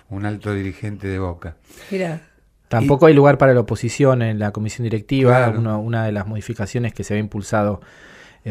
un 0.09 0.25
alto 0.25 0.53
dirigente 0.53 1.07
de 1.07 1.19
Boca. 1.19 1.57
Mira, 1.91 2.21
Tampoco 2.69 3.05
hay 3.05 3.13
lugar 3.13 3.38
para 3.38 3.53
la 3.53 3.61
oposición 3.61 4.21
en 4.21 4.39
la 4.39 4.51
comisión 4.51 4.84
directiva. 4.84 5.38
Claro. 5.45 5.59
Uno- 5.59 5.80
una 5.80 6.05
de 6.05 6.11
las 6.11 6.28
modificaciones 6.28 6.93
que 6.93 7.05
se 7.05 7.13
había 7.13 7.21
impulsado 7.23 7.80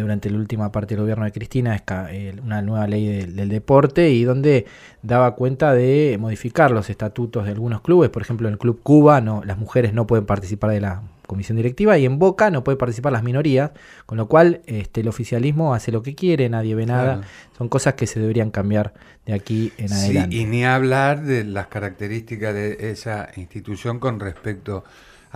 durante 0.01 0.31
la 0.31 0.39
última 0.39 0.73
parte 0.73 0.95
del 0.95 1.03
gobierno 1.03 1.25
de 1.25 1.33
Cristina 1.33 1.83
eh, 2.11 2.35
una 2.43 2.63
nueva 2.63 2.87
ley 2.87 3.07
del, 3.07 3.37
del 3.37 3.49
deporte 3.49 4.11
y 4.11 4.25
donde 4.25 4.67
daba 5.03 5.35
cuenta 5.35 5.73
de 5.75 6.17
modificar 6.21 6.71
los 6.71 6.91
estatutos 6.91 7.45
de 7.45 7.53
algunos 7.53 7.81
clubes. 7.81 8.11
Por 8.11 8.23
ejemplo, 8.23 8.49
en 8.49 8.53
el 8.55 8.59
Club 8.59 8.81
Cuba 8.83 9.21
no, 9.21 9.43
las 9.45 9.59
mujeres 9.59 9.93
no 9.93 10.07
pueden 10.07 10.27
participar 10.27 10.71
de 10.71 10.81
la 10.81 11.03
comisión 11.27 11.57
directiva 11.57 11.99
y 11.99 12.05
en 12.05 12.19
Boca 12.21 12.51
no 12.51 12.63
puede 12.63 12.79
participar 12.79 13.13
las 13.13 13.25
minorías, 13.25 13.73
con 14.07 14.17
lo 14.17 14.29
cual 14.29 14.61
este, 14.67 15.01
el 15.01 15.09
oficialismo 15.09 15.75
hace 15.75 15.91
lo 15.91 16.03
que 16.03 16.15
quiere, 16.15 16.49
nadie 16.49 16.75
ve 16.77 16.87
nada. 16.87 17.15
Claro. 17.17 17.29
Son 17.59 17.69
cosas 17.69 17.95
que 17.95 18.07
se 18.07 18.21
deberían 18.21 18.51
cambiar 18.53 18.95
de 19.27 19.33
aquí 19.33 19.73
en 19.77 19.89
Sí, 19.89 19.95
adelante. 20.11 20.37
y 20.37 20.45
ni 20.45 20.65
hablar 20.65 21.23
de 21.23 21.43
las 21.45 21.67
características 21.67 22.55
de 22.55 22.91
esa 22.93 23.29
institución 23.37 23.99
con 23.99 24.21
respecto 24.21 24.79
a 24.79 24.85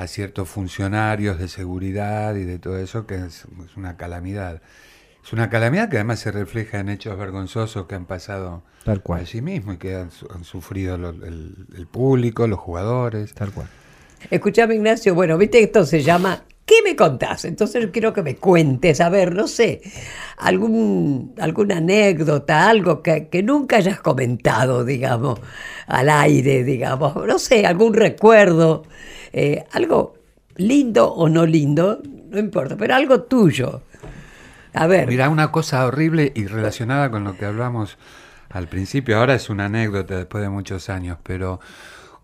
ciertos 0.06 0.48
funcionarios 0.48 1.38
de 1.38 1.48
seguridad 1.48 2.34
y 2.36 2.44
de 2.44 2.58
todo 2.58 2.78
eso, 2.78 3.06
que 3.06 3.16
es, 3.16 3.46
es 3.64 3.76
una 3.76 3.96
calamidad. 3.96 4.62
Es 5.24 5.32
una 5.32 5.50
calamidad 5.50 5.88
que 5.90 5.96
además 5.96 6.18
se 6.20 6.32
refleja 6.32 6.78
en 6.80 6.88
hechos 6.88 7.18
vergonzosos 7.18 7.86
que 7.86 7.94
han 7.94 8.06
pasado 8.06 8.62
Tal 8.84 9.02
cual. 9.02 9.20
allí 9.20 9.42
mismo 9.42 9.74
y 9.74 9.76
que 9.76 9.94
han, 9.94 10.10
su- 10.10 10.26
han 10.34 10.44
sufrido 10.44 10.96
lo- 10.96 11.10
el, 11.10 11.54
el 11.76 11.86
público, 11.86 12.46
los 12.46 12.58
jugadores. 12.58 13.34
Tal 13.34 13.50
cual. 13.52 13.68
Escuchame, 14.30 14.74
Ignacio, 14.76 15.14
bueno, 15.14 15.36
viste 15.38 15.58
que 15.58 15.64
esto 15.64 15.84
se 15.84 16.02
llama 16.02 16.44
¿Qué 16.66 16.76
me 16.84 16.94
contás? 16.94 17.44
Entonces 17.46 17.82
yo 17.82 17.90
quiero 17.90 18.12
que 18.12 18.22
me 18.22 18.36
cuentes, 18.36 19.00
a 19.00 19.08
ver, 19.08 19.34
no 19.34 19.48
sé, 19.48 19.80
algún, 20.36 21.34
alguna 21.38 21.78
anécdota, 21.78 22.68
algo 22.68 23.02
que, 23.02 23.28
que 23.28 23.42
nunca 23.42 23.76
hayas 23.76 24.00
comentado, 24.00 24.84
digamos, 24.84 25.40
al 25.88 26.08
aire, 26.08 26.62
digamos, 26.64 27.14
no 27.26 27.38
sé, 27.40 27.66
algún 27.66 27.94
recuerdo, 27.94 28.84
eh, 29.32 29.64
algo 29.72 30.14
lindo 30.56 31.12
o 31.12 31.28
no 31.28 31.46
lindo, 31.46 32.00
no 32.30 32.38
importa, 32.38 32.76
pero 32.76 32.94
algo 32.94 33.22
tuyo. 33.22 33.82
A 34.74 34.86
ver, 34.86 35.08
Mira, 35.08 35.28
una 35.28 35.50
cosa 35.50 35.84
horrible 35.86 36.32
y 36.34 36.46
relacionada 36.46 37.10
con 37.10 37.24
lo 37.24 37.36
que 37.36 37.44
hablamos 37.44 37.98
al 38.50 38.68
principio, 38.68 39.18
ahora 39.18 39.34
es 39.34 39.50
una 39.50 39.66
anécdota 39.66 40.16
después 40.16 40.42
de 40.42 40.48
muchos 40.48 40.88
años, 40.88 41.18
pero 41.22 41.60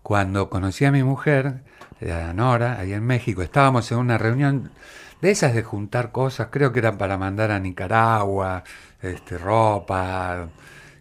cuando 0.03 0.49
conocí 0.49 0.85
a 0.85 0.91
mi 0.91 1.03
mujer, 1.03 1.61
eh, 1.99 2.11
a 2.11 2.33
Nora, 2.33 2.79
ahí 2.79 2.93
en 2.93 3.03
México, 3.05 3.41
estábamos 3.41 3.91
en 3.91 3.97
una 3.97 4.17
reunión 4.17 4.71
de 5.21 5.31
esas 5.31 5.53
de 5.55 5.63
juntar 5.63 6.11
cosas, 6.11 6.47
creo 6.51 6.71
que 6.71 6.79
eran 6.79 6.97
para 6.97 7.17
mandar 7.17 7.51
a 7.51 7.59
Nicaragua, 7.59 8.63
este, 9.01 9.37
ropa, 9.37 10.47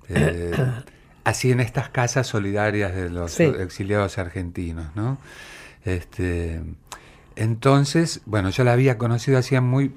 eh, 0.08 0.52
así 1.24 1.52
en 1.52 1.60
estas 1.60 1.88
casas 1.90 2.26
solidarias 2.26 2.94
de 2.94 3.10
los 3.10 3.32
Sí. 3.32 3.44
exiliados 3.44 4.18
argentinos, 4.18 4.86
¿no? 4.96 5.18
Este, 5.86 6.60
entonces, 7.36 8.20
bueno, 8.26 8.50
yo 8.50 8.64
la 8.64 8.72
había 8.72 8.98
conocido 8.98 9.38
hacía 9.38 9.60
muy 9.60 9.92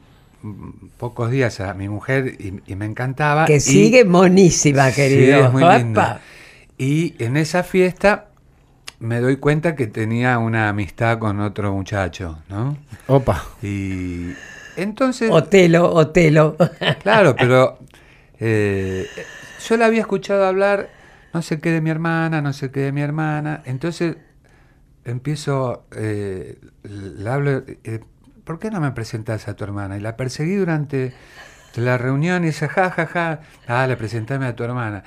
pocos 0.97 1.31
días 1.31 1.59
a 1.59 1.73
mi 1.73 1.89
mujer 1.89 2.35
y, 2.39 2.61
y 2.65 2.75
me 2.75 2.85
encantaba. 2.85 3.45
que 3.45 3.55
y- 3.57 3.59
sigue 3.59 4.05
monísima, 4.05 4.89
Sí, 4.89 4.95
querido. 4.95 5.45
es 5.45 5.51
muy 5.51 5.63
Opa. 5.63 5.77
linda. 5.77 6.21
Y 6.77 7.15
en 7.23 7.35
esa 7.37 7.63
fiesta 7.63 8.27
me 8.99 9.19
doy 9.19 9.37
cuenta 9.37 9.75
que 9.75 9.87
tenía 9.87 10.37
una 10.39 10.69
amistad 10.69 11.19
con 11.19 11.39
otro 11.41 11.73
muchacho, 11.73 12.39
¿no? 12.49 12.77
Opa. 13.07 13.43
Y 13.61 14.27
entonces, 14.77 15.29
Otelo, 15.31 15.91
Otelo. 15.93 16.55
claro, 17.01 17.35
pero 17.35 17.79
eh, 18.39 19.05
yo 19.67 19.77
la 19.77 19.87
había 19.87 20.01
escuchado 20.01 20.45
hablar, 20.45 20.89
no 21.33 21.41
sé 21.41 21.59
qué 21.59 21.71
de 21.71 21.81
mi 21.81 21.89
hermana, 21.89 22.41
no 22.41 22.53
sé 22.53 22.71
qué 22.71 22.81
de 22.81 22.91
mi 22.93 23.01
hermana. 23.01 23.61
Entonces 23.65 24.15
empiezo, 25.10 25.86
eh, 25.95 26.57
le 26.84 27.30
hablo, 27.30 27.64
eh, 27.84 27.99
¿por 28.43 28.60
qué 28.60 28.72
no 28.72 28.80
me 28.82 28.91
presentas 28.91 29.47
a 29.47 29.55
tu 29.55 29.64
hermana? 29.64 29.97
Y 29.97 30.01
la 30.01 30.16
perseguí 30.18 30.55
durante 30.55 31.14
la 31.76 31.97
reunión 31.97 32.43
y 32.43 32.47
dice, 32.47 32.68
ja, 32.68 32.89
ja, 32.91 33.05
ja, 33.07 33.39
dale, 33.68 33.95
presentame 33.97 34.45
a 34.47 34.55
tu 34.55 34.64
hermana. 34.64 35.03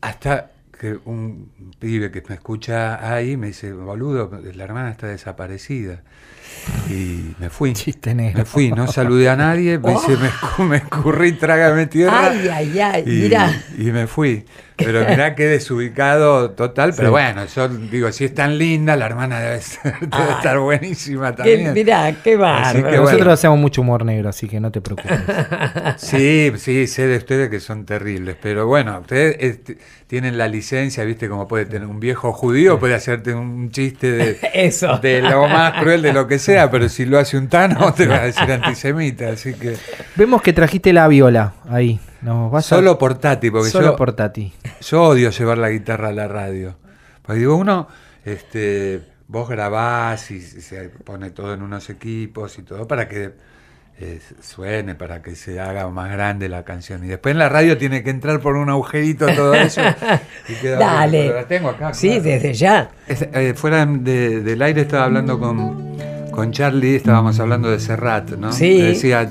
Hasta 0.00 0.50
que 0.78 0.96
un 1.06 1.50
pibe 1.80 2.10
que 2.12 2.22
me 2.28 2.36
escucha 2.36 3.12
ahí 3.12 3.36
me 3.36 3.48
dice, 3.48 3.72
boludo, 3.72 4.30
la 4.54 4.64
hermana 4.64 4.90
está 4.90 5.08
desaparecida. 5.08 6.02
Y 6.88 7.34
me 7.40 7.50
fui. 7.50 7.72
Chiste 7.72 8.14
negro. 8.14 8.38
Me 8.38 8.44
fui, 8.44 8.70
no 8.70 8.86
saludé 8.86 9.28
a 9.28 9.36
nadie, 9.36 9.78
me, 9.78 9.92
me, 9.92 9.94
escu- 10.30 10.64
me 10.68 10.76
escurrí, 10.76 11.32
trágame 11.32 11.86
tierra. 11.86 12.30
Ay, 12.30 12.48
ay, 12.48 12.80
ay, 12.80 13.02
y, 13.06 13.22
mirá. 13.22 13.52
y 13.76 13.90
me 13.90 14.06
fui. 14.06 14.44
Pero 14.78 15.00
mirá 15.08 15.34
que 15.34 15.44
desubicado 15.46 16.52
total. 16.52 16.92
Pero 16.96 17.08
Sí. 17.08 17.10
bueno, 17.10 17.44
yo 17.46 17.68
digo, 17.68 18.10
si 18.12 18.24
es 18.24 18.34
tan 18.34 18.56
linda, 18.58 18.96
la 18.96 19.06
hermana 19.06 19.40
debe, 19.40 19.60
ser- 19.60 19.92
debe 20.00 20.08
Ay. 20.12 20.34
estar 20.36 20.58
buenísima 20.60 21.32
Que, 21.32 21.36
también. 21.36 21.72
mirá, 21.74 22.14
qué 22.22 22.36
bárbaro. 22.36 22.74
que 22.78 22.82
bueno. 22.98 23.02
Nosotros 23.02 23.32
hacemos 23.34 23.58
mucho 23.58 23.82
humor 23.82 24.04
negro, 24.04 24.28
así 24.28 24.48
que 24.48 24.60
no 24.60 24.70
te 24.70 24.80
preocupes. 24.80 25.18
Sí, 25.96 26.52
sí, 26.56 26.86
sé 26.86 27.06
de 27.06 27.16
ustedes 27.16 27.48
que 27.50 27.60
son 27.60 27.84
terribles, 27.84 28.36
pero 28.40 28.66
bueno, 28.66 28.98
ustedes 29.00 29.36
este, 29.40 29.78
tienen 30.06 30.38
la 30.38 30.48
licencia, 30.48 31.04
viste, 31.04 31.28
como 31.28 31.48
puede 31.48 31.66
tener 31.66 31.86
un 31.88 32.00
viejo 32.00 32.32
judío, 32.32 32.78
puede 32.78 32.94
hacerte 32.94 33.34
un 33.34 33.70
chiste 33.70 34.12
de, 34.12 34.38
Eso. 34.54 34.98
de 34.98 35.20
lo 35.22 35.48
más 35.48 35.80
cruel 35.80 36.02
de 36.02 36.12
lo 36.12 36.26
que 36.26 36.38
sea, 36.38 36.70
pero 36.70 36.88
si 36.88 37.04
lo 37.04 37.18
hace 37.18 37.36
un 37.36 37.48
tano, 37.48 37.92
te 37.94 38.06
va 38.06 38.16
a 38.16 38.24
decir 38.24 38.50
antisemita, 38.50 39.30
así 39.30 39.54
que 39.54 39.76
Vemos 40.16 40.42
que 40.42 40.52
trajiste 40.52 40.92
la 40.92 41.08
viola 41.08 41.54
ahí. 41.68 42.00
Vas 42.22 42.66
a- 42.72 42.76
solo 42.76 42.98
portátil, 42.98 43.52
porque 43.52 43.70
solo 43.70 43.88
yo, 43.92 43.96
por 43.96 44.12
Tati. 44.12 44.52
yo 44.80 45.02
odio 45.04 45.30
llevar 45.30 45.58
la 45.58 45.70
guitarra 45.70 46.08
a 46.08 46.12
la 46.12 46.28
radio. 46.28 46.76
Porque 47.22 47.40
digo, 47.40 47.56
uno, 47.56 47.88
este, 48.24 49.02
vos 49.28 49.48
grabás 49.48 50.30
y 50.30 50.40
se 50.40 50.88
pone 50.88 51.30
todo 51.30 51.54
en 51.54 51.62
unos 51.62 51.90
equipos 51.90 52.58
y 52.58 52.62
todo 52.62 52.86
para 52.88 53.08
que 53.08 53.32
eh, 54.00 54.20
suene, 54.40 54.94
para 54.94 55.22
que 55.22 55.34
se 55.34 55.58
haga 55.60 55.88
más 55.88 56.10
grande 56.10 56.48
la 56.48 56.64
canción. 56.64 57.04
Y 57.04 57.08
después 57.08 57.32
en 57.32 57.38
la 57.40 57.48
radio 57.48 57.76
tiene 57.76 58.02
que 58.04 58.10
entrar 58.10 58.40
por 58.40 58.56
un 58.56 58.70
agujerito 58.70 59.26
todo 59.34 59.54
eso. 59.54 59.80
y 60.48 60.54
queda 60.54 60.78
Dale. 60.78 61.24
Pero 61.26 61.34
la 61.40 61.48
tengo 61.48 61.68
acá. 61.70 61.92
Sí, 61.94 62.08
claro. 62.08 62.22
desde 62.22 62.54
ya. 62.54 62.90
Es- 63.08 63.22
eh, 63.32 63.54
fuera 63.56 63.84
de- 63.86 64.40
del 64.40 64.62
aire 64.62 64.82
estaba 64.82 65.04
hablando 65.04 65.38
con, 65.40 65.98
con 66.30 66.52
Charlie, 66.52 66.94
estábamos 66.96 67.38
hablando 67.40 67.70
de 67.70 67.80
Serrat, 67.80 68.30
¿no? 68.32 68.52
Sí. 68.52 68.80
Él 68.80 68.86
decía, 68.94 69.30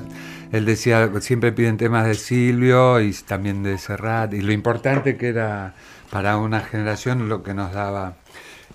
él 0.52 0.64
decía, 0.64 1.10
siempre 1.20 1.52
piden 1.52 1.76
temas 1.76 2.06
de 2.06 2.14
Silvio 2.14 3.00
y 3.00 3.12
también 3.26 3.62
de 3.62 3.78
Serrat, 3.78 4.32
y 4.34 4.40
lo 4.40 4.52
importante 4.52 5.16
que 5.16 5.28
era 5.28 5.74
para 6.10 6.36
una 6.38 6.60
generación 6.60 7.28
lo 7.28 7.42
que 7.42 7.54
nos 7.54 7.72
daba 7.72 8.14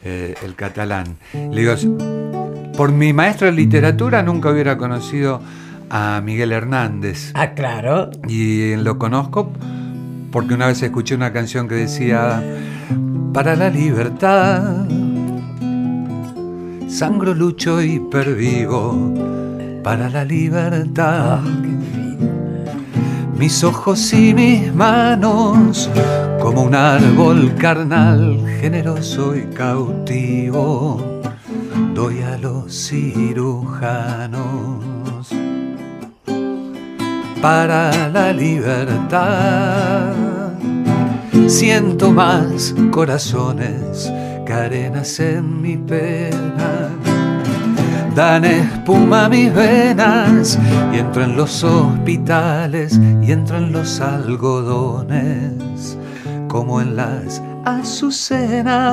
eh, 0.03 0.35
el 0.43 0.55
catalán. 0.55 1.17
Le 1.33 1.61
digo, 1.61 1.73
por 2.77 2.91
mi 2.91 3.13
maestro 3.13 3.47
de 3.47 3.53
literatura 3.53 4.21
nunca 4.21 4.49
hubiera 4.49 4.77
conocido 4.77 5.41
a 5.89 6.21
Miguel 6.23 6.51
Hernández. 6.51 7.31
Ah, 7.35 7.51
claro. 7.51 8.09
Y 8.27 8.75
lo 8.75 8.97
conozco 8.97 9.51
porque 10.31 10.55
una 10.55 10.67
vez 10.67 10.81
escuché 10.81 11.13
una 11.13 11.31
canción 11.31 11.67
que 11.67 11.75
decía, 11.75 12.43
para 13.33 13.55
la 13.55 13.69
libertad, 13.69 14.87
sangro, 16.87 17.35
lucho 17.35 17.81
y 17.81 17.99
pervivo, 17.99 19.13
para 19.83 20.09
la 20.09 20.23
libertad. 20.23 21.41
Mis 23.37 23.63
ojos 23.63 24.13
y 24.13 24.33
mis 24.33 24.73
manos, 24.73 25.89
como 26.41 26.63
un 26.63 26.73
árbol 26.73 27.53
carnal, 27.55 28.45
generoso 28.61 29.35
y 29.35 29.43
cautivo, 29.53 31.21
doy 31.93 32.21
a 32.21 32.37
los 32.37 32.73
cirujanos 32.87 34.83
para 37.41 38.07
la 38.07 38.31
libertad. 38.31 40.13
Siento 41.47 42.11
más 42.11 42.73
corazones 42.89 44.09
que 44.45 44.53
arenas 44.53 45.19
en 45.19 45.61
mi 45.61 45.75
pena. 45.75 46.82
Dan 48.15 48.45
espuma 48.45 49.25
a 49.25 49.29
mis 49.29 49.51
venas 49.51 50.59
y 50.93 50.97
entro 50.99 51.23
en 51.23 51.35
los 51.35 51.63
hospitales 51.63 52.99
y 53.23 53.31
entro 53.31 53.57
en 53.57 53.71
los 53.71 53.99
algodones 53.99 55.97
como 56.47 56.79
en 56.79 56.95
las 56.95 57.41
azucenas. 57.65 58.85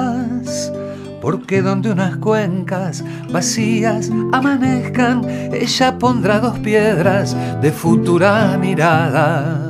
Porque 1.21 1.61
donde 1.61 1.93
unas 1.93 2.17
cuencas 2.17 3.05
vacías 3.31 4.11
amanezcan, 4.33 5.23
ella 5.53 5.99
pondrá 5.99 6.41
dos 6.41 6.59
piedras 6.61 7.37
de 7.61 7.73
futura 7.73 8.57
mirada 8.59 9.70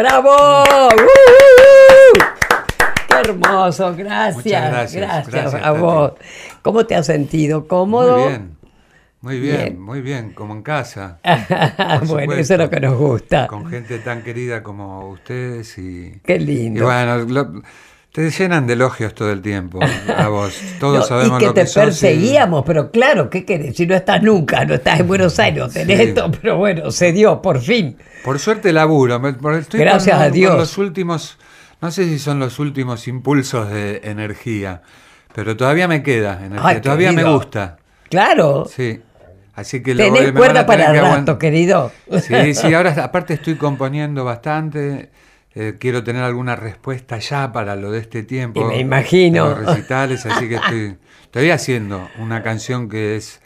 ¡Bravo! 0.00 0.30
¡Uh! 0.64 2.18
¡Qué 3.06 3.16
hermoso, 3.30 3.94
gracias. 3.94 4.36
Muchas 4.36 4.70
gracias, 4.70 4.94
Gracias, 5.02 5.30
gracias, 5.30 5.54
a 5.54 5.60
Tati. 5.60 5.78
vos. 5.80 6.12
¿Cómo 6.62 6.86
te 6.86 6.94
has 6.94 7.04
sentido? 7.04 7.68
¿Cómodo? 7.68 8.16
Muy 8.18 8.28
bien, 8.30 8.56
muy 9.20 9.40
bien, 9.40 9.56
Bien. 9.58 9.80
muy 9.82 10.00
bien, 10.00 10.32
como 10.32 10.54
en 10.54 10.62
casa. 10.62 11.18
bueno, 11.22 12.06
supuesto. 12.06 12.34
eso 12.34 12.54
es 12.54 12.60
lo 12.60 12.70
que 12.70 12.80
nos 12.80 12.96
gusta. 12.96 13.46
Con 13.46 13.66
gente 13.66 13.98
tan 13.98 14.22
querida 14.22 14.62
como 14.62 15.10
ustedes 15.10 15.76
y, 15.76 16.18
Qué 16.24 16.36
y 16.36 16.38
lindo. 16.46 16.86
bueno, 16.86 17.18
lo- 17.18 17.62
te 18.12 18.28
llenan 18.30 18.66
de 18.66 18.72
elogios 18.72 19.14
todo 19.14 19.30
el 19.30 19.40
tiempo 19.40 19.78
a 20.16 20.28
vos. 20.28 20.52
Todos 20.80 20.98
No, 21.00 21.04
sabemos 21.04 21.38
y 21.38 21.40
que 21.40 21.46
lo 21.46 21.54
te 21.54 21.60
que 21.62 21.66
sos 21.68 21.76
y- 21.82 21.86
perseguíamos, 21.86 22.64
pero 22.66 22.90
claro, 22.90 23.30
¿qué 23.30 23.44
querés? 23.44 23.76
Si 23.76 23.86
no 23.86 23.94
estás 23.94 24.22
nunca, 24.22 24.64
no 24.64 24.74
estás 24.74 25.00
en 25.00 25.06
Buenos 25.08 25.38
Aires, 25.38 25.60
no 25.62 25.68
tenés 25.68 25.96
Sí. 25.98 26.02
esto, 26.08 26.30
pero 26.40 26.56
bueno, 26.56 26.90
se 26.90 27.12
dio, 27.12 27.40
por 27.40 27.60
fin. 27.60 27.96
Por 28.24 28.38
suerte 28.38 28.72
laburo. 28.72 29.20
Estoy 29.58 29.80
Gracias 29.80 30.16
con- 30.16 30.22
a 30.24 30.28
con 30.28 30.34
Dios. 30.34 30.56
los 30.56 30.76
últimos, 30.78 31.38
no 31.80 31.90
sé 31.90 32.04
si 32.04 32.18
son 32.18 32.38
los 32.40 32.58
últimos 32.58 33.06
impulsos 33.08 33.70
de 33.70 34.00
energía, 34.04 34.82
pero 35.34 35.56
todavía 35.56 35.86
me 35.86 36.02
queda 36.02 36.40
energía, 36.44 36.68
Ay, 36.68 36.80
todavía 36.80 37.12
me 37.12 37.24
gusta. 37.24 37.76
Claro, 38.08 38.64
Sí. 38.66 39.00
Así 39.54 39.82
que 39.82 39.94
lo- 39.94 40.02
tenés 40.04 40.20
me 40.20 40.26
van 40.30 40.34
cuerda 40.36 40.64
para 40.66 40.90
el 40.90 41.00
rato, 41.00 41.38
querido. 41.38 41.92
Sí, 42.22 42.54
sí, 42.54 42.72
ahora 42.72 42.92
aparte 43.04 43.34
estoy 43.34 43.56
componiendo 43.56 44.24
bastante. 44.24 45.10
Eh, 45.54 45.76
quiero 45.78 46.04
tener 46.04 46.22
alguna 46.22 46.56
respuesta 46.56 47.18
ya 47.18 47.52
para 47.52 47.76
lo 47.76 47.90
de 47.90 48.00
este 48.00 48.22
tiempo. 48.22 48.60
Y 48.60 48.64
me 48.64 48.78
imagino. 48.80 49.48
Los 49.50 49.66
recitales, 49.66 50.24
así 50.26 50.48
que 50.48 50.56
estoy, 50.56 50.96
estoy 51.24 51.50
haciendo 51.50 52.08
una 52.18 52.42
canción 52.42 52.88
que 52.88 53.16
es 53.16 53.40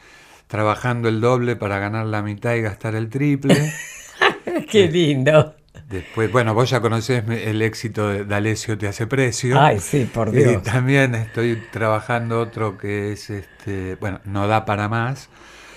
trabajando 0.47 1.09
el 1.09 1.21
doble 1.21 1.57
para 1.57 1.79
ganar 1.79 2.07
la 2.07 2.23
mitad 2.23 2.55
y 2.55 2.61
gastar 2.63 2.95
el 2.95 3.09
triple. 3.09 3.73
Qué 4.71 4.89
lindo. 4.89 5.55
Después, 5.89 6.31
bueno, 6.33 6.55
vos 6.55 6.71
ya 6.71 6.81
conocés 6.81 7.25
el 7.29 7.61
éxito 7.63 8.09
de 8.09 8.25
D'Alessio 8.25 8.79
te 8.79 8.87
hace 8.89 9.07
precio. 9.07 9.61
Ay, 9.61 9.81
sí, 9.81 10.09
por 10.13 10.29
Y 10.35 10.39
Dios. 10.39 10.63
también 10.63 11.15
estoy 11.15 11.57
trabajando 11.73 12.41
otro 12.41 12.79
que 12.79 13.13
es, 13.13 13.29
este, 13.31 13.97
bueno, 13.97 14.21
no 14.25 14.47
da 14.49 14.65
para 14.65 14.89
más, 14.89 15.29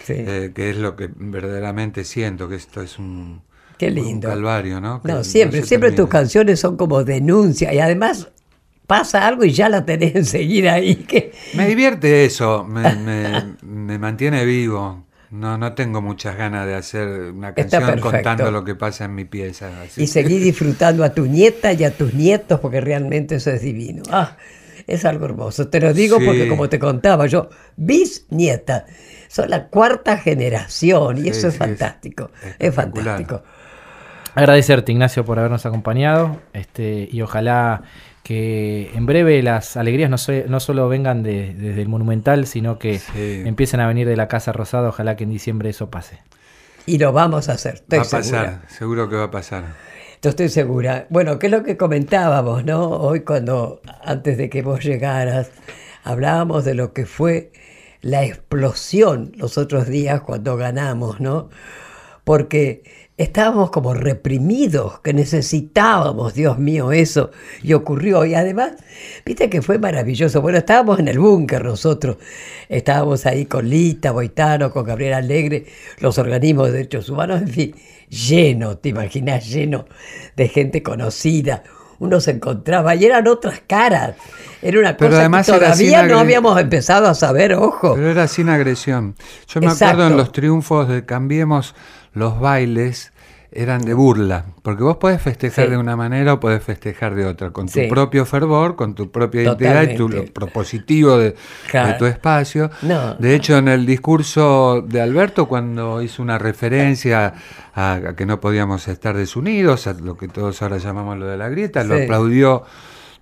Sí. 0.03 0.13
eh, 0.15 0.51
que 0.55 0.69
es 0.69 0.77
lo 0.77 0.95
que 0.95 1.09
verdaderamente 1.13 2.03
siento, 2.05 2.47
que 2.47 2.55
esto 2.55 2.81
es 2.81 2.97
un, 2.99 3.41
Qué 3.77 3.87
un 3.87 3.95
lindo. 3.95 4.27
calvario, 4.29 4.79
¿no? 4.81 5.01
Que 5.01 5.11
No, 5.11 5.23
siempre, 5.23 5.63
siempre 5.63 5.91
tus 5.91 6.07
canciones 6.09 6.59
son 6.59 6.77
como 6.77 7.03
denuncia 7.03 7.73
y 7.73 7.79
además 7.79 8.27
pasa 8.87 9.27
algo 9.27 9.43
y 9.43 9.51
ya 9.51 9.69
la 9.69 9.85
tenés 9.85 10.15
enseguida 10.15 10.73
ahí. 10.73 10.95
Que... 10.95 11.31
Me 11.55 11.67
divierte 11.67 12.25
eso, 12.25 12.63
me, 12.63 12.95
me- 12.95 13.55
me 13.61 13.99
mantiene 13.99 14.45
vivo. 14.45 15.05
No, 15.29 15.57
no 15.57 15.73
tengo 15.73 16.01
muchas 16.01 16.37
ganas 16.37 16.65
de 16.65 16.73
hacer 16.75 17.33
una 17.33 17.53
canción 17.53 17.99
contando 17.99 18.49
lo 18.49 18.63
que 18.63 18.75
pasa 18.75 19.03
en 19.05 19.13
mi 19.15 19.25
pieza. 19.25 19.69
así 19.81 20.03
Y 20.03 20.07
seguí 20.07 20.37
disfrutando 20.39 21.03
a 21.03 21.13
tu 21.13 21.25
nieta 21.25 21.73
y 21.73 21.83
a 21.83 21.91
tus 21.91 22.13
nietos 22.13 22.61
porque 22.61 22.79
realmente 22.79 23.35
eso 23.35 23.51
es 23.51 23.61
divino. 23.61 24.03
Ah, 24.09 24.37
es 24.87 25.03
algo 25.03 25.25
hermoso. 25.25 25.67
Te 25.67 25.81
lo 25.81 25.93
digo 25.93 26.17
Sí. 26.17 26.25
porque 26.25 26.47
como 26.47 26.69
te 26.69 26.79
contaba 26.79 27.25
yo, 27.27 27.49
bisnieta. 27.75 28.85
Son 29.27 29.49
la 29.49 29.67
cuarta 29.67 30.17
generación 30.17 31.17
y 31.17 31.23
Sí, 31.23 31.29
eso 31.29 31.47
es 31.49 31.53
es 31.55 31.57
fantástico. 31.59 32.31
Es, 32.41 32.69
espectacular. 32.69 32.73
fantástico. 33.17 33.43
Agradecerte, 34.37 34.91
Ignacio, 34.91 35.25
por 35.25 35.39
habernos 35.39 35.65
acompañado 35.65 36.37
este, 36.53 37.07
y 37.11 37.21
ojalá 37.21 37.81
que 38.23 38.91
en 38.93 39.05
breve 39.05 39.41
las 39.41 39.77
alegrías 39.77 40.09
no, 40.09 40.17
so- 40.17 40.31
no 40.47 40.59
solo 40.59 40.89
vengan 40.89 41.23
de- 41.23 41.53
desde 41.53 41.81
el 41.81 41.87
Monumental, 41.87 42.45
sino 42.45 42.77
que 42.77 42.99
Sí. 42.99 43.43
empiecen 43.45 43.79
a 43.79 43.87
venir 43.87 44.07
de 44.07 44.15
la 44.17 44.27
Casa 44.27 44.51
Rosada. 44.51 44.89
Ojalá 44.89 45.15
que 45.15 45.23
en 45.23 45.29
diciembre 45.29 45.69
eso 45.69 45.89
pase. 45.89 46.19
Y 46.85 46.97
lo 46.99 47.11
vamos 47.13 47.49
a 47.49 47.53
hacer. 47.53 47.75
Estoy 47.75 47.99
va 47.99 48.03
a 48.03 48.09
pasar, 48.09 48.23
segura. 48.23 48.61
seguro 48.67 49.09
que 49.09 49.15
va 49.15 49.23
a 49.25 49.31
pasar. 49.31 49.63
Yo 50.21 50.29
estoy 50.29 50.49
segura. 50.49 51.05
Bueno, 51.09 51.39
que 51.39 51.47
es 51.47 51.51
lo 51.51 51.63
que 51.63 51.77
comentábamos, 51.77 52.65
¿no? 52.65 52.89
Hoy 52.89 53.21
cuando, 53.21 53.81
antes 54.03 54.37
de 54.37 54.49
que 54.49 54.61
vos 54.61 54.83
llegaras, 54.83 55.51
hablábamos 56.03 56.65
de 56.65 56.73
lo 56.73 56.91
que 56.93 57.05
fue 57.05 57.51
la 58.01 58.23
explosión 58.25 59.31
los 59.35 59.57
otros 59.57 59.87
días 59.87 60.21
cuando 60.21 60.57
ganamos, 60.57 61.19
¿no? 61.19 61.49
Porque 62.23 62.83
estábamos 63.17 63.71
como 63.71 63.95
reprimidos, 63.95 64.99
que 64.99 65.11
necesitábamos, 65.11 66.35
Dios 66.35 66.59
mío, 66.59 66.91
eso, 66.91 67.31
y 67.63 67.73
ocurrió. 67.73 68.25
Y 68.25 68.35
además, 68.35 68.73
viste 69.25 69.49
que 69.49 69.61
fue 69.63 69.79
maravilloso. 69.79 70.41
Bueno, 70.41 70.59
estábamos 70.59 70.99
en 70.99 71.07
el 71.07 71.17
búnker 71.17 71.65
nosotros, 71.65 72.17
estábamos 72.69 73.25
ahí 73.25 73.45
con 73.45 73.67
Lita, 73.67 74.11
Boitano, 74.11 74.71
con 74.71 74.85
Gabriel 74.85 75.13
Alegre, 75.13 75.65
los 75.99 76.17
organismos 76.19 76.67
de 76.67 76.73
derechos 76.73 77.09
humanos, 77.09 77.41
en 77.41 77.47
fin, 77.47 77.75
lleno, 78.07 78.77
te 78.77 78.89
imaginas, 78.89 79.49
lleno 79.49 79.85
de 80.35 80.47
gente 80.47 80.83
conocida. 80.83 81.63
Uno 81.99 82.19
se 82.19 82.29
encontraba 82.29 82.93
y 82.93 83.05
eran 83.05 83.27
otras 83.27 83.63
caras. 83.65 84.13
Era 84.61 84.79
una 84.79 84.95
Pero 84.95 85.09
cosa 85.09 85.21
además 85.21 85.47
que 85.47 85.53
todavía 85.53 86.03
no 86.03 86.19
habíamos 86.19 86.59
empezado 86.59 87.07
a 87.07 87.15
saber, 87.15 87.55
ojo. 87.55 87.95
Pero 87.95 88.11
era 88.11 88.27
sin 88.27 88.49
agresión. 88.49 89.15
Yo 89.47 89.59
me 89.59 89.65
Exacto. 89.65 89.93
acuerdo 89.93 90.11
en 90.11 90.17
los 90.17 90.31
triunfos 90.31 90.87
de 90.87 91.05
Cambiemos, 91.05 91.73
los 92.17 92.39
bailes 92.39 93.13
eran 93.49 93.81
de 93.81 93.93
burla, 93.93 94.45
porque 94.61 94.83
vos 94.83 94.97
podés 94.97 95.21
festejar 95.21 95.65
Sí. 95.65 95.71
de 95.71 95.77
una 95.77 95.95
manera 95.95 96.33
o 96.33 96.39
podés 96.39 96.61
festejar 96.61 97.15
de 97.15 97.25
otra, 97.25 97.51
con 97.51 97.67
tu 97.67 97.71
Sí. 97.79 97.87
propio 97.87 98.25
fervor, 98.25 98.75
con 98.75 98.93
tu 98.93 99.09
propia 99.09 99.43
identidad 99.43 99.83
y 99.83 99.95
tu, 99.95 100.03
Totalmente. 100.07 100.27
lo 100.27 100.33
propositivo 100.33 101.17
de, 101.17 101.33
Claro. 101.71 101.87
de 101.87 101.93
tu 101.95 102.05
espacio. 102.05 102.69
No. 102.81 103.15
De 103.15 103.33
hecho, 103.35 103.57
en 103.57 103.69
el 103.69 103.85
discurso 103.85 104.83
de 104.85 105.01
Alberto, 105.01 105.47
cuando 105.47 106.01
hizo 106.01 106.21
una 106.21 106.37
referencia 106.37 107.33
a, 107.73 107.93
a 107.93 108.15
que 108.15 108.25
no 108.25 108.39
podíamos 108.41 108.87
estar 108.89 109.15
desunidos, 109.15 109.87
a 109.87 109.93
lo 109.93 110.17
que 110.17 110.27
todos 110.27 110.61
ahora 110.61 110.77
llamamos 110.77 111.17
lo 111.17 111.25
de 111.27 111.37
la 111.37 111.47
grieta, 111.47 111.83
lo 111.85 111.95
aplaudió 111.95 112.63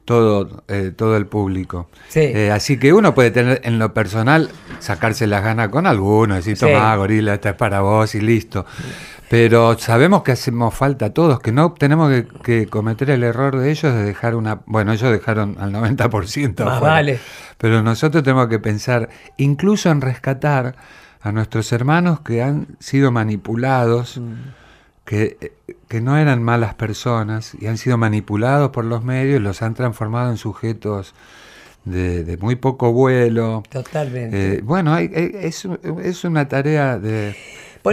todo, 0.05 0.63
eh, 0.67 0.91
todo 0.95 1.17
el 1.17 1.25
público. 1.25 1.89
Sí. 2.07 2.19
Eh, 2.21 2.51
así 2.51 2.77
que 2.77 2.93
uno 2.93 3.13
puede 3.13 3.31
tener 3.31 3.59
en 3.63 3.79
lo 3.79 3.93
personal, 3.93 4.49
sacarse 4.79 5.27
las 5.27 5.43
ganas 5.43 5.69
con 5.69 5.87
alguno, 5.87 6.35
decir, 6.35 6.55
Sí. 6.57 6.65
toma, 6.65 6.95
gorila, 6.95 7.33
esta 7.33 7.49
es 7.49 7.55
para 7.55 7.81
vos 7.81 8.15
y 8.15 8.21
listo. 8.21 8.65
Pero 9.27 9.77
sabemos 9.79 10.21
que 10.21 10.31
hacemos 10.33 10.73
falta 10.75 11.11
todos, 11.11 11.39
que 11.39 11.51
no 11.51 11.73
tenemos 11.73 12.11
que, 12.11 12.27
que 12.43 12.67
cometer 12.67 13.09
el 13.09 13.23
error 13.23 13.57
de 13.57 13.71
ellos 13.71 13.91
de 13.93 14.03
dejar 14.03 14.35
una... 14.35 14.59
Bueno, 14.67 14.93
ellos 14.93 15.11
dejaron 15.11 15.57
al 15.59 15.71
90%. 15.73 16.63
Más 16.63 16.75
afuera. 16.75 16.93
vale. 16.93 17.19
Pero 17.57 17.81
nosotros 17.81 18.23
tenemos 18.23 18.47
que 18.47 18.59
pensar 18.59 19.09
incluso 19.37 19.89
en 19.89 20.01
rescatar 20.01 20.75
a 21.21 21.31
nuestros 21.31 21.71
hermanos 21.71 22.19
que 22.21 22.43
han 22.43 22.67
sido 22.79 23.11
manipulados, 23.11 24.17
Mm. 24.19 24.33
Que, 25.05 25.51
que 25.87 26.01
no 26.01 26.17
eran 26.17 26.41
malas 26.43 26.73
personas 26.73 27.53
y 27.59 27.67
han 27.67 27.77
sido 27.77 27.97
manipulados 27.97 28.71
por 28.71 28.85
los 28.85 29.03
medios 29.03 29.41
los 29.41 29.61
han 29.61 29.75
transformado 29.75 30.31
en 30.31 30.37
sujetos 30.37 31.13
de, 31.85 32.23
de 32.23 32.37
muy 32.37 32.55
poco 32.55 32.91
vuelo. 32.91 33.61
Totalmente. 33.69 34.55
Eh, 34.55 34.61
bueno, 34.63 34.93
hay- 34.93 35.11
hay- 35.15 35.31
es, 35.41 35.67
es 36.03 36.23
una 36.23 36.47
tarea 36.47 36.97
de, 36.97 37.35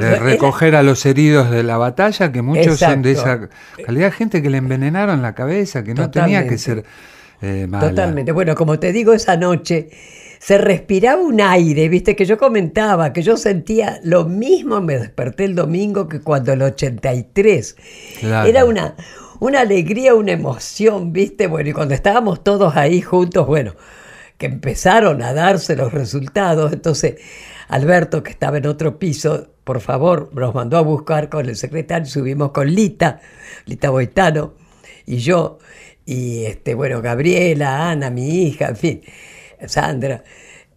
era- 0.06 0.18
recoger 0.20 0.74
a 0.74 0.82
los 0.82 1.04
heridos 1.04 1.50
de 1.50 1.62
la 1.62 1.76
batalla, 1.76 2.32
que 2.32 2.40
muchos 2.40 2.78
son 2.94 3.02
de 3.02 3.12
esa 3.12 3.48
calidad, 3.84 4.10
gente 4.12 4.40
que 4.40 4.48
le 4.48 4.56
envenenaron 4.58 5.20
la 5.20 5.34
cabeza, 5.34 5.84
que 5.84 5.92
no 5.94 6.10
tenía 6.10 6.40
que 6.48 6.56
ser 6.58 6.84
eh, 7.42 7.66
mala. 7.68 7.90
Totalmente. 7.90 8.32
Bueno, 8.32 8.54
como 8.54 8.78
te 8.78 8.90
digo, 8.92 9.12
esa 9.12 9.36
noche 9.36 9.90
se 10.42 10.58
respiraba 10.58 11.22
un 11.22 11.40
aire, 11.40 11.88
viste, 11.88 12.16
que 12.16 12.24
yo 12.24 12.36
comentaba, 12.36 13.12
que 13.12 13.22
yo 13.22 13.36
sentía 13.36 14.00
lo 14.02 14.24
mismo, 14.24 14.80
me 14.80 14.98
desperté 14.98 15.44
el 15.44 15.54
domingo 15.54 16.08
que 16.08 16.20
cuando 16.20 16.52
el 16.52 16.62
83. 16.62 17.76
Claro. 18.18 18.48
Era 18.48 18.64
una, 18.64 18.96
una 19.38 19.60
alegría, 19.60 20.16
una 20.16 20.32
emoción, 20.32 21.12
viste, 21.12 21.46
bueno, 21.46 21.70
y 21.70 21.72
cuando 21.72 21.94
estábamos 21.94 22.42
todos 22.42 22.74
ahí 22.74 23.00
juntos, 23.00 23.46
bueno, 23.46 23.76
que 24.36 24.46
empezaron 24.46 25.22
a 25.22 25.32
darse 25.32 25.76
los 25.76 25.92
resultados, 25.92 26.72
entonces 26.72 27.20
Alberto, 27.68 28.24
que 28.24 28.32
estaba 28.32 28.58
en 28.58 28.66
otro 28.66 28.98
piso, 28.98 29.46
por 29.62 29.80
favor, 29.80 30.28
nos 30.34 30.56
mandó 30.56 30.76
a 30.76 30.80
buscar 30.80 31.28
con 31.28 31.48
el 31.48 31.54
secretario, 31.54 32.06
subimos 32.06 32.50
con 32.50 32.68
Lita, 32.68 33.20
Lita 33.66 33.90
Boitano, 33.90 34.54
y 35.06 35.18
yo, 35.18 35.60
y 36.04 36.46
este, 36.46 36.74
bueno, 36.74 37.00
Gabriela, 37.00 37.90
Ana, 37.90 38.10
mi 38.10 38.42
hija, 38.42 38.70
en 38.70 38.76
fin, 38.76 39.02
Sandra, 39.68 40.22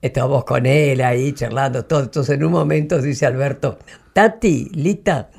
estábamos 0.02 0.46
con 0.46 0.66
él 0.66 1.02
ahí 1.02 1.34
charlando 1.34 1.86
todo. 1.86 2.04
Entonces 2.04 2.36
en 2.36 2.44
un 2.44 2.52
momento 2.52 3.02
dice 3.02 3.26
Alberto, 3.26 3.80
Tati, 4.14 4.70
Lita, 4.74 5.30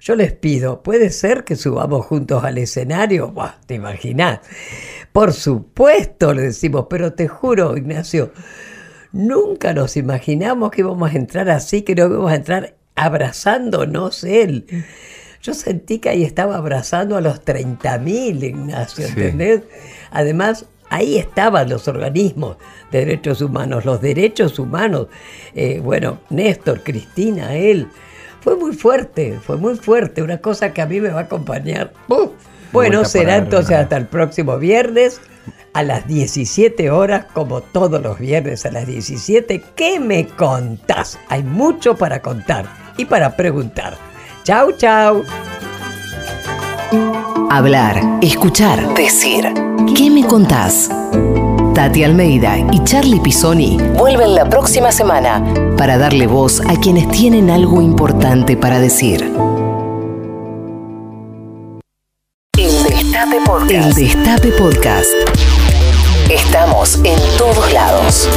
yo 0.00 0.14
les 0.16 0.32
pido, 0.32 0.82
¿puede 0.82 1.10
ser 1.10 1.44
que 1.44 1.56
subamos 1.56 2.04
juntos 2.06 2.44
al 2.44 2.58
escenario? 2.58 3.30
Buah, 3.32 3.54
¿Te 3.66 3.74
imaginas? 3.74 4.40
Por 5.12 5.32
supuesto, 5.32 6.34
le 6.34 6.42
decimos, 6.42 6.86
pero 6.90 7.14
te 7.14 7.26
juro, 7.28 7.76
Ignacio, 7.76 8.30
nunca 9.12 9.72
nos 9.72 9.96
imaginamos 9.96 10.70
que 10.70 10.82
íbamos 10.82 11.12
a 11.12 11.16
entrar 11.16 11.48
así, 11.48 11.82
que 11.82 11.94
no 11.94 12.06
íbamos 12.06 12.32
a 12.32 12.34
entrar 12.34 12.74
abrazándonos 12.96 14.24
él. 14.24 14.66
Yo 15.42 15.54
sentí 15.54 15.98
que 15.98 16.08
ahí 16.08 16.24
estaba 16.24 16.56
abrazando 16.56 17.16
a 17.16 17.20
los 17.20 17.42
30.000, 17.44 18.42
Ignacio, 18.44 19.06
Sí. 19.06 19.12
¿entendés? 19.12 19.62
Además, 20.10 20.66
ahí 20.90 21.16
estaban 21.18 21.68
los 21.68 21.88
organismos 21.88 22.56
de 22.90 23.00
derechos 23.00 23.40
humanos, 23.40 23.84
los 23.84 24.00
derechos 24.00 24.58
humanos. 24.58 25.08
Eh, 25.54 25.80
bueno, 25.82 26.18
Néstor, 26.30 26.82
Cristina, 26.82 27.54
él. 27.54 27.88
Fue 28.40 28.56
muy 28.56 28.74
fuerte, 28.74 29.38
fue 29.42 29.56
muy 29.56 29.74
fuerte, 29.74 30.22
una 30.22 30.38
cosa 30.38 30.72
que 30.74 30.82
a 30.82 30.86
mí 30.86 31.00
me 31.00 31.08
va 31.08 31.20
a 31.20 31.24
acompañar. 31.24 31.92
Bueno, 32.72 33.04
será 33.04 33.36
entonces 33.36 33.76
hasta 33.76 33.96
el 33.96 34.06
próximo 34.06 34.58
viernes 34.58 35.20
a 35.72 35.82
las 35.82 36.06
17 36.06 36.90
horas, 36.90 37.26
como 37.32 37.60
todos 37.60 38.02
los 38.02 38.18
viernes 38.18 38.66
a 38.66 38.70
las 38.70 38.86
17. 38.86 39.62
¿Qué 39.74 39.98
me 40.00 40.26
contás? 40.26 41.18
Hay 41.28 41.42
mucho 41.42 41.96
para 41.96 42.20
contar 42.20 42.66
y 42.96 43.04
para 43.04 43.36
preguntar. 43.36 43.96
Chau, 44.44 44.72
chau. 44.72 45.24
Hablar, 47.56 48.18
escuchar, 48.20 48.94
decir. 48.94 49.44
¿Qué 49.96 50.10
me 50.10 50.26
contás? 50.26 50.90
Tati 51.72 52.02
Almeida 52.02 52.58
y 52.72 52.82
Charlie 52.82 53.20
Pisoni 53.20 53.78
vuelven 53.96 54.34
la 54.34 54.48
próxima 54.50 54.90
semana 54.90 55.40
para 55.78 55.96
darle 55.96 56.26
voz 56.26 56.60
a 56.62 56.74
quienes 56.74 57.08
tienen 57.12 57.50
algo 57.50 57.80
importante 57.80 58.56
para 58.56 58.80
decir. 58.80 59.32
El 62.58 62.82
Destape 62.82 63.40
Podcast. 63.46 63.70
El 63.70 63.94
Destape 63.94 64.50
Podcast. 64.58 65.10
Estamos 66.28 66.96
en 67.04 67.20
todos 67.38 67.72
lados. 67.72 68.28